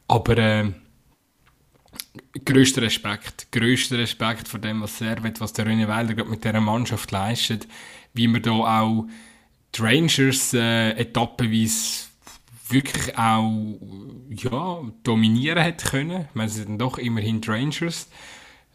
Aber 0.09 0.39
äh, 0.39 0.73
größter 2.45 2.83
Respekt, 2.83 3.53
größter 3.53 3.99
Respekt 3.99 4.49
vor 4.49 4.61
dem, 4.61 4.81
was 4.81 4.99
Servet, 4.99 5.41
was 5.41 5.53
der 5.53 5.67
René 5.67 5.87
Weiler 5.87 6.15
gerade 6.15 6.31
mit 6.31 6.45
dieser 6.45 6.61
Mannschaft 6.61 7.11
leistet, 7.11 7.69
wie 8.15 8.29
man 8.29 8.43
da 8.43 8.51
auch 8.51 9.07
die 9.75 9.83
Rangers 9.83 10.55
äh, 10.55 10.91
etappenweise 10.93 12.11
wirklich 12.69 13.17
auch 13.19 13.79
ja, 14.31 14.81
dominieren 15.03 15.63
hat 15.63 15.85
können. 15.85 16.29
Sie 16.35 16.63
sind 16.63 16.79
doch 16.79 16.99
immerhin 16.99 17.41
die 17.41 17.51
Rangers. 17.51 18.09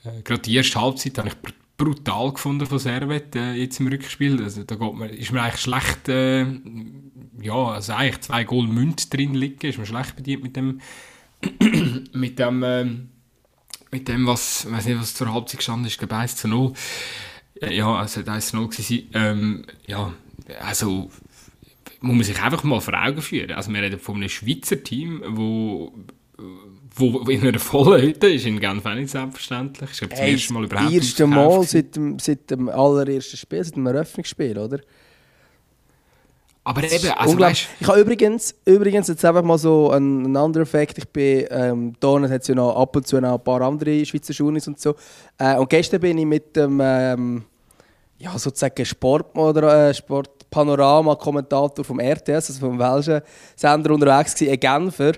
Äh, 0.06 0.22
gerade 0.24 0.42
die 0.42 0.56
erste 0.56 0.80
Halbzeit 0.80 1.18
habe 1.18 1.30
ich 1.30 1.36
br 1.36 1.52
brutal 1.78 2.32
gefunden 2.32 2.66
von 2.66 2.80
Servet 2.80 3.36
äh, 3.36 3.54
jetzt 3.56 3.82
im 3.82 3.88
Rückspiel. 3.88 4.42
Also 4.42 4.64
da 4.64 4.76
geht 4.76 4.94
man, 4.94 5.10
ist 5.10 5.34
mir 5.34 5.42
eigentlich 5.42 5.60
schlecht, 5.60 6.08
äh, 6.08 6.46
ja, 7.42 7.54
also 7.54 7.92
eigentlich 7.92 8.22
zwei 8.22 8.46
Goal 8.46 8.68
Münd 8.68 9.14
drin 9.14 9.34
liegen, 9.34 9.68
ist 9.68 9.78
mir 9.78 9.86
schlecht 9.86 10.16
bedient 10.16 10.42
mit 10.42 10.56
dem, 10.56 10.80
mit 12.14 12.40
dem, 12.40 12.64
äh, 12.64 12.86
mit 13.92 14.08
dem, 14.08 14.26
was, 14.26 14.72
weiß 14.72 14.86
nicht, 14.86 15.00
was 15.00 15.16
zur 15.16 15.34
Halbzeit 15.34 15.58
gestanden 15.58 15.88
ist, 15.88 16.00
glaube 16.00 16.16
1 16.16 16.38
zu 16.38 16.48
0. 16.48 16.72
Ja, 17.62 17.94
also 17.96 18.22
1 18.22 18.48
zu 18.48 18.56
0 18.56 18.70
gewesen. 18.70 19.10
Ähm, 19.14 19.66
ja, 19.86 20.14
also 20.62 21.12
muss 22.00 22.16
man 22.16 22.24
sich 22.24 22.42
einfach 22.42 22.64
mal 22.64 22.80
vor 22.80 22.94
Augen 22.94 23.22
führen. 23.22 23.52
Also 23.52 23.74
wir 23.74 23.82
reden 23.82 24.00
von 24.00 24.16
einem 24.16 24.30
Schweizer 24.30 24.82
Team, 24.82 25.22
wo 25.28 25.94
wo 26.98 27.20
in 27.30 27.42
einer 27.46 27.60
vollen 27.60 28.02
Hütte 28.02 28.28
ist, 28.28 28.46
in 28.46 28.60
Genf 28.60 28.86
auch 28.86 28.94
nicht 28.94 29.10
selbstverständlich. 29.10 29.90
Ich 29.92 29.98
glaube, 30.00 30.12
das 30.12 30.20
Hey, 30.22 30.32
erste 30.34 30.54
Mal 30.54 30.64
überhaupt 30.66 30.88
das 30.88 30.94
erste 30.94 31.28
Mal 31.28 31.64
seit 31.64 31.96
dem, 31.96 32.20
seit 32.20 32.50
dem 32.52 32.70
allerersten 32.70 33.38
Spiel, 33.38 33.64
seit 33.64 33.76
dem 33.76 33.86
Eröffnungsspiel, 33.88 34.58
oder? 34.58 34.80
Aber 36.64 36.82
Das 36.82 36.94
eben, 36.94 37.12
also 37.12 37.32
unglaublich. 37.34 37.68
weißt, 37.68 37.68
ich 37.80 37.88
habe 37.88 38.00
übrigens, 38.00 38.56
übrigens 38.66 39.08
jetzt 39.08 39.24
einfach 39.24 39.44
mal 39.44 39.58
so 39.60 39.92
einen, 39.92 40.26
einen 40.26 40.38
anderen 40.38 40.64
Effekt. 40.64 40.98
Ich 40.98 41.08
bin, 41.10 41.46
ähm, 41.52 41.94
da 42.00 42.20
hat 42.22 42.42
es 42.42 42.48
ja 42.48 42.56
noch 42.56 42.76
ab 42.76 42.96
und 42.96 43.06
zu 43.06 43.22
noch 43.22 43.36
ein 43.36 43.44
paar 43.44 43.62
andere 43.62 44.04
Schweizer 44.06 44.34
Schulis 44.34 44.68
und 44.68 44.80
so. 44.80 44.96
Äh, 45.38 45.58
und 45.58 45.70
gestern 45.70 46.00
bin 46.02 46.18
ich 46.18 46.26
mit 46.26 46.56
dem, 46.56 46.82
ähm, 46.84 47.44
ja, 48.18 48.36
sozusagen 48.40 48.84
Sport 48.84 49.38
oder 49.38 49.90
äh, 49.90 49.94
Sportpanorama-Kommentator 49.94 51.86
vom 51.86 52.00
RTS, 52.00 52.50
also 52.50 52.60
vom 52.62 52.80
welschen 52.80 53.22
Sender 53.56 53.92
unterwegs 53.94 54.34
gewesen, 54.34 54.54
ein 54.54 54.60
Genfer. 54.60 55.14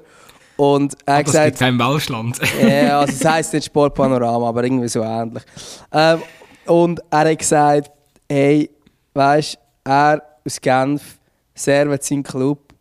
Und 0.57 0.95
er 1.05 1.13
ah, 1.13 1.17
hat 1.17 1.27
das 1.27 1.31
gesagt, 1.31 1.45
gibt 1.45 1.55
es 1.55 1.61
auch 1.61 1.67
im 1.67 1.79
Welschland. 1.79 2.39
ja, 2.61 2.99
also 2.99 3.13
es 3.13 3.23
heisst 3.23 3.53
nicht 3.53 3.65
Sportpanorama, 3.65 4.49
aber 4.49 4.63
irgendwie 4.63 4.87
so 4.87 5.01
ähnlich. 5.03 5.43
Ähm, 5.91 6.21
und 6.65 6.99
er 7.11 7.19
hat 7.19 7.39
gesagt, 7.39 7.91
hey, 8.29 8.69
weißt 9.13 9.57
er 9.83 10.21
aus 10.45 10.59
Genf 10.59 11.19
servet 11.53 12.03
seinen 12.03 12.23
Club 12.23 12.73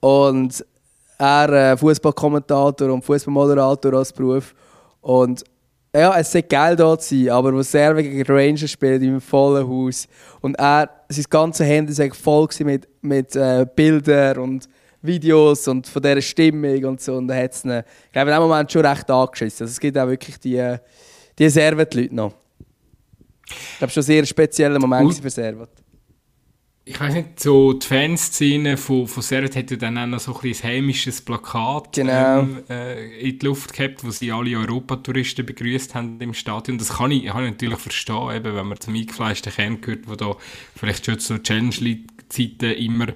und 0.00 0.64
er 1.18 1.72
äh, 1.72 1.76
Fußballkommentator 1.76 2.92
und 2.92 3.04
Fußballmoderator 3.04 3.94
als 3.94 4.12
Beruf. 4.12 4.54
Und 5.00 5.44
ja, 5.94 6.18
es 6.18 6.34
ist 6.34 6.48
geil 6.48 6.76
zu 6.76 6.96
sein, 6.98 7.30
aber 7.30 7.54
was 7.54 7.70
Serve 7.70 8.02
gegen 8.02 8.22
Rangers 8.26 8.70
spielt 8.70 9.02
im 9.02 9.20
vollen 9.20 9.68
Haus 9.68 10.08
und 10.40 10.56
er, 10.56 10.90
sein 11.08 11.24
ganzes 11.30 11.66
Handy 11.66 11.96
war 11.96 12.14
voll 12.14 12.48
mit, 12.64 12.88
mit 13.00 13.36
äh, 13.36 13.64
Bildern 13.76 14.38
und 14.38 14.68
Videos 15.06 15.68
und 15.68 15.86
von 15.86 16.02
dieser 16.02 16.20
Stimmung 16.22 16.84
und 16.84 17.00
so. 17.00 17.14
Und 17.16 17.28
da 17.28 17.34
hat 17.34 17.52
es 17.52 17.64
ihn, 17.64 17.70
ich 18.06 18.12
glaube, 18.12 18.30
in 18.30 18.36
dem 18.36 18.42
Moment 18.42 18.72
schon 18.72 18.84
recht 18.86 19.10
angeschissen. 19.10 19.64
Also 19.64 19.72
es 19.72 19.80
gibt 19.80 19.96
auch 19.98 20.08
wirklich 20.08 20.38
die, 20.38 20.76
die 21.38 21.48
Servet-Leute 21.48 22.14
noch. 22.14 22.34
Ich 23.46 23.78
glaube, 23.78 23.92
schon 23.92 24.00
ein 24.02 24.06
sehr 24.06 24.24
spezieller 24.26 24.78
Moment 24.78 25.06
Und- 25.06 25.20
für 25.20 25.30
Servet. 25.30 25.70
Ich 26.86 27.00
weiß 27.00 27.14
nicht, 27.14 27.40
so 27.40 27.72
die 27.72 27.86
Fanszene 27.86 28.76
von, 28.76 29.06
von 29.06 29.22
Servet 29.22 29.56
hat 29.56 29.70
ja 29.70 29.78
dann 29.78 29.96
auch 29.96 30.06
noch 30.06 30.20
so 30.20 30.34
ein, 30.34 30.40
bisschen 30.42 30.68
ein 30.68 30.74
hämisches 30.74 31.22
Plakat 31.22 31.94
Genau. 31.94 32.40
ähm, 32.40 32.62
äh, 32.68 33.20
in 33.20 33.38
die 33.38 33.46
Luft 33.46 33.72
gehabt, 33.72 34.04
wo 34.04 34.10
sie 34.10 34.30
alle 34.30 34.54
Europatouristen 34.58 35.46
begrüßt 35.46 35.94
haben 35.94 36.20
im 36.20 36.34
Stadion. 36.34 36.76
Das 36.76 36.90
kann 36.98 37.10
ich, 37.10 37.24
kann 37.24 37.42
ich 37.44 37.52
natürlich 37.52 37.78
verstehen, 37.78 38.30
eben, 38.36 38.54
wenn 38.54 38.66
man 38.66 38.78
zum 38.78 38.94
eingefleischten 38.94 39.50
Kern 39.50 39.80
gehört, 39.80 40.06
wo 40.06 40.14
da 40.14 40.36
vielleicht 40.76 41.06
schon 41.06 41.18
so 41.18 41.38
Challenge 41.38 41.74
League-Zeiten 41.74 42.72
immer 42.72 43.06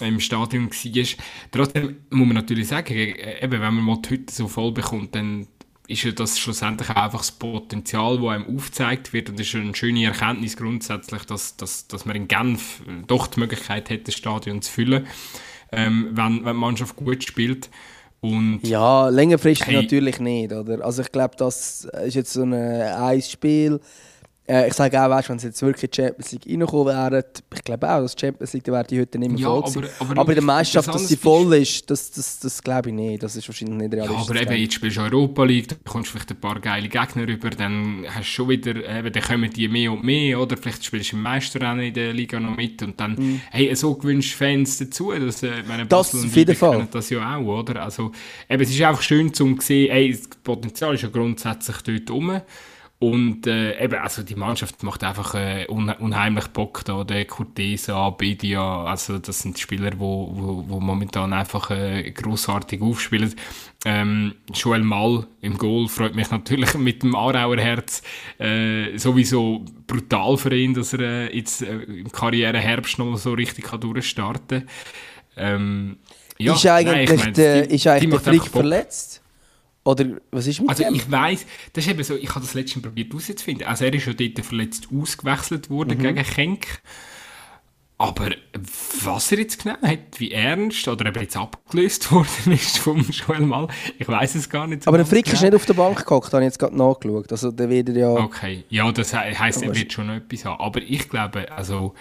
im 0.00 0.20
Stadion 0.20 0.70
war. 0.70 1.24
Trotzdem 1.50 1.96
muss 2.10 2.26
man 2.26 2.34
natürlich 2.34 2.68
sagen, 2.68 2.94
äh, 2.94 3.42
eben, 3.42 3.60
wenn 3.60 3.74
man 3.74 4.02
die 4.02 4.10
Hütte 4.10 4.32
so 4.32 4.48
voll 4.48 4.72
bekommt, 4.72 5.14
dann 5.14 5.46
ist 5.88 6.02
ja 6.02 6.10
das 6.10 6.38
schlussendlich 6.38 6.90
einfach 6.90 7.20
das 7.20 7.32
Potenzial, 7.32 8.18
das 8.18 8.26
einem 8.28 8.56
aufgezeigt 8.56 9.12
wird. 9.12 9.30
Und 9.30 9.38
das 9.38 9.46
ist 9.46 9.54
eine 9.54 9.74
schöne 9.74 10.04
Erkenntnis 10.04 10.56
grundsätzlich, 10.56 11.24
dass, 11.24 11.56
dass, 11.56 11.86
dass 11.86 12.04
man 12.04 12.16
in 12.16 12.28
Genf 12.28 12.82
doch 13.06 13.28
die 13.28 13.40
Möglichkeit 13.40 13.88
hat, 13.90 14.08
das 14.08 14.14
Stadion 14.14 14.62
zu 14.62 14.72
füllen, 14.72 15.06
ähm, 15.72 16.10
wenn, 16.12 16.44
wenn 16.44 16.54
die 16.54 16.60
Mannschaft 16.60 16.96
gut 16.96 17.22
spielt. 17.22 17.70
Und 18.20 18.60
Ja, 18.62 19.08
längerfristig 19.08 19.68
Hey. 19.68 19.82
natürlich 19.82 20.18
nicht, 20.18 20.52
oder? 20.52 20.84
Also 20.84 21.02
ich 21.02 21.12
glaube, 21.12 21.36
das 21.36 21.86
ist 22.04 22.14
jetzt 22.14 22.32
so 22.32 22.42
ein 22.42 22.54
Eisspiel. 22.54 23.74
Äh, 23.74 23.78
ich 24.68 24.74
sage 24.74 25.02
auch, 25.02 25.10
weißt, 25.10 25.28
wenn 25.28 25.38
sie 25.40 25.48
jetzt 25.48 25.60
wirklich 25.62 25.84
in 25.84 25.90
die 25.90 25.96
Champions 26.02 26.32
League 26.32 26.46
reinkommen 26.60 26.86
wären, 26.86 27.24
ich 27.54 27.64
glaube 27.64 27.90
auch, 27.90 28.00
dass 28.00 28.14
die 28.14 28.20
Champions 28.26 28.52
League, 28.52 28.66
wäre 28.68 28.84
die 28.84 29.00
heute 29.00 29.18
nicht 29.18 29.30
mehr 29.32 29.40
Ja, 29.40 29.46
voll 29.48 29.58
aber- 29.58 29.70
gewesen. 29.72 29.94
aber 29.98 30.20
aber, 30.20 30.28
in 30.30 30.34
der 30.36 30.44
Meisterschaft, 30.44 30.94
dass 30.94 31.08
sie 31.08 31.16
voll 31.16 31.54
ist, 31.54 31.90
das, 31.90 32.10
das, 32.12 32.38
das 32.38 32.62
glaube 32.62 32.90
ich 32.90 32.94
nicht. 32.94 33.22
Das 33.22 33.34
ist 33.34 33.48
wahrscheinlich 33.48 33.76
nicht 33.76 33.94
Ja, 33.94 34.04
realistisch. 34.04 34.30
aber 34.30 34.40
eben, 34.42 34.60
jetzt 34.62 34.74
spielst 34.74 34.96
du 34.98 35.00
Europa 35.00 35.44
League, 35.44 35.68
da 35.68 35.76
kommst 35.84 36.08
du 36.08 36.12
vielleicht 36.12 36.30
ein 36.30 36.40
paar 36.40 36.60
geile 36.60 36.88
Gegner 36.88 37.26
rüber, 37.26 37.50
dann 37.50 38.04
hast 38.08 38.18
du 38.20 38.30
schon 38.30 38.48
wieder, 38.50 38.74
eben, 38.98 39.12
dann 39.12 39.22
kommen 39.22 39.50
die 39.50 39.66
mehr 39.68 39.90
und 39.92 40.04
mehr, 40.04 40.40
oder 40.40 40.56
vielleicht 40.56 40.84
spielst 40.84 41.10
du 41.12 41.16
im 41.16 41.22
Meisterrennen 41.22 41.84
in 41.86 41.94
der 41.94 42.12
Liga 42.12 42.38
noch 42.38 42.56
mit 42.56 42.80
und 42.82 43.00
dann, 43.00 43.40
hey, 43.50 43.74
so 43.74 43.94
gewünscht 43.94 44.34
Fans 44.36 44.78
dazu, 44.78 45.10
dass, 45.12 45.42
äh, 45.42 45.62
meine 45.66 45.84
Mhm. 45.84 45.88
Das 45.88 46.12
Basel 46.12 46.44
und 46.48 46.56
Fall. 46.56 46.76
können 46.76 46.88
das 46.92 47.10
ja 47.10 47.36
auch, 47.36 47.60
oder? 47.60 47.82
Also, 47.82 48.12
eben, 48.48 48.62
es 48.62 48.70
ist 48.70 48.80
einfach 48.80 49.02
schön 49.02 49.34
zu 49.34 49.56
sehen, 49.60 49.90
ey, 49.90 50.12
das 50.12 50.28
Potenzial 50.44 50.94
ist 50.94 51.02
ja 51.02 51.08
grundsätzlich 51.08 51.78
dort 51.82 52.10
rum. 52.10 52.40
Und 52.98 53.46
äh, 53.46 53.78
eben, 53.84 53.96
also 54.00 54.22
die 54.22 54.36
Mannschaft 54.36 54.82
macht 54.82 55.04
einfach 55.04 55.34
äh, 55.34 55.66
unhe 55.68 55.96
unheimlich 55.98 56.46
Bock 56.46 56.82
da, 56.86 57.04
der 57.04 57.26
Cortesa, 57.26 58.08
Bedia, 58.08 58.84
also 58.84 59.18
das 59.18 59.40
sind 59.40 59.58
Spieler, 59.58 59.90
die 59.90 59.98
wo, 59.98 60.30
wo, 60.32 60.64
wo 60.66 60.80
momentan 60.80 61.34
einfach 61.34 61.70
äh, 61.70 62.10
grossartig 62.12 62.80
aufspielen. 62.80 63.34
Ähm, 63.84 64.34
Joel 64.54 64.82
Mall 64.82 65.26
im 65.42 65.58
Goal 65.58 65.88
freut 65.88 66.14
mich 66.14 66.30
natürlich 66.30 66.72
mit 66.78 67.02
dem 67.02 67.14
Aarauer 67.14 67.58
Herz 67.58 68.00
äh, 68.38 68.96
sowieso 68.96 69.62
brutal 69.86 70.38
für 70.38 70.54
ihn, 70.56 70.72
dass 70.72 70.94
er 70.94 71.00
äh, 71.00 71.36
jetzt 71.36 71.60
äh, 71.62 71.76
im 71.82 72.10
Karriereherbst 72.10 72.98
noch 72.98 73.16
so 73.18 73.34
richtig 73.34 73.66
kann 73.66 73.80
durchstarten 73.82 74.60
kann. 74.66 74.68
Ähm, 75.36 75.96
ja, 76.38 76.54
ist 76.54 76.64
nein, 76.64 76.86
eigentlich, 76.88 77.10
ich 77.10 77.16
meine, 77.18 77.32
der, 77.32 77.66
die- 77.66 77.74
ist 77.74 77.86
eigentlich 77.86 78.22
der 78.22 78.32
Bock. 78.32 78.48
verletzt? 78.48 79.22
Oder 79.86 80.04
was 80.32 80.46
ist 80.46 80.60
mit 80.60 80.68
Also 80.68 80.82
dem? 80.84 80.94
ich 80.94 81.10
weiß, 81.10 81.46
das 81.72 81.84
ist 81.86 81.90
eben 81.90 82.02
so, 82.04 82.16
ich 82.16 82.28
habe 82.30 82.40
das 82.40 82.54
letztens 82.54 82.82
probiert 82.82 83.08
herauszufinden. 83.12 83.66
Also 83.66 83.84
er 83.84 83.94
ist 83.94 84.06
ja 84.06 84.12
dort 84.12 84.44
verletzt 84.44 84.88
ausgewechselt 84.94 85.70
Mhm. 85.70 85.74
worden 85.74 85.98
gegen 85.98 86.22
Kenk. 86.24 86.80
Aber 87.98 88.30
was 89.04 89.32
er 89.32 89.38
jetzt 89.38 89.62
genau 89.62 89.76
hat, 89.80 89.98
wie 90.18 90.30
ernst 90.30 90.86
oder 90.86 91.06
eben 91.06 91.18
jetzt 91.22 91.34
abgelöst 91.36 92.12
worden 92.12 92.52
ist 92.52 92.76
vom 92.76 93.00
Joel 93.08 93.40
Mal, 93.40 93.68
ich 93.98 94.06
weiß 94.06 94.34
es 94.34 94.50
gar 94.50 94.66
nicht 94.66 94.82
so 94.82 94.88
aber 94.90 94.98
der 94.98 95.06
Frick 95.06 95.26
ist 95.28 95.40
genau. 95.40 95.44
nicht 95.44 95.54
auf 95.54 95.64
der 95.64 95.74
Bank 95.74 96.04
gehockt, 96.04 96.30
habe 96.34 96.42
ich 96.42 96.48
jetzt 96.48 96.58
gerade 96.58 96.76
nachgeschaut. 96.76 97.32
Also 97.32 97.50
der 97.50 97.70
wird 97.70 97.88
ja... 97.90 98.10
Okay, 98.10 98.64
ja, 98.68 98.92
das 98.92 99.12
he 99.12 99.16
heisst, 99.34 99.62
er 99.62 99.74
wird 99.74 99.92
schon 99.94 100.08
noch 100.08 100.14
etwas 100.16 100.44
haben. 100.44 100.60
Aber 100.60 100.82
ich 100.82 101.08
glaube, 101.08 101.50
also, 101.52 101.94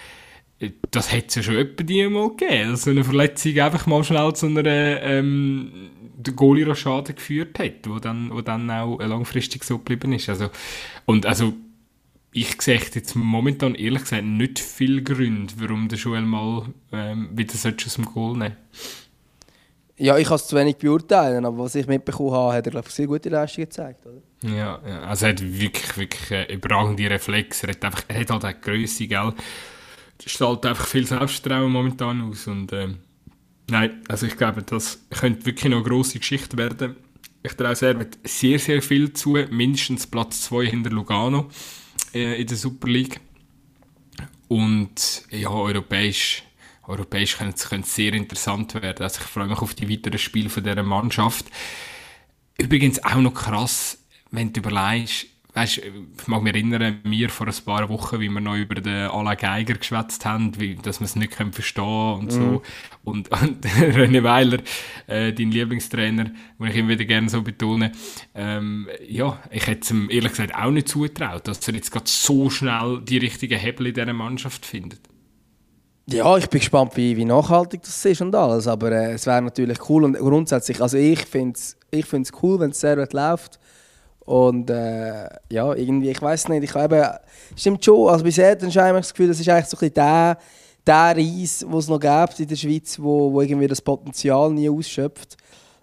das 0.91 1.11
hätte 1.11 1.27
es 1.27 1.35
ja 1.35 1.43
schon 1.43 1.57
etwa 1.57 1.83
die 1.83 2.07
mal 2.07 2.29
gegeben, 2.29 2.71
dass 2.71 2.83
so 2.83 2.91
eine 2.91 3.03
Verletzung 3.03 3.59
einfach 3.59 3.85
mal 3.87 4.03
schnell 4.03 4.33
zu 4.33 4.45
einer 4.45 4.65
ähm, 4.65 5.89
Goalie-Rochade 6.23 7.13
geführt 7.13 7.59
hat, 7.59 7.87
wo 7.87 7.99
dann, 7.99 8.31
wo 8.31 8.41
dann 8.41 8.69
auch 8.71 8.99
langfristig 8.99 9.63
so 9.63 9.77
geblieben 9.77 10.13
ist. 10.13 10.29
Also, 10.29 10.49
und 11.05 11.25
also, 11.25 11.53
ich 12.31 12.61
sehe 12.61 12.79
jetzt 12.79 13.15
momentan 13.15 13.75
ehrlich 13.75 14.01
gesagt 14.01 14.23
nicht 14.23 14.59
viele 14.59 15.03
Gründe, 15.03 15.53
warum 15.57 15.87
der 15.87 15.97
Joel 15.97 16.23
mal 16.23 16.65
ähm, 16.91 17.29
wieder 17.33 17.53
aus 17.53 17.93
dem 17.95 18.05
Goal 18.05 18.37
nehmen 18.37 18.57
Ja, 19.97 20.17
ich 20.17 20.27
kann 20.27 20.35
es 20.35 20.47
zu 20.47 20.55
wenig 20.55 20.77
beurteilen, 20.77 21.45
aber 21.45 21.59
was 21.59 21.75
ich 21.75 21.87
mitbekommen 21.87 22.31
habe, 22.31 22.53
hat 22.53 22.65
er 22.65 22.71
glaube 22.71 22.87
ich 22.89 22.93
sehr 22.93 23.07
gute 23.07 23.29
Leistungen 23.29 23.69
gezeigt. 23.69 24.05
Oder? 24.05 24.21
Ja, 24.49 24.81
ja, 24.85 25.01
also 25.03 25.25
er 25.25 25.31
hat 25.31 25.41
wirklich, 25.41 25.97
wirklich 25.97 26.31
äh, 26.31 26.53
überragende 26.53 27.09
Reflexe. 27.09 27.67
Er 27.67 27.73
hat, 27.73 27.85
einfach, 27.85 28.03
er 28.07 28.19
hat 28.19 28.29
halt 28.31 28.45
auch 28.45 28.61
Größe, 28.61 29.07
gell? 29.07 29.33
Strahlt 30.25 30.65
einfach 30.65 30.87
viel 30.87 31.05
Selbstvertrauen 31.05 31.71
momentan 31.71 32.21
aus. 32.21 32.47
Und, 32.47 32.71
ähm, 32.73 32.97
nein, 33.69 34.01
also 34.07 34.25
ich 34.25 34.37
glaube, 34.37 34.63
das 34.63 34.99
könnte 35.09 35.45
wirklich 35.45 35.65
noch 35.65 35.77
eine 35.77 35.87
grosse 35.87 36.19
Geschichte 36.19 36.57
werden. 36.57 36.95
Ich 37.43 37.53
traue 37.53 37.75
Servet 37.75 38.17
sehr, 38.23 38.57
sehr 38.57 38.81
viel 38.81 39.13
zu. 39.13 39.37
Mindestens 39.51 40.07
Platz 40.07 40.41
2 40.43 40.65
hinter 40.65 40.89
Lugano 40.89 41.49
äh, 42.13 42.41
in 42.41 42.47
der 42.47 42.57
Super 42.57 42.87
League. 42.87 43.19
Und 44.47 45.23
ja, 45.29 45.49
europäisch, 45.49 46.43
europäisch 46.87 47.37
könnte 47.37 47.55
es 47.55 47.69
könnte 47.69 47.87
es 47.87 47.95
sehr 47.95 48.13
interessant 48.13 48.73
werden. 48.75 49.03
Also 49.03 49.19
ich 49.21 49.27
freue 49.27 49.47
mich 49.47 49.59
auf 49.59 49.73
die 49.73 49.89
weiteren 49.89 50.17
Spiele 50.17 50.49
von 50.49 50.63
dieser 50.63 50.83
Mannschaft. 50.83 51.45
Übrigens 52.57 53.03
auch 53.03 53.15
noch 53.15 53.33
krass, 53.33 53.99
wenn 54.31 54.53
du 54.53 54.61
überlegst, 54.61 55.27
weißt, 55.55 55.77
ich 55.77 56.27
mag 56.27 56.43
mich 56.43 56.53
erinnern, 56.53 56.99
wir 57.03 57.29
vor 57.29 57.47
ein 57.47 57.53
paar 57.65 57.87
Wochen, 57.87 58.19
wie 58.19 58.29
wir 58.29 58.41
noch 58.41 58.57
über 58.57 58.75
den 58.75 59.07
Alain 59.07 59.37
Geiger 59.37 59.75
geschwätzt 59.75 60.25
haben, 60.25 60.59
wie, 60.59 60.75
dass 60.75 60.99
wir 60.99 61.05
es 61.05 61.15
nicht 61.15 61.31
können 61.31 61.53
verstehen 61.53 62.19
und 62.19 62.31
so. 62.31 62.61
Und, 63.05 63.31
und 63.31 63.65
René 63.65 64.21
Weiler, 64.23 64.59
äh, 65.07 65.31
dein 65.31 65.51
Lieblingstrainer, 65.51 66.25
den 66.25 66.67
ich 66.67 66.75
immer 66.75 66.89
wieder 66.89 67.05
gerne 67.05 67.29
so 67.29 67.41
betone, 67.41 67.93
ähm, 68.33 68.89
ja, 69.07 69.39
ich 69.49 69.65
hätte 69.67 69.81
es 69.81 69.91
ihm 69.91 70.09
ehrlich 70.09 70.31
gesagt 70.31 70.53
auch 70.55 70.71
nicht 70.71 70.89
zugetraut, 70.89 71.47
dass 71.47 71.65
er 71.67 71.73
jetzt 71.73 71.91
gerade 71.91 72.09
so 72.09 72.49
schnell 72.49 73.01
die 73.03 73.17
richtigen 73.17 73.57
Hebel 73.57 73.87
in 73.87 73.93
dieser 73.93 74.13
Mannschaft 74.13 74.65
findet. 74.65 74.99
Ja, 76.07 76.37
ich 76.37 76.49
bin 76.49 76.59
gespannt, 76.59 76.97
wie, 76.97 77.17
wie 77.17 77.25
nachhaltig 77.25 77.81
das 77.81 78.05
ist 78.05 78.21
und 78.21 78.35
alles. 78.35 78.67
Aber 78.67 78.91
äh, 78.91 79.13
es 79.13 79.25
wäre 79.25 79.41
natürlich 79.41 79.89
cool 79.89 80.03
und 80.03 80.15
grundsätzlich, 80.15 80.81
also 80.81 80.97
ich 80.97 81.21
finde 81.21 81.55
es 81.55 81.77
ich 81.91 82.05
find's 82.05 82.31
cool, 82.43 82.59
wenn 82.59 82.71
es 82.71 82.79
Servet 82.79 83.13
läuft. 83.13 83.59
Und 84.25 84.69
äh, 84.71 85.29
ja, 85.51 85.73
irgendwie, 85.75 86.09
ich 86.09 86.21
weiß 86.21 86.49
nicht, 86.49 86.63
ich 86.63 86.73
habe 86.73 87.19
stimmt 87.55 87.85
schon, 87.85 88.09
also 88.09 88.23
bisher 88.23 88.51
habe 88.51 88.65
ich 88.65 88.73
das 88.73 89.13
Gefühl, 89.13 89.27
das 89.27 89.39
ist 89.39 89.47
eigentlich 89.47 89.65
so 89.67 89.77
ein 89.77 89.79
bisschen 89.79 89.93
der, 89.93 90.37
der 90.85 91.17
Reis, 91.17 91.59
den 91.59 91.73
es 91.73 91.87
noch 91.87 91.99
gibt 91.99 92.39
in 92.39 92.47
der 92.47 92.55
Schweiz, 92.55 92.99
wo, 92.99 93.31
wo 93.31 93.41
irgendwie 93.41 93.67
das 93.67 93.81
Potenzial 93.81 94.51
nie 94.51 94.69
ausschöpft. 94.69 95.37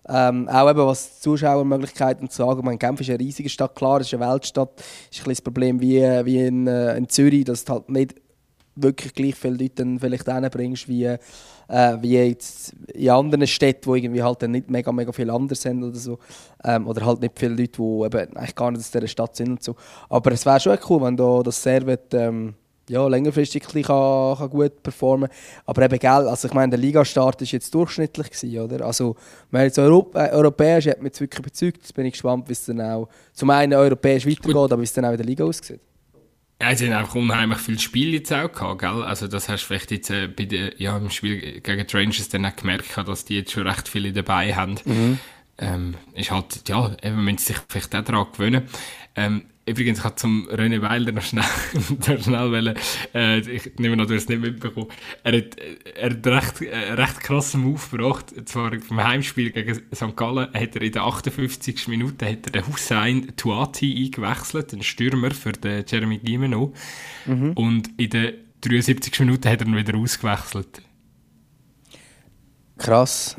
Ähm, 0.08 0.48
auch 0.48 0.68
eben 0.68 0.84
was 0.84 1.20
Zuschauermöglichkeiten 1.20 2.28
zu 2.28 2.38
sagen. 2.38 2.64
Meine, 2.64 2.78
Genf 2.78 3.00
ist 3.00 3.10
eine 3.10 3.20
riesige 3.20 3.48
Stadt, 3.48 3.76
klar, 3.76 4.00
es 4.00 4.08
ist 4.08 4.14
eine 4.14 4.28
Weltstadt. 4.28 4.70
Es 5.10 5.18
ist 5.18 5.24
ein 5.24 5.30
das 5.30 5.40
Problem 5.40 5.80
wie, 5.80 6.00
wie 6.00 6.44
in, 6.44 6.66
äh, 6.66 6.96
in 6.96 7.08
Zürich, 7.08 7.44
dass 7.44 7.64
du 7.64 7.74
halt 7.74 7.88
nicht 7.88 8.16
wirklich 8.74 9.14
gleich 9.14 9.36
viele 9.36 9.56
Leute 9.56 9.86
vielleicht 10.00 10.26
hinbringst, 10.28 10.88
wie, 10.88 11.16
äh, 11.68 11.96
wie 12.00 12.18
jetzt 12.18 12.72
in 12.94 13.10
anderen 13.10 13.46
Städten, 13.46 13.86
wo 13.86 13.94
irgendwie 13.94 14.22
halt 14.22 14.42
nicht 14.42 14.70
mega, 14.70 14.92
mega 14.92 15.12
viel 15.12 15.30
anders 15.30 15.62
sind 15.62 15.82
oder 15.82 15.98
so. 15.98 16.18
Ähm, 16.64 16.86
oder 16.86 17.04
halt 17.04 17.20
nicht 17.20 17.38
viele 17.38 17.54
Leute, 17.54 17.72
die 17.72 18.04
eben 18.04 18.36
eigentlich 18.36 18.54
gar 18.54 18.70
nicht 18.70 18.80
aus 18.80 18.90
dieser 18.90 19.08
Stadt 19.08 19.36
sind 19.36 19.50
und 19.50 19.62
so. 19.62 19.74
Aber 20.08 20.32
es 20.32 20.46
wäre 20.46 20.60
schon 20.60 20.78
cool, 20.88 21.02
wenn 21.02 21.16
da 21.16 21.42
das 21.42 21.62
Servet 21.62 22.14
ähm, 22.14 22.54
ja, 22.88 23.06
längerfristig 23.06 23.62
kann, 23.62 24.36
kann 24.36 24.50
gut 24.50 24.82
performen 24.82 25.28
Aber 25.66 25.82
eben, 25.82 25.98
gell, 25.98 26.10
also 26.10 26.48
ich 26.48 26.54
meine, 26.54 26.70
der 26.70 26.78
Ligastart 26.78 27.40
war 27.40 27.46
jetzt 27.46 27.74
durchschnittlich, 27.74 28.30
gewesen, 28.30 28.60
oder? 28.60 28.84
Also, 28.84 29.16
wenn 29.50 29.62
jetzt 29.62 29.78
Europ 29.78 30.14
äh, 30.14 30.30
europäisch 30.30 30.86
hat 30.86 30.98
mich 30.98 31.10
jetzt 31.10 31.20
wirklich 31.20 31.38
überzeugt. 31.40 31.78
Jetzt 31.78 31.94
bin 31.94 32.06
ich 32.06 32.12
gespannt, 32.12 32.48
wie 32.48 32.52
es 32.52 32.66
dann 32.66 32.80
auch 32.80 33.08
zum 33.32 33.50
einen 33.50 33.74
europäisch 33.74 34.26
weitergeht, 34.26 34.56
aber 34.56 34.78
wie 34.78 34.84
es 34.84 34.92
dann 34.92 35.04
auch 35.04 35.12
in 35.12 35.16
der 35.16 35.26
Liga 35.26 35.44
aussieht. 35.44 35.80
Ja, 36.62 36.76
sie 36.76 36.86
haben 36.86 37.00
einfach 37.00 37.16
unheimlich 37.16 37.58
viel 37.58 37.80
Spiel 37.80 38.14
jetzt 38.14 38.32
auch 38.32 38.52
gehabt, 38.52 38.82
gell? 38.82 39.02
Also 39.02 39.26
das 39.26 39.48
hast 39.48 39.62
du 39.62 39.66
vielleicht 39.66 39.90
jetzt 39.90 40.10
äh, 40.10 40.28
bei 40.28 40.44
der, 40.44 40.80
ja, 40.80 40.96
im 40.96 41.10
Spiel 41.10 41.60
gegen 41.60 41.84
die 41.84 41.96
Rangers 41.96 42.28
dann 42.28 42.46
auch 42.46 42.54
gemerkt, 42.54 42.96
dass 42.96 43.24
die 43.24 43.38
jetzt 43.38 43.50
schon 43.50 43.66
recht 43.66 43.88
viele 43.88 44.12
dabei 44.12 44.54
haben. 44.54 44.76
Mhm. 44.84 45.18
Ähm, 45.58 45.94
ist 46.14 46.30
halt, 46.30 46.68
ja, 46.68 46.94
eben, 47.02 47.36
sie 47.36 47.46
sich 47.46 47.56
vielleicht 47.68 47.96
auch 47.96 48.04
daran 48.04 48.26
gewöhnen. 48.30 48.68
Ähm, 49.16 49.46
Übrigens, 49.64 49.98
ich 49.98 50.04
habe 50.04 50.16
zum 50.16 50.48
René 50.48 50.82
Weiler 50.82 51.12
noch 51.12 51.22
schnell, 51.22 51.44
noch 51.88 52.22
schnell 52.22 52.50
wollen, 52.50 52.76
äh, 53.14 53.38
ich 53.38 53.78
nehme 53.78 53.92
an, 53.92 54.08
du 54.08 54.14
hast 54.14 54.24
es 54.24 54.28
nicht 54.28 54.40
mitbekommen. 54.40 54.88
Er 55.22 55.36
hat, 55.36 55.56
er 55.94 56.10
hat 56.10 56.26
recht, 56.26 56.62
äh, 56.62 56.92
recht 56.94 57.20
krassen 57.20 57.60
Move 57.60 57.80
gebracht. 57.90 58.34
Zwar 58.46 58.72
vom 58.80 59.02
Heimspiel 59.02 59.52
gegen 59.52 59.74
St. 59.94 60.16
Gallen 60.16 60.52
hat 60.52 60.74
er 60.74 60.82
in 60.82 60.90
der 60.90 61.04
58. 61.04 61.86
Minute 61.86 62.26
hat 62.28 62.46
er 62.46 62.52
den 62.52 62.66
Hussein 62.66 63.36
Tuati 63.36 64.04
eingewechselt, 64.04 64.72
den 64.72 64.82
Stürmer 64.82 65.30
für 65.30 65.52
den 65.52 65.84
Jeremy 65.86 66.18
Gimeno. 66.18 66.72
Mhm. 67.26 67.52
Und 67.52 67.90
in 67.98 68.10
der 68.10 68.32
73. 68.62 69.20
Minute 69.20 69.48
hat 69.48 69.60
er 69.60 69.68
ihn 69.68 69.76
wieder 69.76 69.96
ausgewechselt. 69.96 70.82
Krass. 72.78 73.36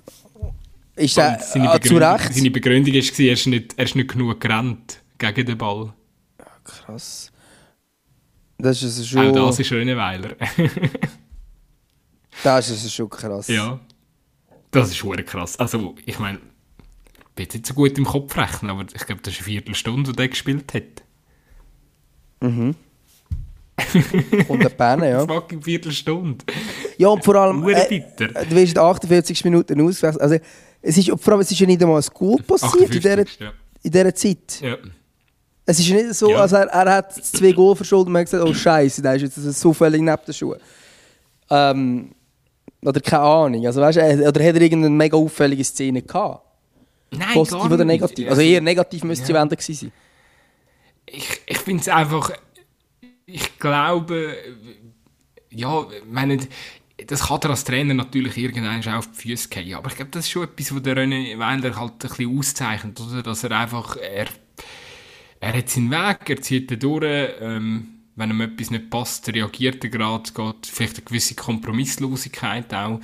Ist 0.96 1.18
er 1.18 1.36
äh, 1.36 1.80
zu 1.82 1.98
Recht? 1.98 2.34
Seine 2.34 2.52
Begründung 2.52 2.94
war, 2.94 3.02
er 3.26 3.34
ist 3.34 3.48
nicht, 3.48 3.74
er 3.78 3.84
ist 3.84 3.96
nicht 3.96 4.10
genug 4.10 4.40
gerannt 4.40 5.02
gegen 5.18 5.46
den 5.46 5.58
Ball. 5.58 5.94
Krass. 6.86 7.32
Das 8.58 8.82
ist 8.82 9.08
schon... 9.08 9.38
Auch 9.38 9.48
das 9.48 9.60
ist 9.60 9.68
Schöneweiler. 9.68 10.36
das 12.44 12.70
ist 12.70 12.94
schon 12.94 13.10
krass. 13.10 13.48
Ja. 13.48 13.80
Das 14.72 14.90
ist 14.90 14.98
schon 14.98 15.24
krass. 15.26 15.58
Also, 15.60 15.96
ich 16.06 16.18
meine, 16.20 16.40
ich 17.18 17.36
bin 17.36 17.48
nicht 17.52 17.66
so 17.66 17.74
gut 17.74 17.98
im 17.98 18.06
Kopf 18.06 18.36
rechnen, 18.38 18.72
aber 18.72 18.86
ich 18.94 19.06
glaube, 19.06 19.22
das 19.22 19.34
ist 19.34 19.40
eine 19.40 19.46
Viertelstunde, 19.46 20.12
die 20.12 20.16
der 20.16 20.28
gespielt 20.30 20.74
hat. 20.74 21.04
Mhm. 22.42 22.76
und 24.48 24.64
der 24.64 24.70
Berne, 24.70 25.10
ja. 25.10 25.26
Fucking 25.26 25.62
Viertelstunde. 25.62 26.46
Ja, 26.98 27.08
und 27.10 27.24
vor 27.24 27.36
allem, 27.36 27.68
äh, 27.70 28.04
du 28.18 28.56
wirst 28.56 28.78
48 28.78 29.44
Minuten 29.46 29.82
auswechseln. 29.82 30.22
Also, 30.22 30.38
es 30.82 30.98
ist, 30.98 31.12
vor 31.20 31.34
allem, 31.34 31.42
es 31.42 31.52
ist 31.52 31.60
ja 31.60 31.66
nicht 31.66 31.82
einmal 31.82 32.02
ein 32.02 32.08
Goal 32.14 32.38
passiert 32.44 32.94
in 32.94 33.02
dieser, 33.02 33.18
ja. 33.18 33.54
in 33.82 33.92
dieser 33.92 34.16
Zeit. 34.16 34.62
Ja. 34.62 34.78
Es 35.66 35.80
ist 35.80 35.90
nicht 35.90 36.14
so, 36.14 36.30
ja. 36.30 36.38
als 36.40 36.52
er, 36.52 36.68
er 36.68 36.96
hat 36.96 37.14
zwei 37.14 37.54
Goal 37.54 37.76
verschuldet 37.76 38.08
und 38.08 38.14
man 38.14 38.22
hat 38.22 38.32
gesagt, 38.32 38.44
oh 38.44 38.54
Scheiße, 38.54 39.02
da 39.02 39.14
ist 39.14 39.22
jetzt 39.22 39.36
so 39.36 39.72
völlig 39.72 40.02
neben 40.02 40.26
den 40.26 40.34
Schuhen. 40.34 40.60
Ähm, 41.50 42.12
oder 42.82 43.00
keine 43.00 43.24
Ahnung. 43.24 43.66
Also, 43.66 43.80
weißt, 43.80 43.98
oder 43.98 44.26
hat 44.26 44.56
er 44.56 44.62
irgendeine 44.62 44.90
mega 44.90 45.16
auffällige 45.16 45.64
Szene 45.64 46.02
gehabt? 46.02 46.46
Nein, 47.12 47.34
Positiv 47.34 47.72
oder 47.72 47.86
negativ? 47.86 48.30
Also 48.30 48.42
eher 48.42 48.60
negativ 48.60 49.04
müsste 49.04 49.32
ja. 49.32 49.42
sie 49.42 49.50
gewesen 49.50 49.74
sein. 49.74 49.92
Ich, 51.06 51.42
ich 51.46 51.58
finde 51.60 51.82
es 51.82 51.90
einfach... 51.90 52.32
Ich 53.26 53.58
glaube... 53.58 54.36
Ja, 55.50 55.86
meine, 56.06 56.40
das 57.06 57.28
kann 57.28 57.40
er 57.44 57.52
als 57.52 57.64
Trainer 57.64 57.94
natürlich 57.94 58.36
irgendwann 58.38 58.82
schon 58.82 58.94
auf 58.94 59.08
die 59.12 59.30
Füße 59.30 59.48
gehen. 59.50 59.76
Aber 59.76 59.90
ich 59.90 59.96
glaube, 59.96 60.12
das 60.12 60.26
ist 60.26 60.32
schon 60.32 60.44
etwas, 60.44 60.74
was 60.74 60.82
der 60.82 60.98
René 60.98 61.38
Weiler 61.38 61.80
halt 61.80 61.92
ein 61.92 61.98
bisschen 62.00 62.38
auszeichnet. 62.38 63.00
Oder? 63.00 63.22
Dass 63.24 63.44
er 63.44 63.52
einfach... 63.52 63.96
Er, 63.98 64.26
er 65.44 65.58
hat 65.58 65.70
seinen 65.70 65.92
Weg, 65.92 66.30
er 66.30 66.42
zieht 66.42 66.72
ihn 66.72 66.80
durch. 66.80 67.30
Ähm, 67.42 67.90
wenn 68.16 68.30
ihm 68.30 68.42
etwas 68.42 68.72
nicht 68.72 68.90
passt, 68.90 69.28
reagiert 69.34 69.84
er 69.84 69.90
gerade, 69.90 70.32
geht 70.32 70.68
vielleicht 70.68 70.98
eine 70.98 71.06
gewisse 71.06 71.36
Kompromisslosigkeit 71.36 72.74
auch. 72.74 73.00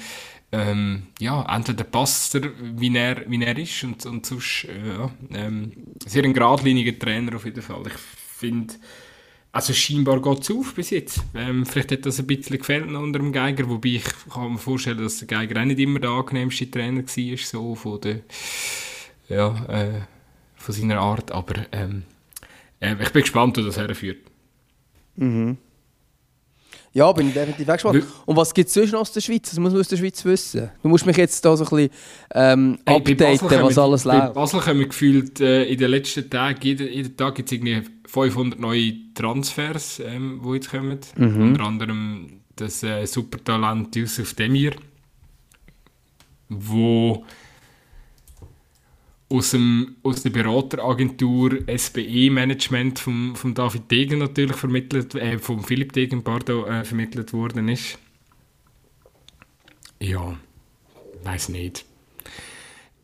Ähm, 0.52 1.08
ja, 1.20 1.46
entweder 1.56 1.84
passt 1.84 2.36
er, 2.36 2.52
wie 2.60 2.96
er, 2.96 3.30
wie 3.30 3.44
er 3.44 3.58
ist, 3.58 3.84
und, 3.84 4.06
und 4.06 4.26
sonst, 4.26 4.66
äh, 4.66 4.88
ja, 4.88 5.12
ähm, 5.34 5.74
sehr 6.06 6.24
ein 6.24 6.34
geradliniger 6.34 6.98
Trainer 6.98 7.36
auf 7.36 7.46
jeden 7.46 7.62
Fall. 7.62 7.84
Ich 7.88 7.94
finde, 8.38 8.74
also 9.52 9.74
scheinbar 9.74 10.22
geht 10.22 10.42
es 10.42 10.52
auf 10.52 10.74
bis 10.74 10.92
jetzt. 10.92 11.22
Ähm, 11.36 11.66
vielleicht 11.66 11.92
hat 11.92 12.06
das 12.06 12.20
ein 12.20 12.28
bisschen 12.28 12.58
gefällt 12.58 12.88
unter 12.88 13.20
dem 13.20 13.34
Geiger, 13.34 13.68
wobei 13.68 13.90
ich 13.90 14.04
kann 14.32 14.54
mir 14.54 14.58
vorstellen, 14.58 15.00
dass 15.00 15.20
der 15.20 15.28
Geiger 15.28 15.60
auch 15.60 15.66
nicht 15.66 15.80
immer 15.80 16.00
der 16.00 16.12
angenehmste 16.12 16.70
Trainer 16.70 17.04
war, 17.04 17.38
so 17.38 17.76
von 17.76 18.02
der, 18.02 18.22
ja, 19.28 19.66
äh, 19.66 20.02
von 20.56 20.76
seiner 20.76 21.00
Art, 21.00 21.32
aber 21.32 21.66
ähm, 21.72 22.04
äh, 22.80 22.96
ich 23.02 23.12
bin 23.12 23.22
gespannt, 23.22 23.58
wo 23.58 23.62
das 23.62 23.78
herführt. 23.78 24.20
Mhm. 25.16 25.58
Ja, 26.92 27.12
bin 27.12 27.28
ich 27.28 27.34
definitiv 27.34 27.68
gespannt. 27.68 28.04
Und 28.26 28.36
was 28.36 28.54
gibt 28.54 28.68
es 28.68 28.74
sonst 28.74 28.92
noch 28.92 29.02
aus 29.02 29.12
der 29.12 29.22
Schweiz? 29.22 29.50
Das 29.50 29.60
muss 29.60 29.72
man 29.72 29.80
aus 29.80 29.88
der 29.88 29.98
Schweiz 29.98 30.26
wissen. 30.26 30.72
Du 30.82 30.90
musst 30.90 31.06
mich 31.06 31.18
jetzt 31.18 31.44
da 31.46 31.56
so 31.56 31.64
ein 31.64 31.70
bisschen 31.70 31.90
ähm, 32.34 32.80
hey, 32.86 32.98
updaten, 32.98 33.62
was 33.62 33.78
alles 33.78 34.06
läuft. 34.06 34.20
Bei 34.20 34.30
Basel 34.30 34.66
haben 34.66 34.80
wir 34.80 34.88
gefühlt, 34.88 35.40
äh, 35.40 35.66
in 35.66 35.78
den 35.78 35.92
letzten 35.92 36.30
Tagen, 36.30 36.60
jeden, 36.64 36.92
jeden 36.92 37.16
Tag 37.16 37.36
gibt 37.36 37.52
es 37.52 37.54
irgendwie 37.54 37.84
500 38.08 38.60
neue 38.60 38.94
Transfers, 39.14 40.00
ähm, 40.00 40.42
die 40.44 40.54
jetzt 40.56 40.72
kommen. 40.72 41.00
Mhm. 41.16 41.42
Unter 41.42 41.64
anderem 41.64 42.42
das 42.56 42.82
äh, 42.84 43.06
Supertalent 43.06 43.96
Yusuf 43.96 44.34
Demir, 44.34 44.74
wo 46.50 47.24
aus, 49.30 49.52
dem, 49.52 49.96
aus 50.04 50.24
der 50.24 50.32
Berateragentur 50.32 51.60
SBE 51.68 52.32
Management 52.32 53.00
von 53.00 53.36
vom 53.36 53.54
David 53.54 53.90
Degen 53.92 54.20
natürlich 54.20 54.56
vermittelt, 54.56 55.14
äh, 55.16 55.38
vom 55.38 55.64
Philipp 55.64 55.94
Degen, 55.94 56.24
pardon, 56.24 56.66
äh, 56.66 56.84
vermittelt 56.84 57.32
worden 57.32 57.70
ist. 57.70 58.00
Ja, 60.00 60.36
weiß 61.24 61.50
nicht. 61.50 61.86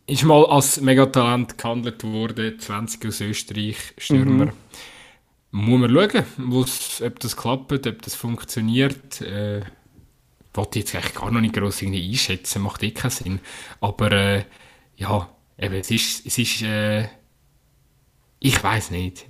Ist 0.08 0.24
mal 0.24 0.46
als 0.46 0.82
Megatalent 0.82 1.58
gehandelt 1.58 2.04
worden, 2.04 2.60
20 2.60 3.06
aus 3.08 3.22
Österreich, 3.22 3.94
Stürmer. 3.98 4.46
Mhm. 4.46 4.52
Muss 5.52 5.80
man 5.80 5.94
schauen, 5.94 7.06
ob 7.08 7.20
das 7.20 7.38
klappt, 7.38 7.88
ob 7.88 8.02
das 8.02 8.16
funktioniert. 8.16 9.22
Äh, 9.22 9.62
wollte 10.54 10.80
ich 10.80 10.86
jetzt 10.86 10.96
eigentlich 10.96 11.16
gar 11.16 11.32
noch 11.32 11.42
nicht 11.42 11.54
gross 11.54 11.82
einschätzen, 11.82 12.62
macht 12.62 12.84
eh 12.84 12.92
keinen 12.92 13.12
Sinn. 13.12 13.40
Aber 13.82 14.12
äh, 14.12 14.46
ja, 14.98 15.30
eben, 15.58 15.76
es 15.76 15.92
ist, 15.92 16.26
es 16.26 16.38
ist 16.38 16.62
äh, 16.62 17.08
ich 18.40 18.64
weiß 18.64 18.92
nicht. 18.92 19.26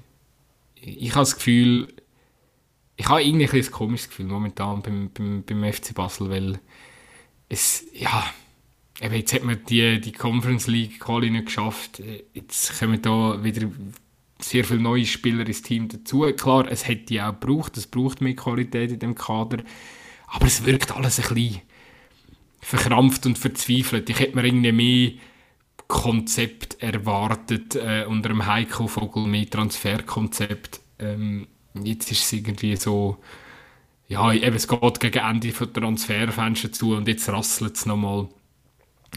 Ich 0.82 1.12
habe 1.12 1.22
das 1.22 1.36
Gefühl, 1.36 1.88
ich 2.98 3.08
habe 3.08 3.24
irgendwie 3.24 3.48
ein, 3.48 3.64
ein 3.64 3.72
komisches 3.72 4.10
Gefühl 4.10 4.26
momentan 4.26 4.82
beim, 4.82 5.10
beim, 5.14 5.44
beim 5.44 5.74
FC 5.74 5.94
Basel, 5.94 6.30
weil 6.30 6.60
es, 7.50 7.86
ja, 7.94 8.26
eben 9.02 9.16
jetzt 9.16 9.34
hat 9.34 9.44
man 9.44 9.64
die, 9.70 10.02
die 10.02 10.12
Conference 10.12 10.68
League 10.68 11.00
Quali 11.00 11.30
nicht 11.30 11.46
geschafft. 11.46 12.02
Jetzt 12.34 12.80
kommen 12.80 13.02
da 13.02 13.42
wieder 13.44 13.70
sehr 14.40 14.66
viele 14.66 14.82
neue 14.82 15.06
Spieler 15.06 15.48
ins 15.48 15.62
Team 15.62 15.88
dazu. 15.88 16.22
Klar, 16.36 16.70
es 16.70 16.88
hätte 16.88 17.06
die 17.06 17.22
auch 17.22 17.40
gebraucht, 17.40 17.78
es 17.78 17.88
braucht 17.88 18.20
mehr 18.20 18.36
Qualität 18.36 18.92
in 18.92 19.00
dem 19.00 19.16
Kader, 19.16 19.64
aber 20.28 20.46
es 20.46 20.66
wirkt 20.66 20.92
alles 20.92 21.20
ein 21.20 21.34
bisschen 21.34 21.62
verkrampft 22.60 23.26
und 23.26 23.38
verzweifelt. 23.38 24.10
Ich 24.10 24.20
hätte 24.20 24.36
mir 24.36 24.44
irgendwie 24.44 24.72
mehr 24.72 25.12
Konzept 25.88 26.82
erwartet 26.82 27.76
äh, 27.76 28.06
unter 28.08 28.30
dem 28.30 28.46
Heiko 28.46 28.88
Vogel 28.88 29.28
mit 29.28 29.52
Transferkonzept. 29.52 30.80
Ähm, 31.00 31.48
jetzt 31.84 32.12
ist 32.12 32.26
es 32.26 32.34
irgendwie 32.34 32.76
so, 32.76 33.18
ja, 34.08 34.34
eben, 34.34 34.56
es 34.56 34.68
geht 34.68 35.00
gegen 35.00 35.20
Ende 35.20 35.52
von 35.52 35.74
Transferfenster 35.74 36.72
zu 36.72 36.96
und 36.96 37.08
jetzt 37.08 37.30
rasselt 37.30 37.76
es 37.76 37.86
nochmal. 37.86 38.28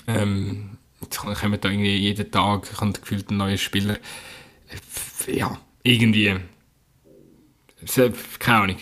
Ähm, 0.07 0.79
jetzt 1.01 1.19
kommen 1.19 1.59
da 1.61 1.69
irgendwie 1.69 1.97
jeden 1.97 2.31
Tag, 2.31 2.69
ich 2.73 2.81
habe 2.81 2.93
gefühlt 2.93 3.29
einen 3.29 3.39
neuen 3.39 3.59
Spieler. 3.59 3.97
Äh, 5.27 5.37
ja, 5.37 5.59
irgendwie. 5.83 6.37
Keine 8.39 8.59
Ahnung 8.59 8.77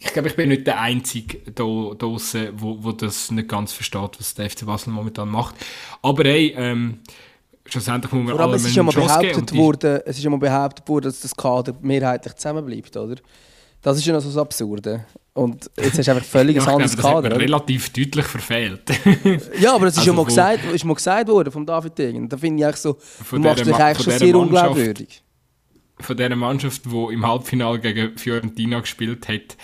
ich 0.00 0.12
glaube, 0.12 0.28
ich 0.28 0.36
bin 0.36 0.48
nicht 0.48 0.66
der 0.66 0.80
Einzige 0.80 1.38
da 1.52 1.62
draußen, 1.62 2.48
wo, 2.54 2.82
wo 2.82 2.92
das 2.92 3.30
nicht 3.30 3.48
ganz 3.48 3.72
versteht, 3.72 4.18
was 4.18 4.34
der 4.34 4.48
FC 4.48 4.64
Basel 4.64 4.92
momentan 4.92 5.28
macht. 5.28 5.54
Aber 6.00 6.24
hey, 6.24 6.54
ähm, 6.56 7.00
schlussendlich 7.66 8.10
muss 8.12 8.24
man 8.24 8.36
Vor 8.36 8.44
allem, 8.46 8.54
es 8.54 8.64
ist 8.64 8.74
ja 8.74 8.82
mal 8.82 8.92
behauptet 8.92 9.54
worden, 9.54 10.00
es 10.06 10.16
ist 10.16 10.24
ja 10.24 10.30
mal 10.30 10.38
behauptet 10.38 10.88
worden, 10.88 11.04
dass 11.04 11.20
das 11.20 11.36
Kader 11.36 11.74
mehrheitlich 11.82 12.34
zusammenbleibt, 12.34 12.96
oder? 12.96 13.16
Das 13.82 13.98
ist 13.98 14.06
ja 14.06 14.12
noch 14.14 14.20
so 14.20 14.28
das 14.28 14.38
Absurde. 14.38 15.04
Und 15.34 15.70
jetzt 15.76 15.98
hast 15.98 16.06
du 16.06 16.12
einfach 16.12 16.24
völlig 16.26 16.56
ja, 16.56 16.62
ein 16.62 16.68
anderes 16.68 16.92
glaube, 16.96 17.02
das 17.02 17.12
Kader. 17.22 17.36
Oder? 17.36 17.44
relativ 17.44 17.90
deutlich 17.92 18.26
verfehlt. 18.26 18.82
ja, 19.60 19.74
aber 19.74 19.86
es 19.86 19.94
ist 19.94 19.98
Also 19.98 20.08
schon 20.08 20.16
mal 20.16 20.22
von- 20.22 20.28
gesagt, 20.28 20.64
ist 20.72 20.84
mal 20.84 20.94
gesagt 20.94 21.28
worden 21.28 21.52
vom 21.52 21.66
David 21.66 21.98
Degen. 21.98 22.28
Da 22.28 22.36
finde 22.38 22.60
ich 22.60 22.64
eigentlich 22.64 22.80
so, 22.80 22.94
du 22.94 23.00
Von 23.24 23.42
machst 23.42 23.66
dich 23.66 23.74
eigentlich 23.74 24.04
von 24.04 24.12
schon 24.12 24.18
sehr 24.18 24.34
unglaubwürdig. 24.34 25.22
Von 26.00 26.16
dieser 26.16 26.36
Mannschaft, 26.36 26.84
die 26.86 27.12
im 27.14 27.26
Halbfinale 27.26 27.80
gegen 27.80 28.16
Fiorentina 28.18 28.80
gespielt 28.80 29.28
hat, 29.28 29.56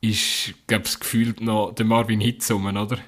ist, 0.00 0.54
glaube 0.66 0.84
ich, 0.86 0.98
gefühlt 0.98 1.40
noch 1.40 1.72
der 1.74 1.86
Marvin 1.86 2.20
Hitz 2.20 2.50
rum, 2.50 2.66
oder? 2.66 2.98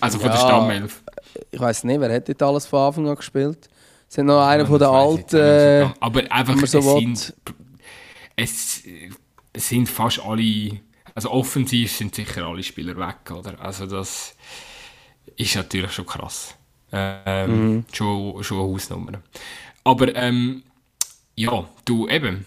Also 0.00 0.18
von 0.18 0.26
Ja. 0.28 0.32
der 0.32 0.40
Stammelf. 0.40 1.02
Ich 1.50 1.60
weiß 1.60 1.84
nicht, 1.84 2.00
wer 2.00 2.12
hat 2.12 2.28
dort 2.28 2.42
alles 2.42 2.66
von 2.66 2.80
Anfang 2.80 3.08
an 3.08 3.16
gespielt? 3.16 3.68
Es 4.08 4.16
sind 4.16 4.26
noch 4.26 4.44
einer 4.46 4.66
von 4.66 4.78
den 4.78 4.88
alten. 4.88 5.36
Äh. 5.36 5.88
Aber 6.00 6.30
einfach, 6.30 6.66
so 6.66 6.78
es, 6.78 6.84
sind, 6.84 7.34
es, 8.36 8.82
es 9.52 9.68
sind 9.68 9.88
fast 9.88 10.20
alle, 10.24 10.80
also 11.14 11.30
offensiv 11.30 11.92
sind 11.92 12.14
sicher 12.14 12.46
alle 12.46 12.62
Spieler 12.62 12.96
weg, 12.96 13.30
oder? 13.30 13.60
Also 13.60 13.86
das 13.86 14.34
ist 15.36 15.54
natürlich 15.56 15.92
schon 15.92 16.06
krass. 16.06 16.54
Ähm, 16.92 17.76
Mhm. 17.76 17.84
schon, 17.92 18.42
schon 18.44 18.58
eine 18.58 18.66
Hausnummer. 18.68 19.12
Aber 19.84 20.14
ähm, 20.14 20.62
ja, 21.36 21.68
du 21.84 22.08
eben, 22.08 22.44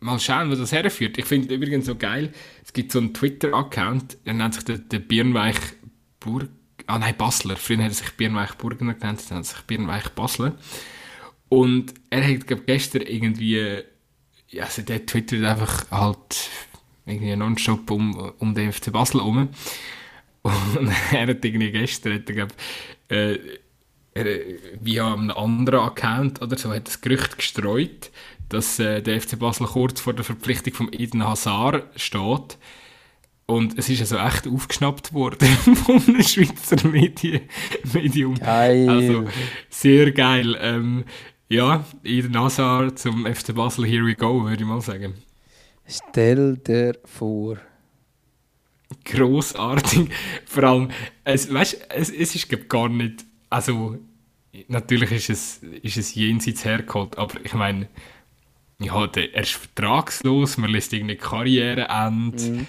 mal 0.00 0.18
schauen, 0.18 0.50
wo 0.50 0.54
das 0.54 0.72
herführt. 0.72 1.18
Ich 1.18 1.26
finde 1.26 1.54
übrigens 1.54 1.86
so 1.86 1.94
geil, 1.94 2.32
es 2.64 2.72
gibt 2.72 2.92
so 2.92 2.98
einen 2.98 3.14
Twitter-Account, 3.14 4.18
der 4.24 4.34
nennt 4.34 4.54
sich 4.54 4.64
der, 4.64 4.78
der 4.78 5.00
Birnweich 5.00 5.56
Burg. 6.18 6.48
Ah 6.86 6.98
nein, 6.98 7.16
Basler. 7.16 7.56
Früher 7.56 7.78
hat 7.78 7.90
er 7.90 7.94
sich 7.94 8.10
Birnweich 8.12 8.54
Burgener 8.54 8.94
genannt, 8.94 9.20
jetzt 9.20 9.30
nennt 9.30 9.44
er 9.44 9.44
sich 9.44 9.62
Birnweich 9.62 10.08
Basler. 10.10 10.56
Und 11.48 11.94
er 12.10 12.26
hat 12.26 12.46
glaub, 12.46 12.66
gestern 12.66 13.02
irgendwie, 13.02 13.82
ja, 14.48 14.64
also 14.64 14.82
der 14.82 15.04
twittert 15.04 15.44
einfach 15.44 15.90
halt 15.90 16.50
irgendwie 17.06 17.34
nonstop 17.36 17.90
um, 17.90 18.32
um 18.38 18.54
den 18.54 18.72
FC 18.72 18.92
Basel 18.92 19.20
herum. 19.20 19.48
Und 20.42 20.88
er 21.12 21.26
hat 21.26 21.44
irgendwie 21.44 21.70
gestern, 21.70 22.14
hat 22.14 22.28
er, 22.30 22.34
glaub, 22.34 22.54
äh, 23.08 23.38
via 24.14 25.12
einem 25.12 25.30
anderen 25.30 25.80
Account 25.80 26.42
oder 26.42 26.58
so, 26.58 26.72
hat 26.72 26.88
das 26.88 27.00
Gerücht 27.00 27.36
gestreut, 27.36 28.10
dass 28.48 28.78
äh, 28.78 29.00
der 29.00 29.20
FC 29.20 29.38
Basel 29.38 29.66
kurz 29.66 30.00
vor 30.00 30.12
der 30.12 30.24
Verpflichtung 30.24 30.74
von 30.74 30.92
Eden 30.92 31.26
Hazard 31.26 31.84
steht. 31.98 32.58
Und 33.46 33.78
es 33.78 33.88
ist 33.88 34.00
also 34.00 34.16
echt 34.16 34.46
aufgeschnappt 34.46 35.12
worden 35.12 35.48
von 35.84 36.02
einem 36.06 36.22
Schweizer 36.22 36.86
Medien, 36.88 37.42
Medium. 37.92 38.34
Geil. 38.36 38.88
Also, 38.88 39.24
sehr 39.68 40.12
geil. 40.12 40.56
Ähm, 40.60 41.04
ja, 41.48 41.84
Eden 42.04 42.38
Hazard 42.38 42.98
zum 42.98 43.26
FC 43.26 43.54
Basel, 43.54 43.86
here 43.86 44.04
we 44.04 44.14
go, 44.14 44.44
würde 44.44 44.62
ich 44.62 44.68
mal 44.68 44.80
sagen. 44.80 45.14
Stell 45.88 46.58
dir 46.58 46.96
vor. 47.04 47.58
großartig. 49.04 50.10
Vor 50.46 50.62
allem, 50.62 50.90
es, 51.24 51.52
weißt, 51.52 51.86
es, 51.88 52.10
es 52.10 52.34
ist 52.36 52.48
glaub, 52.48 52.68
gar 52.68 52.88
nicht, 52.88 53.24
also 53.50 53.98
natürlich 54.68 55.12
ist 55.12 55.30
es, 55.30 55.56
ist 55.82 55.96
es 55.96 56.14
jenseits 56.14 56.64
hergeholt, 56.64 57.18
aber 57.18 57.44
ich 57.44 57.54
meine, 57.54 57.88
ja, 58.80 59.06
der, 59.06 59.34
er 59.34 59.42
ist 59.42 59.52
vertragslos, 59.52 60.56
man 60.56 60.70
lässt 60.70 60.92
irgendwie 60.92 61.14
die 61.14 61.20
Karriere 61.20 61.88
enden. 61.88 62.66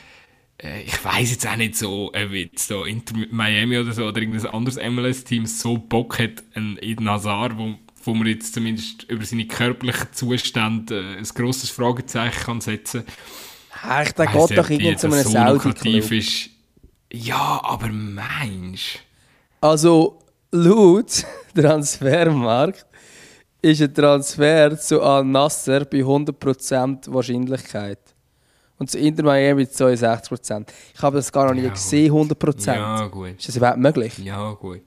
Äh, 0.57 0.83
Ich 0.83 1.03
weiß 1.03 1.31
jetzt 1.31 1.47
auch 1.47 1.55
nicht 1.55 1.75
so, 1.77 2.09
ob 2.13 2.31
jetzt 2.31 2.69
da 2.69 2.85
Inter 2.85 3.15
Miami 3.31 3.77
oder 3.79 3.93
so 3.93 4.05
oder 4.05 4.21
irgendein 4.21 4.51
anderes 4.53 4.77
MLS-Team 4.77 5.45
so 5.45 5.77
Bock 5.77 6.19
hat, 6.19 6.43
einen 6.53 6.77
Eden 6.81 7.09
Hazard, 7.09 7.57
wo, 7.57 7.75
wo 8.03 8.13
man 8.13 8.27
jetzt 8.27 8.53
zumindest 8.53 9.03
über 9.03 9.23
seine 9.25 9.47
körperlichen 9.47 10.11
Zustände 10.11 10.99
äh, 10.99 11.17
ein 11.17 11.23
grosses 11.23 11.69
Fragezeichen 11.69 12.43
kann 12.43 12.61
setzen 12.61 13.05
kann. 13.05 13.15
Der 14.17 14.25
Weiss 14.27 14.47
geht 14.47 14.57
doch 14.57 14.69
ob 14.69 14.77
die 14.77 14.85
irgend 14.85 14.99
zu 14.99 15.07
einem 15.07 15.23
so 15.23 15.29
Saudi-Club. 15.29 16.11
ist. 16.11 16.49
Ja, 17.13 17.61
aber 17.63 17.87
meinst 17.87 18.99
Also, 19.61 20.19
laut 20.51 21.25
Transfermarkt 21.55 22.85
ist 23.61 23.81
ein 23.81 23.93
Transfer 23.93 24.77
zu 24.77 25.01
Al-Nasser 25.01 25.85
bei 25.85 25.99
100% 25.99 27.11
Wahrscheinlichkeit. 27.13 27.99
Und 28.77 28.89
zu 28.89 28.97
Inter 28.97 29.23
Miami 29.23 29.63
62%. 29.63 30.65
Ich 30.95 31.01
habe 31.01 31.17
das 31.17 31.31
gar 31.31 31.47
noch 31.47 31.53
nie 31.53 31.63
Ja, 31.63 31.69
gesehen, 31.69 32.11
100%. 32.11 32.75
Ja, 32.75 33.07
gut. 33.07 33.35
Ist 33.37 33.47
das 33.47 33.55
überhaupt 33.55 33.77
möglich? 33.77 34.17
Ja, 34.17 34.53
gut. 34.53 34.81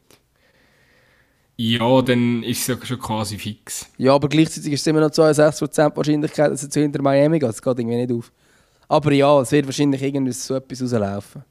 Ja, 1.56 2.02
dann 2.02 2.42
ist 2.42 2.62
es 2.62 2.66
ja 2.66 2.84
schon 2.84 2.98
quasi 2.98 3.38
fix. 3.38 3.86
Ja, 3.96 4.14
aber 4.14 4.28
gleichzeitig 4.28 4.72
ist 4.72 4.80
es 4.80 4.86
immer 4.88 5.00
noch 5.00 5.10
62% 5.10 5.96
Wahrscheinlichkeit, 5.96 6.50
dass 6.50 6.64
er 6.64 6.70
zu 6.70 6.80
Inter 6.80 7.00
Miami 7.00 7.38
geht. 7.38 7.48
Das 7.48 7.62
geht 7.62 7.78
irgendwie 7.78 8.04
nicht 8.04 8.12
auf. 8.12 8.32
Aber 8.88 9.12
ja, 9.12 9.40
es 9.40 9.52
wird 9.52 9.66
wahrscheinlich 9.66 10.02
irgendwie 10.02 10.32
so 10.32 10.56
etwas 10.56 10.82
rauslaufen. 10.82 11.44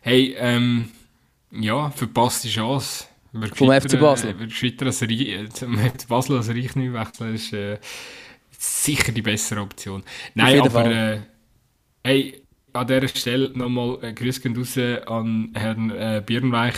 Hey, 0.00 0.34
ähm, 0.38 0.88
ja, 1.60 1.90
verpasste 1.90 2.48
Chance. 2.48 3.06
Wird 3.32 3.56
Vom 3.56 3.70
FC 3.70 3.98
Basel. 4.00 4.30
Äh, 4.30 4.38
wird 4.38 4.50
gescheiter 4.50 4.86
als 4.86 5.02
Reich, 5.02 5.28
äh, 5.28 5.48
Basel 6.08 6.36
als 6.36 6.48
Reich 6.48 6.74
nicht 6.74 6.92
wechseln, 6.92 7.34
ist 7.34 7.52
äh, 7.52 7.78
sicher 8.58 9.12
die 9.12 9.22
bessere 9.22 9.60
Option. 9.60 10.02
Nein, 10.34 10.54
jeden 10.54 10.68
aber 10.68 10.82
Fall. 10.82 10.92
äh, 10.92 11.20
hey, 12.08 12.42
an 12.72 12.86
dieser 12.86 13.08
Stelle 13.08 13.50
nochmal 13.56 13.98
äh, 14.02 14.12
Grüße 14.12 14.40
gehen 14.40 14.56
raus 14.56 14.78
an 15.06 15.50
Herrn 15.54 15.90
äh, 15.90 16.22
Birnweich. 16.24 16.76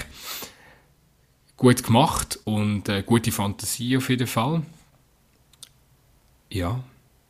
Gut 1.57 1.83
gemacht 1.83 2.39
und 2.45 2.89
äh, 2.89 3.03
gute 3.05 3.33
Fantasie 3.33 3.97
auf 3.97 4.09
jeden 4.11 4.29
Fall. 4.29 4.63
Ja, 6.51 6.83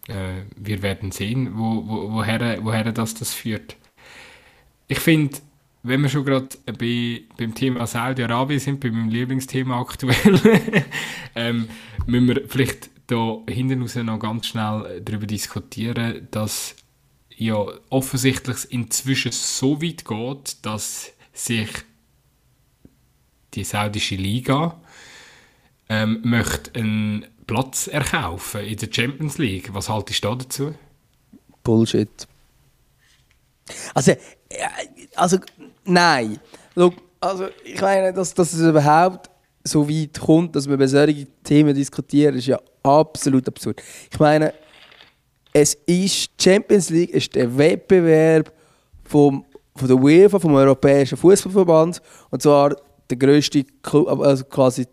äh, 0.07 0.43
wir 0.57 0.83
werden 0.83 1.11
sehen, 1.13 1.53
wo, 1.57 1.87
wo, 1.87 2.13
woher, 2.13 2.63
woher 2.63 2.93
das, 2.93 3.15
das 3.15 3.33
führt. 3.33 3.77
Ich 4.87 5.01
finde, 5.01 5.39
wenn 5.83 6.03
wir 6.03 6.09
schon 6.09 6.25
gerade 6.25 6.49
bei, 6.79 7.23
beim 7.37 7.55
Thema 7.55 7.87
Saudi-Arabien 7.87 8.61
sind, 8.61 8.81
bei 8.81 8.91
meinem 8.91 9.09
Lieblingsthema 9.09 9.81
aktuell, 9.81 10.41
ähm, 11.35 11.69
müssen 12.07 12.29
wir 12.29 12.49
vielleicht 12.49 12.91
da 13.07 13.39
hinten 13.49 13.83
raus 13.83 13.95
noch 13.97 14.19
ganz 14.19 14.47
schnell 14.47 15.01
darüber 15.03 15.27
diskutieren, 15.27 16.29
dass 16.31 16.77
ja 17.35 17.65
offensichtlich 17.89 18.71
inzwischen 18.71 19.33
so 19.33 19.81
weit 19.81 20.05
geht, 20.05 20.67
dass 20.67 21.13
sich 21.33 21.71
die 23.55 23.65
saudische 23.65 24.17
Liga 24.17 24.79
ähm, 25.89 26.21
möchte 26.23 26.79
einen 26.79 27.27
Platz 27.47 27.87
erkaufen 27.87 28.61
in 28.61 28.77
der 28.77 28.89
Champions 28.93 29.39
League. 29.39 29.73
Was 29.73 29.89
haltest 29.89 30.23
du 30.23 30.29
da 30.29 30.35
dazu? 30.35 30.75
Bullshit. 31.65 32.29
Also, 33.95 34.13
äh, 34.13 34.19
also 35.15 35.39
nein. 35.89 36.39
Schau, 36.75 36.93
also, 37.21 37.49
ich 37.65 37.81
meine, 37.81 38.13
dass, 38.13 38.33
dass 38.35 38.53
es 38.53 38.61
überhaupt 38.61 39.31
so 39.65 39.89
weit 39.89 40.19
kommt, 40.19 40.55
dass 40.55 40.67
wir 40.67 40.75
über 40.75 40.89
solche 40.89 41.27
Themen 41.43 41.75
diskutieren, 41.75 42.37
ist 42.37 42.47
ja 42.47 42.59
absolut 42.83 43.47
absurd. 43.49 43.83
Ich 44.11 44.19
meine, 44.19 44.55
es 45.53 45.75
ist, 45.87 46.31
Champions 46.41 46.91
League 46.91 47.11
ist 47.11 47.35
der 47.35 47.57
Wettbewerb 47.57 48.53
vom, 49.05 49.45
von 49.75 49.89
der 49.89 49.97
UEFA, 49.97 50.39
vom 50.39 50.55
Europäischen 50.55 51.17
Fußballverband, 51.19 52.01
und 52.31 52.43
zwar 52.43 52.77
der 53.11 53.17
grösste 53.17 53.65
Club, 53.83 54.21
also 54.21 54.45
quasi 54.45 54.87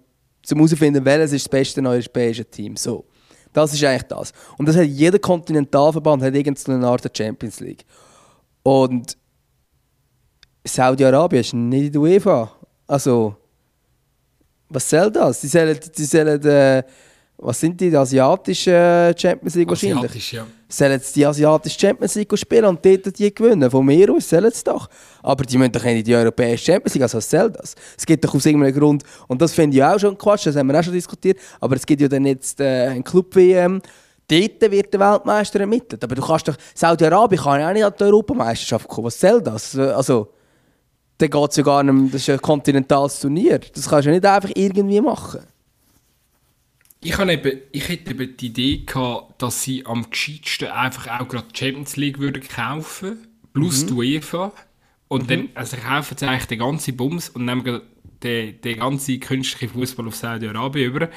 zum 0.43 0.59
herausfinden, 0.59 1.03
welches 1.03 1.33
ist 1.33 1.45
das 1.45 1.49
beste 1.49 1.81
europäische 1.81 2.45
Team. 2.45 2.75
So. 2.75 3.05
Das 3.51 3.73
ist 3.73 3.83
eigentlich 3.83 4.03
das. 4.03 4.31
Und 4.57 4.67
das 4.67 4.75
hat 4.75 4.85
jeder 4.85 5.17
Kontinentalverband 5.17 6.23
hat 6.23 6.35
irgendeine 6.35 6.85
Art 6.87 7.03
der 7.03 7.11
Champions 7.15 7.59
League. 7.59 7.85
Und 8.63 9.17
Saudi-Arabien 10.65 11.41
ist 11.41 11.53
nicht 11.53 11.85
in 11.85 11.91
der 11.91 12.01
UEFA. 12.01 12.51
Also, 12.87 13.35
was 14.69 14.89
soll 14.89 15.11
das? 15.11 15.41
Die 15.41 15.47
sollen, 15.47 15.79
die 15.95 16.05
sollen 16.05 16.43
äh, 16.43 16.83
was 17.37 17.59
sind 17.59 17.79
die, 17.79 17.89
die 17.89 17.97
asiatische 17.97 19.13
Champions 19.17 19.55
League 19.55 19.69
wahrscheinlich? 19.69 19.97
Asiatisch, 19.97 20.33
ja. 20.33 20.47
Sollen 20.69 20.91
jetzt 20.93 21.15
die 21.15 21.25
asiatische 21.25 21.79
Champions 21.79 22.15
League 22.15 22.37
spielen 22.37 22.65
und 22.65 22.85
dort 22.85 23.19
die 23.19 23.33
gewinnen? 23.33 23.69
Von 23.69 23.85
mir 23.85 24.09
aus 24.11 24.29
sollen 24.29 24.51
sie 24.51 24.63
doch. 24.63 24.87
Aber 25.21 25.43
die 25.43 25.57
müssen 25.57 25.71
doch 25.71 25.83
nicht 25.83 25.97
in 25.97 26.03
die 26.05 26.15
europäische 26.15 26.65
Champions 26.65 26.93
League, 26.93 27.03
also 27.03 27.17
was 27.17 27.29
soll 27.29 27.51
das? 27.51 27.75
Es 27.97 28.05
gibt 28.05 28.23
doch 28.23 28.33
aus 28.33 28.45
irgendeinem 28.45 28.73
Grund, 28.73 29.03
und 29.27 29.41
das 29.41 29.53
finde 29.53 29.75
ich 29.77 29.83
auch 29.83 29.99
schon 29.99 30.17
Quatsch, 30.17 30.47
das 30.47 30.55
haben 30.55 30.67
wir 30.67 30.79
auch 30.79 30.83
schon 30.83 30.93
diskutiert, 30.93 31.37
aber 31.59 31.75
es 31.75 31.85
gibt 31.85 32.01
ja 32.01 32.07
dann 32.07 32.25
jetzt 32.25 32.59
äh, 32.61 32.87
einen 32.87 33.03
Club-WM, 33.03 33.81
dort 34.27 34.71
wird 34.71 34.93
der 34.93 34.99
Weltmeister 34.99 35.59
ermittelt. 35.59 36.03
Aber 36.03 36.15
du 36.15 36.21
kannst 36.21 36.47
doch, 36.47 36.55
Saudi-Arabien 36.73 37.41
kann 37.41 37.59
ja 37.59 37.69
auch 37.69 37.73
nicht 37.73 37.83
an 37.83 37.93
die 37.99 38.03
Europameisterschaft 38.03 38.87
kommen, 38.87 39.07
was 39.07 39.19
soll 39.19 39.41
das? 39.41 39.77
Also, 39.77 40.29
dann 41.17 41.29
geht 41.29 41.49
es 41.49 41.55
ja 41.55 41.63
gar 41.63 41.83
nicht, 41.83 42.13
das 42.13 42.21
ist 42.21 42.29
ein 42.29 42.41
kontinentales 42.41 43.19
Turnier, 43.19 43.59
das 43.59 43.89
kannst 43.89 44.05
du 44.05 44.09
ja 44.09 44.15
nicht 44.15 44.25
einfach 44.25 44.51
irgendwie 44.53 45.01
machen. 45.01 45.41
Ich, 47.01 47.17
habe 47.17 47.33
eben, 47.33 47.61
ich 47.71 47.87
hätte 47.87 48.11
eben 48.11 48.35
die 48.35 48.47
Idee 48.47 48.77
gehabt, 48.85 49.41
dass 49.41 49.61
sie 49.61 49.85
am 49.85 50.09
gescheitsten 50.09 50.69
einfach 50.69 51.19
auch 51.19 51.27
gerade 51.27 51.45
die 51.53 51.57
Champions 51.57 51.97
League 51.97 52.19
würden 52.19 52.41
kaufen 52.41 53.27
plus 53.53 53.85
die 53.85 53.93
UEFA. 53.93 54.51
Und 55.07 55.29
dann 55.29 55.49
also 55.53 55.77
kaufen 55.77 56.17
sie 56.17 56.27
eigentlich 56.27 56.47
den 56.47 56.59
ganzen 56.59 56.97
Bums 56.97 57.29
und 57.29 57.45
nehmen 57.45 57.81
den, 58.23 58.59
den 58.61 58.79
ganzen 58.79 59.19
künstlichen 59.19 59.73
Fußball 59.73 60.07
auf 60.07 60.15
Saudi-Arabien 60.15 60.91
über. 60.91 61.09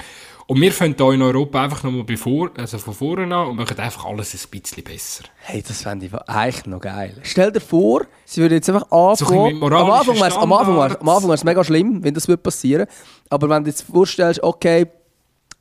Und 0.49 0.59
wir 0.61 0.71
fangen 0.71 0.95
hier 0.97 1.11
in 1.11 1.21
Europa 1.21 1.63
einfach 1.63 1.83
nochmal 1.83 2.03
bevor, 2.05 2.49
also 2.57 2.79
von 2.79 2.95
vorne 2.95 3.35
an 3.35 3.49
und 3.49 3.55
machen 3.55 3.77
einfach 3.77 4.05
alles 4.05 4.33
ein 4.33 4.59
bisschen 4.59 4.83
besser. 4.83 5.25
Hey, 5.41 5.61
das 5.61 5.83
fände 5.83 6.07
ich 6.07 6.13
eigentlich 6.27 6.65
noch 6.65 6.81
geil. 6.81 7.15
Stell 7.21 7.51
dir 7.51 7.59
vor, 7.59 8.07
sie 8.25 8.41
würden 8.41 8.55
jetzt 8.55 8.67
einfach 8.67 8.89
anfangen. 8.89 9.59
So 9.59 9.67
am 9.67 9.91
Anfang 9.91 10.15
wäre 10.15 10.27
es 10.27 10.35
am 10.35 10.51
Anfang 10.51 10.75
wär's, 10.75 10.95
am 10.95 11.07
Anfang 11.07 11.29
wär's 11.29 11.43
mega 11.43 11.63
schlimm, 11.63 12.03
wenn 12.03 12.15
das 12.15 12.27
würde 12.27 12.41
passieren. 12.41 12.87
Aber 13.29 13.47
wenn 13.47 13.63
du 13.63 13.69
jetzt 13.69 13.83
vorstellst, 13.83 14.41
okay, 14.41 14.87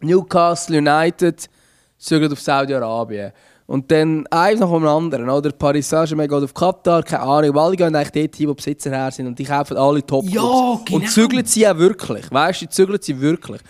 Newcastle 0.01 0.79
United 0.79 1.51
zügelt 1.99 2.33
auf 2.33 2.41
Saudi-Arabien. 2.41 3.33
Und 3.67 3.91
dann 3.93 4.27
eins 4.29 4.59
nach 4.59 4.73
dem 4.73 4.87
anderen, 4.87 5.29
oder? 5.29 5.53
Paris 5.53 5.87
Saint-Germain 5.91 6.29
geht 6.29 6.43
auf 6.43 6.55
Katar, 6.55 7.03
keine 7.03 7.25
Ahnung, 7.25 7.55
weil 7.55 7.63
alle 7.63 7.77
gehen 7.77 7.95
eigentlich 7.95 8.23
dort 8.25 8.37
hin, 8.37 8.49
wo 8.49 8.55
Besitzer 8.55 8.91
her 8.91 9.11
sind 9.11 9.27
und 9.27 9.39
die 9.39 9.45
kaufen 9.45 9.77
alle 9.77 10.07
top 10.07 10.25
Ja, 10.25 10.41
genau. 10.41 10.83
Und 10.89 11.11
zügeln 11.11 11.45
sie 11.45 11.69
auch 11.69 11.77
wirklich, 11.77 12.31
weißt 12.31 12.63
du, 12.63 12.69
zügeln 12.71 12.99
sie 13.03 13.21
wirklich. 13.21 13.61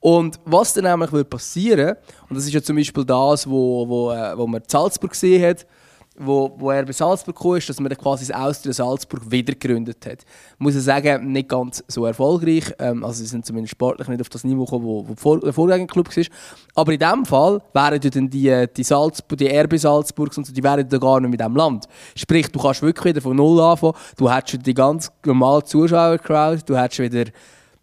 Und 0.00 0.40
was 0.44 0.72
dann 0.72 0.84
nämlich 0.84 1.12
will 1.12 1.24
passieren, 1.24 1.96
und 2.28 2.36
das 2.36 2.46
ist 2.46 2.52
ja 2.54 2.62
zum 2.62 2.76
Beispiel 2.76 3.04
das, 3.04 3.48
wo, 3.48 3.86
wo, 3.86 4.10
äh, 4.10 4.36
wo 4.36 4.46
man 4.46 4.62
in 4.62 4.68
Salzburg 4.68 5.10
gesehen 5.10 5.46
hat, 5.46 5.66
wo, 6.20 6.54
wo 6.58 6.70
er 6.70 6.84
bei 6.84 6.92
Salzburg 6.92 7.38
kam, 7.38 7.56
ist, 7.56 7.68
dass 7.68 7.80
man 7.80 7.90
quasi 7.96 8.26
das 8.26 8.36
Austria 8.36 8.72
Salzburg 8.72 9.30
wieder 9.30 9.54
gegründet 9.54 10.04
hat. 10.04 10.18
Ich 10.22 10.58
muss 10.58 10.74
ich 10.74 10.82
sagen, 10.82 11.32
nicht 11.32 11.48
ganz 11.48 11.82
so 11.88 12.04
erfolgreich. 12.04 12.64
Ähm, 12.78 13.04
also 13.04 13.22
sie 13.22 13.26
sind 13.26 13.46
zumindest 13.46 13.72
sportlich 13.72 14.06
nicht 14.08 14.20
auf 14.20 14.28
das 14.28 14.44
Niveau 14.44 14.64
gekommen, 14.64 14.84
wo, 14.84 15.06
wo 15.08 15.36
der 15.36 15.52
Vorgängerclub 15.52 16.14
war. 16.14 16.24
Aber 16.74 16.92
in 16.92 16.98
diesem 16.98 17.24
Fall 17.24 17.62
wären 17.72 18.00
dann 18.00 18.28
die, 18.28 18.66
die, 18.76 18.82
Salzburg, 18.82 19.38
die 19.38 19.48
RB 19.48 19.78
Salzburgs 19.78 20.36
und 20.36 20.46
so, 20.46 20.52
die 20.52 20.62
wären 20.62 20.86
dann 20.86 21.00
gar 21.00 21.20
nicht 21.20 21.30
mit 21.30 21.40
diesem 21.40 21.56
Land. 21.56 21.86
Sprich, 22.14 22.48
du 22.48 22.58
kannst 22.58 22.82
wirklich 22.82 23.14
wieder 23.14 23.22
von 23.22 23.36
Null 23.36 23.60
anfangen. 23.60 23.94
Du 24.16 24.30
hättest 24.30 24.66
die 24.66 24.74
ganz 24.74 25.10
normale 25.24 25.64
Zuschauer-Crowd, 25.64 26.62
du 26.66 26.76
hättest 26.76 27.00
wieder 27.00 27.30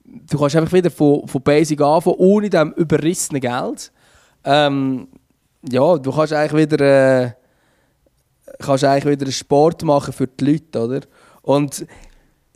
du 0.07 0.37
kannst 0.37 0.55
einfach 0.55 0.73
wieder 0.73 0.89
von, 0.89 1.27
von 1.27 1.41
Basic 1.41 1.79
anfangen, 1.81 2.15
ohne 2.19 2.49
dem 2.49 2.71
überrissenen 2.73 3.41
Geld. 3.41 3.91
Ähm, 4.43 5.07
ja, 5.69 5.97
du 5.97 6.11
kannst 6.11 6.33
eigentlich 6.33 6.71
wieder, 6.71 7.23
äh, 7.25 7.31
kannst 8.59 8.83
eigentlich 8.83 9.05
wieder 9.13 9.25
einen 9.25 9.33
Sport 9.33 9.83
machen 9.83 10.13
für 10.13 10.27
die 10.27 10.45
Leute, 10.53 10.79
oder? 10.81 11.01
Und 11.41 11.85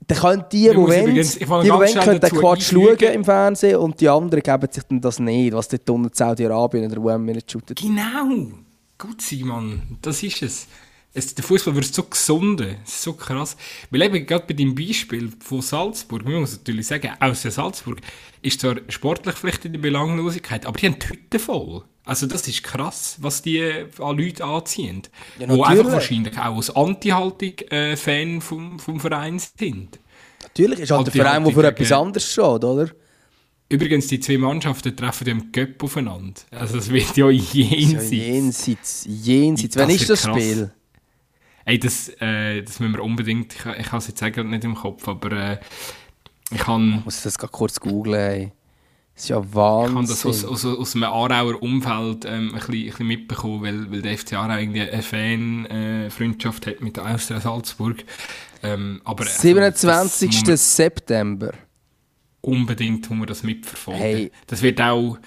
dann 0.07 0.17
können 0.17 0.45
die, 0.51 0.69
die 0.69 0.75
wollen, 0.75 1.01
übrigens- 1.03 1.37
die, 1.37 1.45
schnell 1.45 2.03
können 2.03 2.19
den 2.19 2.29
Quatsch 2.31 2.71
schauen 2.71 2.97
im 3.13 3.23
Fernsehen 3.23 3.77
und 3.77 3.99
die 4.01 4.09
anderen 4.09 4.41
geben 4.41 4.67
sich 4.71 4.83
dann 4.83 4.99
das 5.01 5.19
nicht, 5.19 5.53
was 5.53 5.67
dort 5.67 5.89
unten 5.89 6.07
in 6.07 6.13
Saudi-Arabien 6.13 6.91
oder 6.91 7.01
wo 7.01 7.09
immer 7.09 7.33
nicht 7.33 7.51
shootet. 7.51 7.79
Genau! 7.79 8.47
Gut 8.97 9.21
sein, 9.21 9.41
Mann. 9.41 9.97
Das 10.01 10.21
ist 10.23 10.41
es. 10.41 10.67
Es 11.13 11.35
der 11.35 11.43
Fußball 11.43 11.75
wird 11.75 11.85
so 11.85 12.03
gesunden. 12.03 12.77
So 12.85 13.13
krass. 13.13 13.57
Weil 13.89 14.03
eben 14.03 14.25
gerade 14.25 14.45
bei 14.47 14.53
deinem 14.53 14.75
Beispiel 14.75 15.31
von 15.43 15.61
Salzburg, 15.61 16.23
man 16.23 16.39
muss 16.41 16.53
natürlich 16.53 16.87
sagen, 16.87 17.11
außer 17.19 17.51
Salzburg 17.51 17.99
ist 18.41 18.61
zwar 18.61 18.77
sportlich 18.87 19.35
vielleicht 19.35 19.65
in 19.65 19.73
der 19.73 19.79
Belanglosigkeit, 19.79 20.65
aber 20.65 20.79
die 20.79 20.87
haben 20.87 20.99
die 20.99 21.09
Hütte 21.09 21.39
voll. 21.39 21.83
Also 22.05 22.25
das 22.27 22.47
ist 22.47 22.63
krass, 22.63 23.17
was 23.19 23.41
die 23.41 23.61
an 23.99 24.17
Leute 24.17 24.43
anziehen. 24.43 25.03
Ja, 25.37 25.47
natürlich. 25.47 25.65
einfach 25.67 25.91
wahrscheinlich 25.91 26.37
auch 26.37 26.55
aus 26.55 26.75
Anti-Haltung 26.75 27.53
äh, 27.69 27.95
vom, 27.95 28.79
vom 28.79 28.99
Verein 28.99 29.37
sind. 29.39 29.99
Natürlich 30.41 30.79
ist 30.79 30.91
halt 30.91 31.07
der 31.07 31.13
die 31.13 31.19
Verein, 31.19 31.43
der 31.43 31.53
für 31.53 31.67
etwas 31.67 31.91
anderes 31.91 32.31
steht, 32.31 32.43
oder? 32.63 32.89
Übrigens, 33.69 34.07
die 34.07 34.19
zwei 34.19 34.37
Mannschaften 34.37 34.95
treffen 34.97 35.27
ja 35.27 35.31
im 35.33 35.51
Göpp 35.51 35.81
aufeinander. 35.83 36.41
Also 36.51 36.77
es 36.77 36.89
wird 36.89 37.15
ja 37.15 37.29
Ja, 37.29 37.41
jenseits. 37.53 38.11
jenseits, 38.11 39.05
jenseits. 39.07 39.75
Das 39.75 39.83
Wann 39.83 39.89
ist 39.95 40.09
das 40.09 40.23
krass. 40.23 40.35
Spiel? 40.41 40.71
Ey, 41.65 41.79
das, 41.79 42.09
äh, 42.19 42.61
das 42.63 42.79
müssen 42.79 42.93
wir 42.95 43.03
unbedingt. 43.03 43.53
Ich, 43.53 43.65
ich 43.65 43.87
habe 43.87 43.97
es 43.97 44.07
jetzt 44.07 44.19
gerade 44.19 44.43
nicht 44.45 44.63
im 44.63 44.75
Kopf, 44.75 45.07
aber 45.07 45.31
äh, 45.31 45.59
ich 46.51 46.59
kann, 46.59 46.99
Ich 46.99 47.05
muss 47.05 47.21
das 47.23 47.37
gerade 47.37 47.51
kurz 47.51 47.79
googeln. 47.79 48.15
ey. 48.19 48.51
Das 49.13 49.23
ist 49.25 49.29
ja 49.29 49.39
ich 49.41 49.53
Wahnsinn. 49.55 49.95
habe 49.97 50.07
das 50.07 50.25
aus, 50.25 50.45
aus, 50.45 50.65
aus 50.65 50.95
einem 50.95 51.03
Aarauer 51.05 51.61
Umfeld 51.61 52.25
ähm, 52.25 52.49
ein, 52.55 52.59
bisschen, 52.59 52.73
ein 52.73 52.85
bisschen 52.85 53.07
mitbekommen, 53.07 53.61
weil, 53.61 53.91
weil 53.91 54.01
der 54.01 54.17
FC 54.17 54.33
Aarau 54.33 54.57
irgendwie 54.57 54.81
eine 54.81 55.01
Fan-Freundschaft 55.01 56.65
hat 56.67 56.81
mit 56.81 56.97
der 56.97 57.05
Austria 57.13 57.39
Salzburg. 57.39 58.03
Ähm, 58.63 59.01
aber 59.03 59.25
also, 59.25 59.41
27. 59.41 60.29
das 60.29 60.39
muss 60.39 60.47
man 60.47 60.57
September. 60.57 61.51
unbedingt 62.41 63.09
muss 63.09 63.17
man 63.19 63.27
das 63.27 63.43
mitverfolgen. 63.43 64.01
Hey. 64.01 64.31
Das 64.47 64.61
wird 64.61 64.81
auch. 64.81 65.17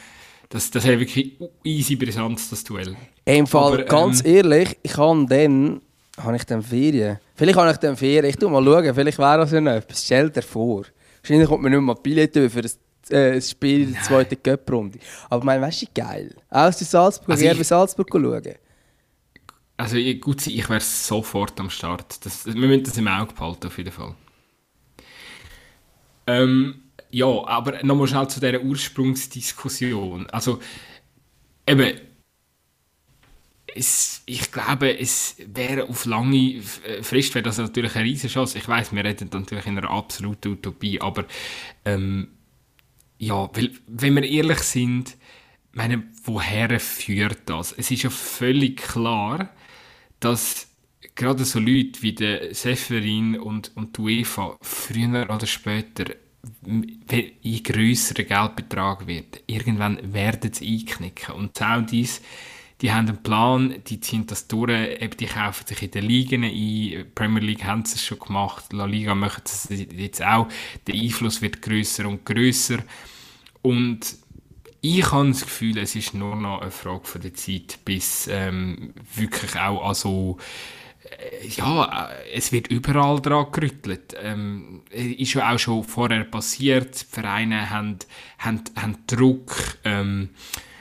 Das, 0.49 0.71
das 0.71 0.85
hat 0.85 0.99
wirklich 0.99 1.37
easy 1.65 1.97
Brisanz, 1.97 2.49
das 2.51 2.65
Duell. 2.65 2.97
Im 3.25 3.47
Fall, 3.47 3.75
Aber, 3.75 3.85
ganz 3.85 4.25
ähm, 4.25 4.35
ehrlich, 4.35 4.77
ich 4.83 4.97
habe 4.97 5.27
dann, 5.27 5.81
habe 6.19 6.37
ich 6.37 6.45
dann 6.45 6.63
Ferien. 6.63 7.19
Vielleicht 7.35 7.59
habe 7.59 7.71
ich 7.71 7.77
dann 7.79 7.97
Ferien. 7.97 8.25
Ich 8.27 8.37
tu 8.37 8.49
mal 8.49 8.63
schauen, 8.65 8.95
vielleicht 8.95 9.19
wäre 9.19 9.39
das 9.39 9.51
ja 9.53 9.61
noch 9.61 9.73
etwas. 9.73 10.05
Stell 10.05 10.31
dir 10.31 10.43
vor. 10.43 10.85
Wahrscheinlich 11.23 11.49
kommt 11.49 11.63
mir 11.63 11.71
nicht 11.71 11.81
mehr 11.81 11.95
Billett 11.95 12.35
für 12.35 12.61
ein, 12.61 13.15
äh, 13.17 13.41
Spiel 13.41 13.83
in 13.89 13.93
der 13.95 14.03
zweiten 14.03 14.41
Cup-Runde. 14.43 14.99
Aber 15.31 15.39
ich 15.39 15.45
meine, 15.45 15.63
weißt 15.63 15.83
du, 15.83 15.87
geil. 15.95 16.35
Aus 16.51 16.81
in 16.81 16.87
Salzburg, 16.87 17.31
Also 17.31 17.45
ich- 17.45 17.67
Salzburg 17.67 18.09
schauen. 18.13 18.43
Also 19.77 19.97
ich- 19.97 20.21
gut, 20.21 20.47
ich 20.47 20.69
wäre 20.69 20.81
sofort 20.81 21.59
am 21.59 21.69
Start. 21.71 22.25
Das, 22.25 22.47
wir 22.47 22.55
müssen 22.55 22.85
das 22.85 22.97
im 22.97 23.09
Auge 23.09 23.35
behalten, 23.35 23.67
auf 23.67 23.77
jeden 23.79 23.91
Fall. 23.91 24.15
Ähm, 26.27 26.83
ja, 27.11 27.27
aber 27.27 27.83
nochmal 27.85 28.07
schnell 28.07 28.29
zu 28.29 28.41
dieser 28.41 28.61
Ursprungsdiskussion. 28.63 30.27
Also, 30.31 30.61
eben, 31.67 31.99
es, 33.75 34.23
ich 34.27 34.53
glaube, 34.53 34.99
es 34.99 35.37
wäre 35.47 35.89
auf 35.89 36.05
lange 36.05 36.37
äh, 36.37 37.03
Frist 37.03 37.35
wäre 37.35 37.43
das 37.43 37.59
natürlich 37.59 37.95
eine 37.97 38.05
riesige 38.05 38.33
Chance. 38.33 38.59
Ich 38.59 38.69
weiß, 38.69 38.93
wir 38.93 39.05
reden 39.05 39.29
natürlich 39.33 39.67
in 39.67 39.79
einer 39.79 39.91
absoluten 39.91 40.53
Utopie, 40.53 41.01
aber 41.01 41.25
ähm, 41.85 42.29
ja, 43.19 43.51
weil, 43.55 43.73
wenn 43.87 44.15
wir 44.15 44.25
ehrlich 44.25 44.61
sind, 44.61 45.17
meine, 45.73 46.05
woher 46.25 46.79
führt 46.79 47.41
das? 47.47 47.73
Es 47.73 47.91
ist 47.91 48.05
ja 48.05 48.11
völlig 48.11 48.77
klar, 48.77 49.51
dass 50.21 50.69
gerade 51.15 51.45
so 51.45 51.59
Leute 51.59 52.03
wie 52.03 52.13
der 52.13 52.55
Seferin 52.55 53.39
und, 53.39 53.73
und 53.77 53.97
die 53.97 54.01
UEFA 54.01 54.57
früher 54.63 55.29
oder 55.31 55.47
später 55.47 56.05
ein 56.67 57.63
grösserer 57.63 58.25
Geldbetrag 58.25 59.07
wird. 59.07 59.43
Irgendwann 59.47 60.13
werden 60.13 60.53
sie 60.53 60.79
einknicken. 60.79 61.35
Und 61.35 61.59
die 61.59 61.63
Saudis, 61.63 62.23
die 62.81 62.93
haben 62.93 63.09
einen 63.09 63.23
Plan, 63.23 63.75
die 63.87 64.01
ziehen 64.01 64.27
das 64.27 64.49
durch, 64.49 64.71
eben 65.01 65.17
die 65.17 65.27
kaufen 65.27 65.67
sich 65.67 65.83
in 65.83 65.91
den 65.91 66.05
Ligen 66.05 66.45
ein, 66.45 67.07
Premier 67.15 67.43
League 67.43 67.65
haben 67.65 67.85
sie 67.85 67.97
es 67.97 68.05
schon 68.05 68.19
gemacht, 68.19 68.73
La 68.73 68.85
Liga 68.85 69.15
machen 69.15 69.43
es 69.45 69.69
jetzt 69.71 70.23
auch, 70.23 70.49
der 70.87 70.95
Einfluss 70.95 71.41
wird 71.41 71.63
grösser 71.63 72.09
und 72.09 72.25
grösser 72.25 72.79
und 73.63 74.17
ich 74.81 75.11
habe 75.11 75.29
das 75.29 75.43
Gefühl, 75.43 75.79
es 75.79 75.97
ist 75.97 76.13
nur 76.13 76.37
noch 76.37 76.61
eine 76.61 76.71
Frage 76.71 77.05
von 77.05 77.23
der 77.23 77.33
Zeit, 77.33 77.79
bis 77.87 78.29
ähm, 78.31 78.93
wirklich 79.15 79.57
auch 79.57 79.83
also 79.89 80.37
äh, 81.05 81.47
ja, 81.49 82.11
äh, 82.11 82.35
es 82.35 82.53
wird 82.53 82.69
überall 82.69 83.21
dran 83.21 83.47
gerüttelt. 83.51 84.15
Ähm, 84.23 84.83
ist 84.91 85.33
ja 85.33 85.51
auch 85.51 85.59
schon 85.59 85.85
vorher 85.85 86.25
passiert. 86.25 87.01
Die 87.01 87.15
Vereine 87.15 87.71
haben, 87.71 87.99
haben, 88.39 88.63
haben 88.77 88.99
Druck. 89.07 89.79
Ähm, 89.85 90.29
äh, 90.33 90.74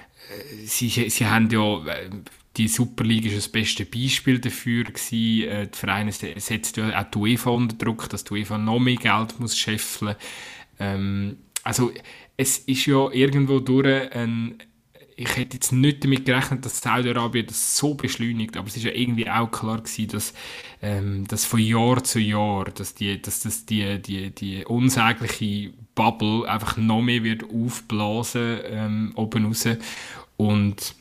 sie, 0.65 0.89
sie 0.89 1.25
haben 1.27 1.49
ja, 1.49 1.85
äh, 1.87 2.09
die 2.57 2.67
Superliga 2.67 3.27
ist 3.29 3.37
das 3.37 3.47
beste 3.49 3.85
Beispiel 3.85 4.39
dafür 4.39 4.83
gewesen. 4.85 5.49
Äh, 5.49 5.67
die 5.67 5.77
Vereine 5.77 6.11
se- 6.11 6.33
setzen 6.37 6.89
ja 6.89 7.01
auch 7.01 7.09
die 7.11 7.17
UEFA 7.17 7.49
unter 7.51 7.75
Druck, 7.77 8.09
dass 8.09 8.23
die 8.23 8.33
UEFA 8.33 8.57
noch 8.57 8.79
mehr 8.79 8.95
Geld 8.95 9.39
muss 9.39 9.57
scheffeln. 9.57 10.15
Ähm, 10.79 11.37
also 11.63 11.91
es 12.37 12.59
ist 12.59 12.85
ja 12.85 13.09
irgendwo 13.11 13.59
durch 13.59 14.11
ein 14.15 14.55
ich 15.15 15.35
hätte 15.37 15.57
jetzt 15.57 15.71
nicht 15.71 16.03
damit 16.03 16.25
gerechnet, 16.25 16.65
dass 16.65 16.81
Saudi-Arabien 16.81 17.45
das 17.45 17.77
so 17.77 17.93
beschleunigt, 17.93 18.57
aber 18.57 18.67
es 18.67 18.75
ist 18.77 18.83
ja 18.83 18.91
irgendwie 18.91 19.29
auch 19.29 19.51
klar 19.51 19.77
gewesen, 19.77 20.07
dass, 20.07 20.33
ähm, 20.81 21.27
dass 21.27 21.45
von 21.45 21.59
Jahr 21.59 22.03
zu 22.03 22.19
Jahr, 22.19 22.65
dass 22.65 22.95
die, 22.95 23.21
dass 23.21 23.41
das 23.41 23.65
die, 23.67 24.01
die, 24.01 24.31
die 24.31 24.65
unsägliche 24.65 25.71
Bubble 25.93 26.49
einfach 26.49 26.77
noch 26.77 27.03
mehr 27.03 27.23
wird 27.23 27.43
aufblasen 27.43 28.59
ähm, 28.65 29.11
oben 29.15 29.45
raus 29.45 29.67
und 30.43 30.95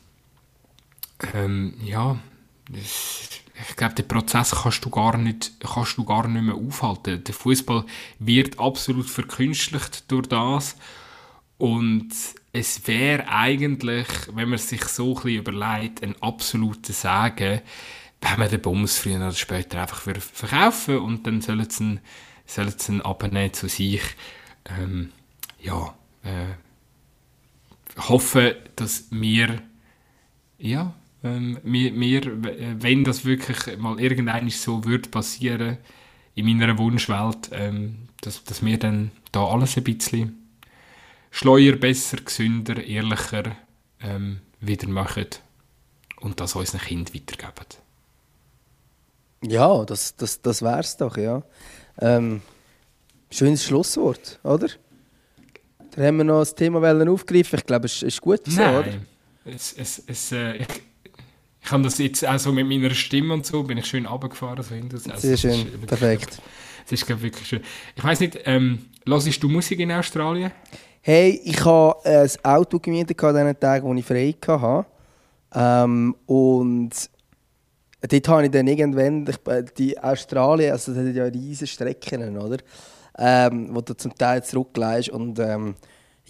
ähm, 1.33 1.73
ja, 1.83 2.17
ich 2.71 3.75
glaube, 3.75 3.95
den 3.95 4.07
Prozess 4.07 4.51
kannst 4.51 4.85
du 4.85 4.89
gar 4.89 5.17
nicht, 5.17 5.51
kannst 5.59 5.97
du 5.97 6.05
gar 6.05 6.27
nicht 6.27 6.43
mehr 6.43 6.55
aufhalten. 6.55 7.23
Der 7.25 7.33
Fußball 7.33 7.85
wird 8.19 8.57
absolut 8.57 9.09
verkünstlicht 9.09 10.09
durch 10.09 10.27
das 10.27 10.77
und 11.57 12.09
es 12.53 12.87
wäre 12.87 13.27
eigentlich, 13.27 14.07
wenn 14.33 14.47
man 14.49 14.59
sich 14.59 14.85
so 14.85 15.09
ein 15.09 15.15
bisschen 15.15 15.39
überlegt, 15.39 16.03
ein 16.03 16.15
absoluter 16.21 16.93
Sagen, 16.93 17.61
wenn 18.21 18.39
man 18.39 18.49
den 18.49 18.61
Bums 18.61 18.97
früher 18.97 19.17
oder 19.17 19.33
später 19.33 19.81
einfach 19.81 20.01
verkaufen 20.01 20.99
und 20.99 21.27
dann 21.27 21.41
sollen 21.41 21.69
sie 21.69 21.83
ihn, 21.83 21.99
sollen 22.45 22.73
sie 22.77 22.93
ihn 22.93 23.01
abnehmen 23.01 23.53
zu 23.53 23.67
sich. 23.67 24.03
Ähm, 24.65 25.11
ja, 25.59 25.93
äh, 26.23 26.62
hoffe, 27.97 28.55
dass 28.75 29.07
wir, 29.11 29.61
ja, 30.57 30.93
ähm, 31.23 31.59
wir, 31.63 31.93
wir, 31.99 32.81
wenn 32.81 33.03
das 33.03 33.25
wirklich 33.25 33.77
mal 33.77 33.99
irgendwann 33.99 34.49
so 34.49 34.85
wird 34.85 35.11
passieren, 35.11 35.77
in 36.35 36.45
meiner 36.45 36.77
Wunschwelt, 36.77 37.49
ähm, 37.51 38.07
dass, 38.21 38.43
dass 38.43 38.63
wir 38.65 38.77
dann 38.79 39.11
da 39.31 39.45
alles 39.45 39.77
ein 39.77 39.83
bisschen 39.83 40.43
schleuer, 41.31 41.75
besser, 41.75 42.17
gesünder, 42.17 42.83
ehrlicher 42.83 43.55
ähm, 44.01 44.39
wieder 44.59 44.87
machen 44.87 45.27
und 46.21 46.39
das 46.39 46.55
unseren 46.55 46.81
Kindern 46.81 47.13
weitergeben. 47.13 47.83
Ja, 49.43 49.83
das, 49.85 50.15
das, 50.15 50.41
das 50.41 50.61
wäre 50.61 50.79
es 50.79 50.97
doch, 50.97 51.17
ja. 51.17 51.43
Ähm, 51.99 52.41
schönes 53.29 53.65
Schlusswort, 53.65 54.39
oder? 54.43 54.67
Da 55.95 56.03
haben 56.03 56.17
wir 56.17 56.23
noch 56.23 56.39
das 56.39 56.55
Thema 56.55 56.81
aufgegriffen. 57.11 57.59
Ich 57.59 57.65
glaube, 57.65 57.85
es 57.85 58.01
ist 58.01 58.19
gut 58.21 58.41
so, 58.47 58.61
Nein. 58.61 58.75
oder? 58.75 59.53
Es, 59.55 59.73
es, 59.73 60.01
es, 60.07 60.31
äh, 60.31 60.57
ich, 60.57 60.67
ich 61.63 61.71
habe 61.71 61.83
das 61.83 61.97
jetzt 61.97 62.25
auch 62.27 62.39
so 62.39 62.51
mit 62.51 62.67
meiner 62.67 62.89
Stimme 62.93 63.33
und 63.33 63.45
so, 63.45 63.63
bin 63.63 63.77
ich 63.77 63.85
schön 63.85 64.05
runtergefahren. 64.05 64.63
So 64.63 64.73
hinter, 64.75 64.95
also, 64.95 65.27
Sehr 65.27 65.37
schön, 65.37 65.67
ist- 65.67 65.85
perfekt. 65.87 66.39
Es 66.85 66.91
ist, 66.91 67.05
glaube 67.05 67.21
wirklich 67.21 67.47
schön. 67.47 67.61
Ich 67.95 68.03
weiß 68.03 68.19
nicht, 68.21 68.39
ähm, 68.45 68.85
hörst 69.07 69.41
du 69.43 69.49
Musik 69.49 69.79
in 69.79 69.91
Australien? 69.91 70.51
Hey, 71.01 71.41
ich 71.43 71.63
habe 71.63 71.97
ein 72.05 72.29
Auto 72.43 72.79
gemietet 72.79 73.21
an 73.23 73.35
den 73.35 73.59
Tagen, 73.59 73.87
wo 73.87 73.93
ich 73.93 74.05
frei 74.05 74.35
hatte. 74.45 74.85
Ähm, 75.53 76.15
und 76.25 76.91
dort 78.01 78.27
habe 78.27 78.45
ich 78.45 78.51
dann 78.51 78.67
irgendwann, 78.67 79.27
ich, 79.27 79.47
äh, 79.47 79.63
die 79.77 79.97
Australien, 79.99 80.71
also 80.71 80.93
das 80.93 81.05
hat 81.07 81.15
ja 81.15 81.25
riesige 81.25 81.67
Strecken, 81.67 82.37
oder? 82.37 82.57
Ähm, 83.17 83.69
wo 83.71 83.81
du 83.81 83.95
zum 83.95 84.15
Teil 84.15 84.43
zurückgleist. 84.43 85.09
Und 85.09 85.39
ähm, 85.39 85.75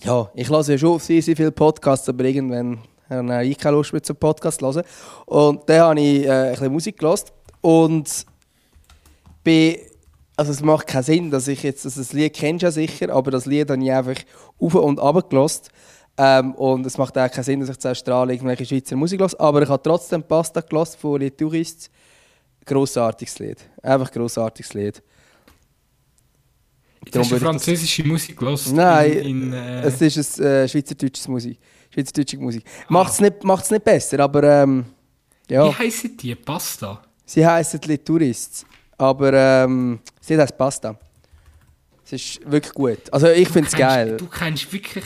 ja, 0.04 0.30
ich 0.34 0.50
lasse 0.50 0.74
ja 0.74 0.78
schon 0.78 1.00
sehr, 1.00 1.22
sehr 1.22 1.36
viele 1.36 1.52
Podcasts, 1.52 2.10
aber 2.10 2.26
irgendwann 2.26 2.80
habe 3.10 3.46
ich 3.46 3.58
keine 3.58 3.78
Lust 3.78 3.94
mehr 3.94 4.04
zum 4.04 4.16
Podcast 4.16 4.60
zu 4.60 4.66
hören. 4.66 4.84
Und 5.26 5.70
dann 5.70 5.82
habe 5.82 6.00
ich 6.00 6.26
äh, 6.26 6.30
ein 6.30 6.52
bisschen 6.52 6.74
Musik 6.74 6.98
gehört. 6.98 7.32
Und 7.62 8.26
bin, 9.44 9.78
also 10.36 10.52
es 10.52 10.62
macht 10.62 10.88
keinen 10.88 11.04
Sinn, 11.04 11.32
dass 11.32 11.48
ich 11.48 11.64
jetzt, 11.64 11.86
also 11.86 12.02
das 12.02 12.14
Lied 12.14 12.34
kennst 12.34 12.64
du 12.64 12.68
ja 12.68 12.72
sicher, 12.72 13.14
aber 13.14 13.32
das 13.32 13.46
Lied 13.46 13.70
habe 13.70 13.84
ich 13.84 13.92
einfach 13.92 14.22
auf 14.60 14.76
und 14.76 15.00
runter 15.00 15.22
gehört. 15.30 15.70
Ähm, 16.16 16.54
und 16.56 16.86
es 16.86 16.98
macht 16.98 17.18
auch 17.18 17.32
keinen 17.32 17.44
Sinn, 17.44 17.60
dass 17.60 17.70
ich 17.70 17.80
zu 17.80 17.90
Australien 17.90 18.38
irgendwelche 18.38 18.66
Schweizer 18.66 18.96
Musik 18.96 19.20
höre. 19.20 19.40
Aber 19.40 19.62
ich 19.62 19.70
habe 19.70 19.82
trotzdem 19.82 20.24
Pasta 20.24 20.62
gehört 20.62 20.90
von 20.90 21.20
Les 21.20 21.36
Touristes. 21.36 21.90
Grossartiges 22.66 23.40
Lied. 23.40 23.58
Einfach 23.82 24.12
grossartiges 24.12 24.74
Lied. 24.74 25.04
Du 27.06 27.12
Darum 27.12 27.24
hast 27.26 27.32
du 27.32 27.39
französische 27.39 28.04
Musik 28.04 28.38
gehört? 28.38 28.62
Nein, 28.72 29.12
In, 29.12 29.43
in, 29.47 29.54
äh, 29.54 29.82
es 29.82 30.01
ist 30.01 30.39
ein, 30.39 30.45
äh, 30.45 30.68
schweizerdeutsches 30.68 31.28
Musik. 31.28 31.60
Schweizerdeutsche 31.93 32.38
Musik. 32.38 32.64
Macht 32.89 33.12
es 33.14 33.20
nicht, 33.20 33.43
macht's 33.43 33.70
nicht 33.72 33.84
besser, 33.84 34.20
aber 34.20 34.43
ähm, 34.43 34.86
ja. 35.49 35.68
Wie 35.68 35.76
heissen 35.76 36.16
die? 36.18 36.34
Pasta? 36.36 37.01
Sie 37.26 37.45
heißen 37.45 37.80
Les 37.86 38.04
Touristes. 38.04 38.66
Aber 38.97 39.34
ähm, 39.34 39.99
sie 40.22 40.38
heißt 40.38 40.58
Pasta. 40.58 40.97
Es 42.06 42.14
ist 42.14 42.51
wirklich 42.51 42.74
gut. 42.74 43.12
Also 43.12 43.28
ich 43.28 43.49
finde 43.49 43.68
es 43.68 43.76
geil. 43.76 44.18
Du 44.18 44.28
kennst 44.28 44.72
wirklich... 44.72 45.06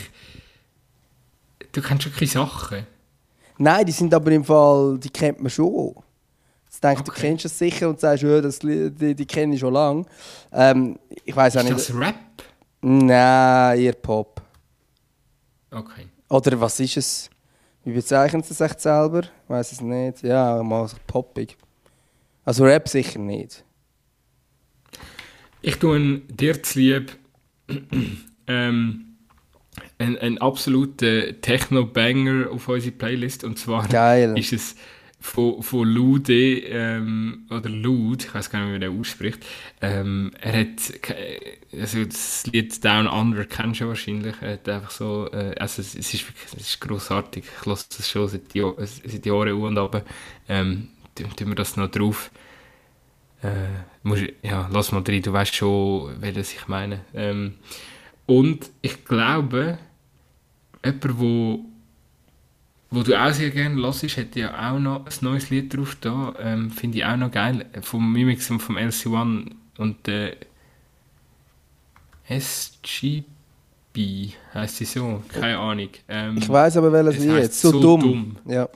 Du 1.71 1.81
kennst 1.81 2.05
wirklich 2.05 2.31
Sachen. 2.31 2.85
Nein, 3.57 3.85
die 3.85 3.91
sind 3.91 4.13
aber 4.13 4.31
im 4.31 4.43
Fall, 4.43 4.97
die 4.99 5.09
kennt 5.09 5.39
man 5.41 5.49
schon. 5.49 5.95
Jetzt 6.77 6.83
denkst 6.83 7.01
du, 7.01 7.05
du 7.05 7.11
Okay. 7.11 7.21
kennst 7.21 7.45
es 7.45 7.57
sicher 7.57 7.89
und 7.89 7.99
sagst, 7.99 8.21
ja, 8.21 8.39
das, 8.39 8.59
die, 8.59 9.15
die 9.15 9.25
kenne 9.25 9.55
ich 9.55 9.59
schon 9.61 9.73
lange. 9.73 10.05
Ähm, 10.53 10.99
ich 11.25 11.35
weiß 11.35 11.57
auch 11.57 11.61
Ist 11.63 11.69
nicht. 11.71 11.89
das 11.89 11.95
Rap? 11.95 12.15
Nein, 12.81 13.79
eher 13.79 13.93
Pop. 13.93 14.39
Okay. 15.71 16.05
Oder 16.29 16.61
was 16.61 16.79
ist 16.79 16.97
es? 16.97 17.29
Wie 17.83 17.93
bezeichnen 17.93 18.43
sie 18.43 18.51
es 18.53 18.61
echt 18.61 18.79
selber? 18.79 19.21
Ich 19.21 19.49
weiß 19.49 19.71
es 19.71 19.81
nicht. 19.81 20.21
Ja, 20.21 20.61
mal 20.61 20.87
poppig. 21.07 21.57
Also 22.45 22.63
Rap 22.63 22.87
sicher 22.87 23.17
nicht. 23.19 23.63
Ich 25.63 25.77
tue 25.79 26.19
dir 26.29 26.61
zu 26.61 26.77
lieb 26.79 27.17
ähm, 28.45 29.15
einen, 29.97 30.17
einen 30.19 30.37
absoluten 30.37 31.41
Techno-Banger 31.41 32.51
auf 32.51 32.67
unsere 32.67 32.91
Playlist. 32.91 33.43
Und 33.43 33.57
zwar 33.57 33.87
Geil. 33.87 34.37
ist 34.37 34.53
es 34.53 34.75
von, 35.19 35.63
von 35.63 35.87
Lude, 35.87 36.59
ähm, 36.59 37.47
oder 37.49 37.69
Lud, 37.69 38.23
ich 38.23 38.33
weiß 38.33 38.49
gar 38.49 38.59
nicht, 38.59 38.67
wie 38.67 38.71
man 38.73 38.81
den 38.81 38.99
ausspricht. 38.99 39.45
Ähm, 39.81 40.31
er 40.39 40.61
hat, 40.61 40.93
also 41.73 42.05
das 42.05 42.45
Lied 42.47 42.83
Down 42.83 43.07
Under 43.07 43.45
kennst 43.45 43.81
du 43.81 43.87
wahrscheinlich. 43.87 44.35
Er 44.41 44.53
hat 44.53 44.69
einfach 44.69 44.91
so, 44.91 45.29
äh, 45.31 45.55
also 45.59 45.81
es, 45.81 45.95
es 45.95 46.13
ist 46.13 46.25
es 46.45 46.53
ist 46.53 46.81
grossartig. 46.81 47.45
Ich 47.45 47.65
höre 47.65 47.75
das 47.75 48.09
schon 48.09 48.27
seit, 48.27 48.51
seit 48.51 49.25
Jahren 49.25 49.53
auf 49.53 49.63
und 49.63 49.77
ab. 49.77 50.05
Ähm, 50.47 50.89
tun 51.15 51.47
wir 51.47 51.55
das 51.55 51.77
noch 51.77 51.89
drauf. 51.89 52.31
Äh, 53.41 53.49
musst, 54.03 54.23
ja, 54.41 54.69
lass 54.71 54.91
mal 54.91 55.03
rein, 55.07 55.21
du 55.21 55.33
weißt 55.33 55.55
schon, 55.55 56.21
welches 56.21 56.53
ich 56.53 56.67
meine. 56.67 57.01
Ähm, 57.13 57.55
und 58.25 58.69
ich 58.81 59.05
glaube, 59.05 59.77
jemand, 60.83 61.19
wo, 61.19 61.65
wo 62.89 63.03
du 63.03 63.19
auch 63.21 63.33
sehr 63.33 63.49
gerne 63.49 63.81
hörst, 63.81 64.03
hat 64.17 64.35
ja 64.35 64.71
auch 64.71 64.79
noch 64.79 65.05
ein 65.05 65.13
neues 65.21 65.49
Lied 65.49 65.75
drauf 65.75 65.97
da. 65.99 66.33
Ähm, 66.39 66.71
Finde 66.71 66.99
ich 66.99 67.05
auch 67.05 67.17
noch 67.17 67.31
geil. 67.31 67.65
Vom 67.81 68.11
Mimix 68.13 68.49
und 68.49 68.59
vom 68.61 68.77
LC1 68.77 69.51
und 69.77 70.07
der 70.07 70.35
SGB 72.27 73.25
heisst 74.53 74.77
sie 74.77 74.85
so. 74.85 75.21
Keine 75.33 75.57
Ahnung. 75.57 75.89
Ähm, 76.07 76.37
Ich 76.37 76.47
weiß 76.49 76.77
aber 76.77 76.91
welches 76.91 77.17
es 77.17 77.25
Lied. 77.25 77.33
heisst 77.35 77.61
So, 77.61 77.71
«So 77.71 77.81
dumm. 77.81 78.01
dumm». 78.01 78.37
Ja. 78.45 78.69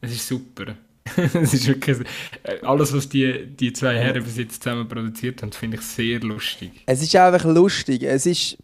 es 0.00 0.12
ist 0.12 0.26
super. 0.28 0.74
es 1.16 1.52
ist 1.54 1.66
wirklich, 1.66 1.98
äh, 2.44 2.60
alles, 2.62 2.92
was 2.94 3.08
die, 3.08 3.46
die 3.46 3.72
zwei 3.74 3.94
Herren 3.96 4.24
bis 4.24 4.38
jetzt 4.38 4.62
zusammen 4.62 4.88
produziert 4.88 5.42
haben, 5.42 5.52
finde 5.52 5.76
ich 5.76 5.82
sehr 5.82 6.18
lustig. 6.20 6.82
Es 6.86 7.02
ist 7.02 7.14
einfach 7.14 7.44
lustig. 7.44 8.02
Es 8.02 8.26
ist. 8.26 8.56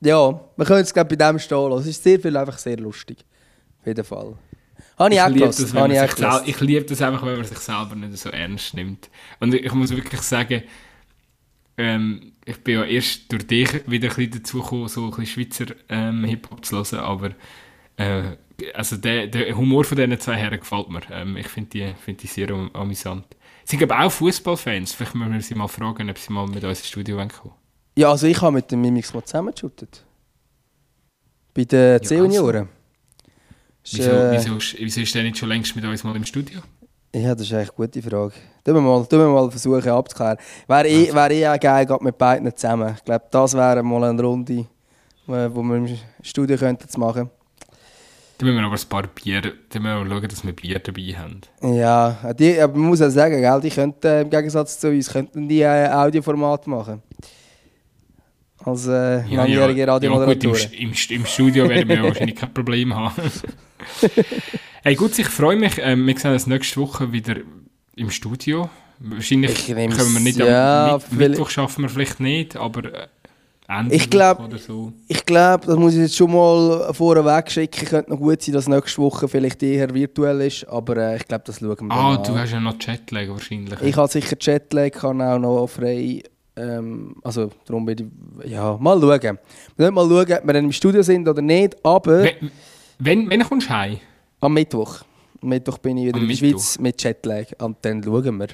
Ja, 0.00 0.40
wir 0.56 0.66
können 0.66 0.80
es 0.82 0.92
glaube 0.92 1.14
bei 1.16 1.30
dem 1.30 1.38
stehen 1.38 1.70
lassen. 1.70 1.82
Es 1.82 1.86
ist 1.88 2.02
sehr 2.02 2.18
viel 2.20 2.36
einfach 2.36 2.58
sehr 2.58 2.78
lustig. 2.78 3.18
Auf 3.84 3.86
jeden 3.88 4.04
Fall. 4.04 4.34
Habe 4.98 5.14
ich, 5.14 5.20
auch 5.20 5.24
Habe 5.24 5.36
ich 5.36 5.44
auch 5.44 5.52
sich 5.52 5.66
sel- 5.68 5.88
gehört. 5.88 6.48
ich 6.48 6.60
liebe 6.60 6.84
das 6.84 7.02
einfach, 7.02 7.24
wenn 7.26 7.36
man 7.36 7.44
sich 7.44 7.58
selber 7.58 7.94
nicht 7.96 8.16
so 8.16 8.30
ernst 8.30 8.74
nimmt. 8.74 9.10
Und 9.40 9.52
ich, 9.52 9.64
ich 9.64 9.72
muss 9.74 9.90
wirklich 9.90 10.22
sagen, 10.22 10.62
ähm, 11.76 12.32
ich 12.44 12.62
bin 12.62 12.76
ja 12.76 12.84
erst 12.84 13.30
durch 13.32 13.46
dich 13.46 13.68
wieder 13.90 14.08
ein 14.08 14.14
bisschen 14.16 14.30
dazu 14.30 14.62
gekommen, 14.62 14.88
so 14.88 15.04
ein 15.04 15.10
bisschen 15.10 15.26
Schweizer 15.26 15.74
ähm, 15.88 16.24
Hip-Hop 16.24 16.64
zu 16.64 16.76
hören, 16.76 16.98
aber 17.04 17.30
äh, 17.96 18.36
also 18.72 18.96
der, 18.96 19.26
der 19.26 19.56
Humor 19.56 19.84
von 19.84 19.96
diesen 19.96 20.18
zwei 20.20 20.34
Herren 20.36 20.60
gefällt 20.60 20.88
mir. 20.88 21.00
Ähm, 21.10 21.36
ich 21.36 21.48
finde 21.48 21.70
die, 21.70 21.94
find 22.04 22.22
die 22.22 22.26
sehr 22.28 22.50
am- 22.50 22.70
amüsant. 22.72 23.26
Sie 23.64 23.76
sind 23.76 23.90
aber 23.90 24.04
auch 24.06 24.12
Fußballfans. 24.12 24.92
Vielleicht 24.94 25.14
müssen 25.14 25.32
wir 25.32 25.40
sie 25.40 25.54
mal 25.54 25.68
fragen, 25.68 26.08
ob 26.10 26.18
sie 26.18 26.32
mal 26.32 26.46
mit 26.46 26.62
uns 26.64 26.78
ins 26.80 26.88
Studio 26.88 27.16
wollen 27.16 27.28
kommen 27.30 27.54
Ja, 27.98 28.10
also 28.10 28.26
ich 28.26 28.40
habe 28.40 28.52
mit 28.52 28.70
dem 28.70 28.80
Mimix 28.80 29.12
mal 29.12 29.24
zusammengeschuttet. 29.24 30.04
Bei 31.54 31.64
den 31.64 32.02
C-Junioren. 32.02 32.64
Ist, 32.64 32.70
Wieso, 33.92 34.10
äh, 34.10 34.32
wieso, 34.32 34.56
ist- 34.56 34.76
wieso 34.78 35.00
ist 35.00 35.14
der 35.14 35.22
nicht 35.24 35.36
schon 35.38 35.48
längst 35.48 35.74
mit 35.76 35.84
uns 35.84 36.02
mal 36.04 36.16
im 36.16 36.24
Studio? 36.24 36.60
Ja, 37.14 37.34
das 37.34 37.42
ist 37.46 37.52
eigentlich 37.52 37.68
eine 37.70 37.86
gute 37.86 38.02
Frage. 38.02 38.32
Tun 38.64 38.74
wir 38.74 38.80
mal, 38.80 39.06
tun 39.06 39.18
wir 39.20 39.28
mal 39.28 39.50
versuchen 39.50 39.88
abzuklären. 39.88 40.36
Wäre 40.66 40.88
eh, 40.88 41.14
wäre 41.14 41.32
eh 41.34 41.48
auch 41.48 41.60
geil, 41.60 41.86
gerade 41.86 42.02
mit 42.02 42.18
beiden 42.18 42.56
zusammen. 42.56 42.94
Ich 42.96 43.04
glaube, 43.04 43.24
das 43.30 43.54
wäre 43.54 43.82
mal 43.82 44.02
eine 44.04 44.20
Runde, 44.22 44.52
äh, 44.58 44.66
wo 45.26 45.62
wir 45.62 45.76
im 45.76 45.98
Studio 46.22 46.56
könnten 46.56 46.88
machen. 46.98 47.30
Dann 48.38 48.48
müssen 48.48 48.58
wir 48.58 48.66
aber 48.66 48.74
ein 48.74 48.88
paar 48.88 49.06
Bier, 49.06 49.40
dann 49.42 49.82
müssen 49.82 50.08
wir 50.08 50.10
schauen, 50.16 50.28
dass 50.28 50.44
wir 50.44 50.52
Bier 50.52 50.78
dabei 50.80 51.14
haben. 51.16 51.40
Ja, 51.76 52.32
die, 52.36 52.60
aber 52.60 52.76
man 52.76 52.88
muss 52.88 53.00
auch 53.00 53.08
sagen, 53.10 53.40
gell, 53.40 53.60
die 53.60 53.70
könnten 53.70 54.06
äh, 54.08 54.22
im 54.22 54.30
Gegensatz 54.30 54.80
zu 54.80 54.88
uns 54.88 55.08
könnten 55.12 55.48
die 55.48 55.60
äh, 55.60 55.88
Audioformat 55.88 56.66
machen. 56.66 57.00
Als 58.64 58.86
äh, 58.86 59.16
langjährige 59.34 59.80
ja, 59.80 59.86
gut, 59.94 60.04
im, 60.04 60.12
Radiomoderatoren. 60.12 60.72
im, 60.72 60.92
im 61.10 61.26
Studio 61.26 61.68
werden 61.68 61.88
wir 61.88 61.96
ja 61.96 62.02
wahrscheinlich 62.08 62.36
kein 62.36 62.52
Problem 62.54 62.94
haben. 62.94 63.12
hey, 64.82 64.94
gut, 64.94 65.18
ich 65.18 65.26
freue 65.28 65.56
mich. 65.56 65.74
Ähm, 65.78 66.06
wir 66.06 66.18
sehen 66.18 66.32
uns 66.32 66.46
nächste 66.46 66.80
Woche 66.80 67.12
wieder 67.12 67.36
im 67.96 68.10
Studio. 68.10 68.68
Wahrscheinlich 69.00 69.50
Ich 69.50 69.66
können 69.74 70.14
wir 70.14 70.20
nicht 70.20 70.38
ja, 70.38 70.86
am 70.86 70.92
Mit 70.94 71.02
vielleicht- 71.02 71.30
Mittwoch 71.32 71.50
schaffen 71.50 71.82
wir 71.82 71.88
vielleicht 71.88 72.20
nicht, 72.20 72.56
aber 72.56 72.84
äh, 72.84 73.06
Ende 73.66 73.94
Ich 73.94 74.08
glaub- 74.10 74.40
oder 74.40 74.58
so. 74.58 74.92
Ich 75.08 75.24
glaube, 75.24 75.66
das 75.66 75.76
muss 75.76 75.94
ich 75.94 76.00
jetzt 76.00 76.16
schon 76.16 76.30
mal 76.32 76.92
vorweg 76.92 77.50
schicken. 77.50 77.86
Könnte 77.86 78.10
noch 78.10 78.18
gut 78.18 78.42
sein, 78.42 78.54
dass 78.54 78.68
nächste 78.68 79.00
Woche 79.00 79.26
vielleicht 79.26 79.62
eher 79.62 79.92
virtuell 79.92 80.42
ist, 80.42 80.68
aber 80.68 80.96
äh, 80.98 81.16
ich 81.16 81.26
glaube, 81.26 81.44
das 81.46 81.58
schauen 81.60 81.76
wir 81.88 81.90
Ah, 81.90 82.16
du 82.18 82.32
an. 82.32 82.38
hast 82.40 82.52
ja 82.52 82.60
noch 82.60 82.76
Jetlag 82.80 83.28
wahrscheinlich. 83.28 83.80
Ich 83.82 83.96
habe 83.96 84.08
sicher 84.08 84.36
Jetlag, 84.40 84.90
kann 84.92 85.20
auch 85.22 85.38
noch 85.38 85.66
frei. 85.66 86.22
Ähm, 86.56 87.16
also, 87.22 87.50
darum 87.64 87.84
bin 87.84 88.12
ich. 88.44 88.50
Ja, 88.50 88.76
mal 88.80 89.00
schauen. 89.00 89.20
Wir 89.22 89.38
müssen 89.76 89.94
mal 89.94 90.08
schauen, 90.08 90.32
ob 90.38 90.46
wir 90.46 90.52
dann 90.52 90.64
im 90.64 90.72
Studio 90.72 91.02
sind 91.02 91.28
oder 91.28 91.42
nicht, 91.42 91.76
aber 91.84 92.22
wenn, 92.24 92.50
wenn, 92.98 93.30
wenn 93.30 93.42
kommst 93.44 93.68
du 93.68 93.72
heim? 93.74 93.98
am 94.40 94.54
Mittwoch. 94.54 95.02
Am 95.42 95.48
Mittwoch 95.48 95.78
bin 95.78 95.96
ich 95.98 96.06
wieder 96.06 96.16
Am 96.18 96.22
in 96.22 96.28
der 96.28 96.36
Mittwoch. 96.42 96.60
Schweiz 96.60 96.78
mit 96.78 97.02
Jetlag. 97.02 97.46
Und 97.58 97.78
dann 97.82 98.02
schauen 98.02 98.38
wir, 98.38 98.48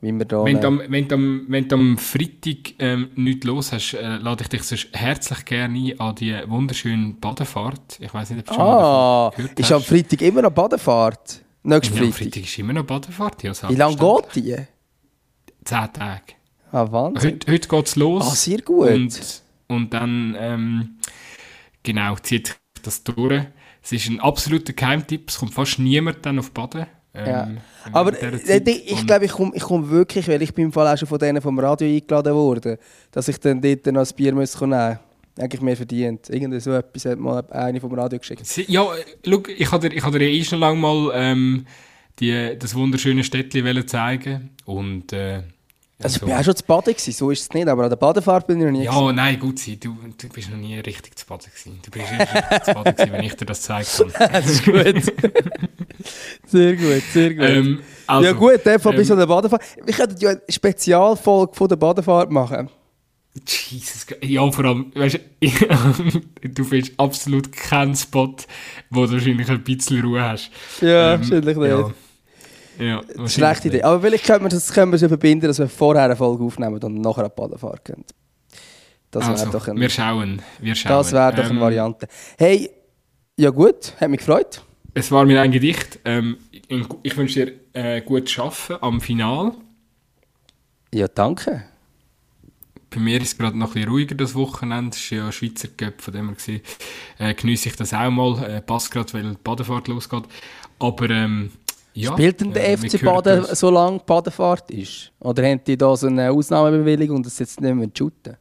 wie 0.00 0.12
wir 0.12 0.24
da. 0.24 0.44
Wenn 0.44 0.60
du, 0.60 0.66
am, 0.66 0.82
wenn, 0.88 1.08
du 1.08 1.14
am, 1.14 1.46
wenn 1.48 1.68
du 1.68 1.74
am 1.76 1.98
Freitag 1.98 2.74
ähm, 2.78 3.10
nichts 3.14 3.46
los 3.46 3.72
hast, 3.72 3.94
äh, 3.94 4.16
lade 4.16 4.42
ich 4.42 4.48
dich 4.48 4.62
sonst 4.64 4.88
herzlich 4.92 5.44
gerne 5.44 5.78
ein 5.78 6.00
an 6.00 6.14
die 6.16 6.34
wunderschöne 6.46 7.14
Badefahrt. 7.20 7.98
Ich 8.00 8.12
weiß 8.12 8.30
nicht, 8.30 8.40
ob 8.40 8.46
du 8.46 8.54
schon 8.54 8.64
mal 8.64 8.72
ah, 8.72 9.30
davon 9.30 9.36
gehört 9.36 9.60
ist 9.60 9.72
am 9.72 9.80
hast. 9.80 9.88
Freitag 9.88 10.22
immer 10.22 10.42
noch 10.42 10.50
Badefahrt? 10.50 11.42
Nächsten 11.62 11.96
Ja, 11.96 12.02
am 12.02 12.12
Freitag. 12.12 12.32
Freitag 12.32 12.44
ist 12.44 12.58
immer 12.58 12.72
noch 12.72 12.84
Badefahrt. 12.84 13.42
Ja, 13.42 13.52
Wie 13.68 13.74
lange 13.74 13.96
geht 13.96 14.34
die? 14.34 14.56
Zehn 15.64 15.92
Tage. 15.92 16.35
Ah, 16.72 16.86
Wahnsinn. 16.90 17.32
Heute, 17.32 17.52
heute 17.52 17.68
geht 17.68 17.86
es 17.86 17.96
los. 17.96 18.24
Ah, 18.26 18.34
sehr 18.34 18.62
gut. 18.62 18.88
Und, 18.88 19.42
und 19.68 19.94
dann, 19.94 20.36
ähm, 20.38 20.96
genau, 21.82 22.16
zieht 22.16 22.48
sich 22.48 22.56
das 22.82 23.02
durch. 23.04 23.44
Es 23.82 23.92
ist 23.92 24.08
ein 24.08 24.20
absoluter 24.20 24.72
Geheimtipp. 24.72 25.30
Es 25.30 25.38
kommt 25.38 25.54
fast 25.54 25.78
niemand 25.78 26.24
dann 26.26 26.38
auf 26.38 26.50
Baden. 26.50 26.86
Ähm, 27.14 27.26
Ja. 27.26 27.48
Aber 27.92 28.12
während 28.12 28.48
äh, 28.48 28.70
ich, 28.70 29.06
glaube, 29.06 29.24
ich 29.24 29.32
komme 29.32 29.52
ich 29.54 29.62
komm 29.62 29.88
wirklich, 29.88 30.28
weil 30.28 30.42
ich 30.42 30.52
bin 30.52 30.66
im 30.66 30.72
Fall 30.72 30.92
auch 30.92 30.98
schon 30.98 31.08
von 31.08 31.18
denen 31.18 31.40
vom 31.40 31.58
Radio 31.58 31.88
eingeladen 31.88 32.34
worden, 32.34 32.76
dass 33.10 33.28
ich 33.28 33.38
dann 33.38 33.60
dort 33.60 33.86
noch 33.86 34.06
ein 34.06 34.16
Bier 34.16 34.34
muss 34.34 34.60
nehmen 34.60 34.98
Eigentlich 35.38 35.60
mehr 35.60 35.76
verdient. 35.76 36.30
Irgendwie 36.30 36.60
so 36.60 36.72
etwas 36.72 37.04
hat 37.04 37.18
mal 37.18 37.44
eine 37.50 37.78
vom 37.80 37.92
Radio 37.92 38.18
geschickt. 38.18 38.44
Ja, 38.68 38.84
äh, 38.94 39.04
schau, 39.24 39.42
ich 39.46 39.70
habe 39.70 39.88
dir, 39.88 39.96
ich 39.96 40.02
hab 40.02 40.12
dir 40.12 40.20
eh 40.22 40.42
schon 40.44 40.60
lange 40.60 40.78
mal 40.80 41.10
ähm, 41.14 41.66
die, 42.18 42.56
das 42.58 42.74
wunderschöne 42.74 43.22
Städtchen 43.22 43.86
zeigen 43.86 44.50
und 44.64 45.12
äh, 45.12 45.42
Also 46.02 46.16
ich 46.16 46.22
bin 46.22 46.34
auch 46.34 46.44
schon 46.44 46.54
zu 46.54 46.64
Baden 46.64 46.92
gewesen, 46.92 47.12
so 47.12 47.30
ist 47.30 47.40
es 47.40 47.50
nicht, 47.54 47.66
aber 47.68 47.84
an 47.84 47.88
der 47.88 47.96
Badefahrt 47.96 48.46
bin 48.46 48.58
ich 48.58 48.64
noch 48.66 48.70
nie 48.70 48.84
gewesen. 48.84 49.06
Ja, 49.06 49.12
nein, 49.12 49.40
gut 49.40 49.58
sein. 49.58 49.80
Du, 49.80 49.96
du 50.18 50.28
bist 50.28 50.50
noch 50.50 50.58
nie 50.58 50.78
richtig 50.78 51.16
zu 51.18 51.24
Baden 51.24 51.46
gewesen. 51.50 51.80
Du 51.82 51.90
bist 51.90 52.10
richtig 52.10 52.64
zu 52.64 52.74
Baden 52.74 52.96
gewesen, 52.96 53.12
wenn 53.12 53.24
ich 53.24 53.34
dir 53.34 53.46
das 53.46 53.62
zeigen 53.62 53.88
kann. 54.12 54.32
das 54.32 54.46
ist 54.50 54.64
gut. 54.64 55.14
sehr 56.46 56.76
gut, 56.76 57.02
sehr 57.12 57.34
gut. 57.34 57.44
Ähm, 57.44 57.80
also, 58.06 58.26
ja 58.26 58.32
gut, 58.32 58.66
dem 58.66 58.78
Fall 58.78 58.92
bis 58.92 59.08
ähm, 59.08 59.14
an 59.14 59.18
der 59.20 59.26
Badefahrt. 59.26 59.62
Wir 59.84 59.94
könnten 59.94 60.16
ja 60.18 60.30
eine 60.30 60.40
Spezialfolge 60.50 61.54
von 61.54 61.68
der 61.68 61.76
Badefahrt 61.76 62.30
machen. 62.30 62.68
Jesus, 63.46 64.06
ja, 64.22 64.50
vor 64.50 64.64
allem, 64.66 64.92
weißt 64.94 65.18
du, 65.40 65.48
du 66.48 66.64
findest 66.64 66.98
absolut 66.98 67.52
keinen 67.52 67.94
Spot, 67.94 68.34
wo 68.90 69.06
du 69.06 69.12
wahrscheinlich 69.12 69.48
ein 69.48 69.62
bisschen 69.62 70.02
Ruhe 70.02 70.22
hast. 70.22 70.50
Ja, 70.80 71.14
Ähm, 71.14 71.20
wahrscheinlich 71.20 71.56
nicht. 71.56 71.68
Ja, 71.68 71.90
ja 72.78 73.00
Das 73.00 73.08
ist 73.10 73.18
eine 73.18 73.28
schlechte 73.28 73.68
Idee. 73.68 73.82
Aber 73.82 74.00
vielleicht 74.00 74.24
können 74.24 74.44
wir 74.44 74.48
das 74.48 74.72
können 74.72 74.92
wir 74.92 74.98
so 74.98 75.08
verbinden, 75.08 75.46
dass 75.46 75.58
wir 75.58 75.68
vorher 75.68 76.04
eine 76.04 76.16
Folge 76.16 76.44
aufnehmen 76.44 76.82
und 76.82 76.94
nachher 77.00 77.24
an 77.24 77.30
die 77.36 77.40
Badefahrt 77.40 77.84
gehen. 77.84 78.04
Das 79.10 79.22
wäre 79.24 79.32
Also, 79.38 79.50
doch, 79.50 79.68
ein, 79.68 79.78
wir 79.80 79.88
schauen, 79.88 80.42
wir 80.60 80.74
schauen. 80.74 80.90
das 80.92 81.12
wär 81.12 81.32
doch 81.32 81.44
eine 81.44 81.52
Ähm, 81.54 81.60
Variante. 81.60 82.08
Hey, 82.38 82.70
ja 83.36 83.50
gut, 83.50 83.94
hat 84.00 84.10
mich 84.10 84.18
gefreut. 84.20 84.62
Es 84.94 85.10
war 85.10 85.24
mir 85.24 85.40
ein 85.40 85.52
Gedicht. 85.52 85.98
Ähm, 86.04 86.38
ich, 87.02 87.16
wünsche 87.16 87.46
dir 87.46 87.52
äh, 87.74 88.00
gutes 88.00 88.30
Schaffen 88.30 88.76
am 88.80 89.00
Final. 89.00 89.52
Ja, 90.92 91.06
danke. 91.08 91.64
Bei 92.90 93.00
mir 93.00 93.20
ist 93.20 93.28
es 93.32 93.38
gerade 93.38 93.58
noch 93.58 93.68
ein 93.68 93.72
bisschen 93.74 93.88
ruhiger 93.90 94.14
das 94.14 94.34
Wochenende. 94.34 94.90
Es 94.96 95.02
ist 95.02 95.10
ja 95.10 95.30
Schweizer 95.30 95.68
Cup, 95.76 96.00
von 96.00 96.14
dem 96.14 96.26
her 96.28 96.34
gesehen. 96.34 96.60
Äh, 97.18 97.34
geniesse 97.34 97.68
ich 97.68 97.76
das 97.76 97.92
auch 97.92 98.10
mal. 98.10 98.42
Äh, 98.44 98.62
passt 98.62 98.90
gerade, 98.90 99.12
weil 99.12 99.22
die 99.22 99.36
Badefahrt 99.42 99.88
losgeht. 99.88 100.24
Aber 100.78 101.10
ähm, 101.10 101.52
ja. 101.96 102.12
Spielt 102.12 102.40
denn 102.40 102.52
der 102.52 102.68
äh, 102.70 102.76
FC 102.76 103.02
Baden, 103.02 103.40
uns. 103.44 103.58
so 103.60 103.70
lange 103.70 103.98
Badefahrt 104.00 104.70
ist? 104.70 105.12
Oder 105.20 105.44
haben 105.48 105.60
die 105.66 105.76
da 105.76 105.96
so 105.96 106.06
eine 106.06 106.30
Ausnahmebewilligung 106.30 107.16
und 107.16 107.26
das 107.26 107.38
jetzt 107.38 107.60
nicht 107.60 107.74
mehr 107.74 107.88
shooten? 107.96 108.36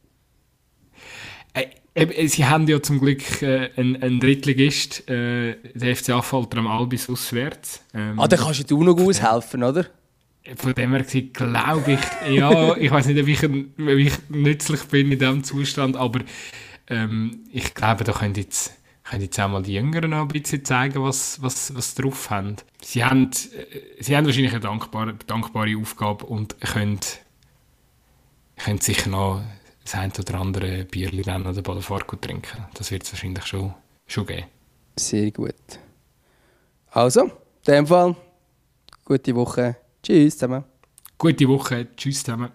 Äh, 1.54 1.68
eben, 1.96 2.28
sie 2.28 2.46
haben 2.46 2.68
ja 2.68 2.82
zum 2.82 3.00
Glück 3.00 3.42
äh, 3.42 3.70
einen, 3.76 4.02
einen 4.02 4.20
Drittligist, 4.20 5.10
äh, 5.10 5.56
der 5.74 5.96
FC 5.96 6.10
Affalter 6.10 6.58
am 6.58 6.68
Albis 6.68 7.10
auswärts. 7.10 7.82
Ähm, 7.94 8.20
Ah, 8.20 8.28
dann 8.28 8.40
kannst 8.40 8.70
du 8.70 8.84
noch 8.84 9.00
aushelfen, 9.00 9.64
oder? 9.64 9.86
Von 10.58 10.76
dem 10.76 10.92
her 10.92 11.02
gesehen 11.04 11.34
glaube 11.34 11.94
ich, 11.94 12.36
ja, 12.36 12.76
ich 12.78 12.92
weiß 12.92 13.08
nicht, 13.08 13.20
ob 13.20 13.28
ich, 13.28 13.42
ein- 13.44 13.74
ob 13.80 13.88
ich 13.88 14.14
nützlich 14.30 14.84
bin 14.84 15.12
in 15.12 15.18
diesem 15.18 15.44
Zustand, 15.44 15.96
aber 15.98 16.20
ähm, 16.88 17.40
ich 17.52 17.74
glaube, 17.74 18.04
da 18.04 18.12
können 18.12 18.36
jetzt, 18.36 18.74
können 19.06 19.22
jetzt 19.22 19.40
auch 19.40 19.48
mal 19.48 19.62
die 19.62 19.74
Jüngeren 19.74 20.10
noch 20.10 20.22
ein 20.22 20.28
bisschen 20.28 20.66
zeigen, 20.66 21.04
was, 21.04 21.42
was, 21.42 21.74
was 21.76 21.96
sie 21.96 22.02
drauf 22.02 22.30
haben. 22.30 22.56
Sie 22.82 23.06
haben, 23.06 23.30
äh, 23.30 24.04
sie 24.04 24.18
haben 24.18 24.26
wahrscheinlich 24.26 24.52
eine 24.52 24.62
dankbare, 24.62 25.14
dankbare 25.28 25.78
Aufgabe 25.78 26.26
und 26.26 26.60
können, 26.60 27.00
können 28.58 28.82
sicher 28.82 29.10
noch 29.10 29.42
das 29.84 29.94
ein 29.96 30.12
oder 30.18 30.40
andere 30.40 30.86
Bierli 30.86 31.22
dann 31.22 31.46
oder 31.46 31.62
Badefahrt 31.62 32.08
gut 32.08 32.24
trinken. 32.24 32.66
Das 32.74 32.90
wird 32.90 33.04
es 33.04 33.14
wahrscheinlich 33.14 33.46
schon, 33.46 33.74
schon 34.08 34.26
geben. 34.26 34.48
Sehr 34.98 35.30
gut. 35.32 35.54
Also, 36.90 37.26
in 37.26 37.32
dem 37.68 37.88
Fall, 37.88 38.16
gute 39.04 39.36
Woche. 39.36 39.78
Tschüss 40.02 40.38
zusammen. 40.38 40.64
Gute 41.18 41.48
Woche, 41.48 41.88
tschüss 41.96 42.24
zusammen. 42.24 42.52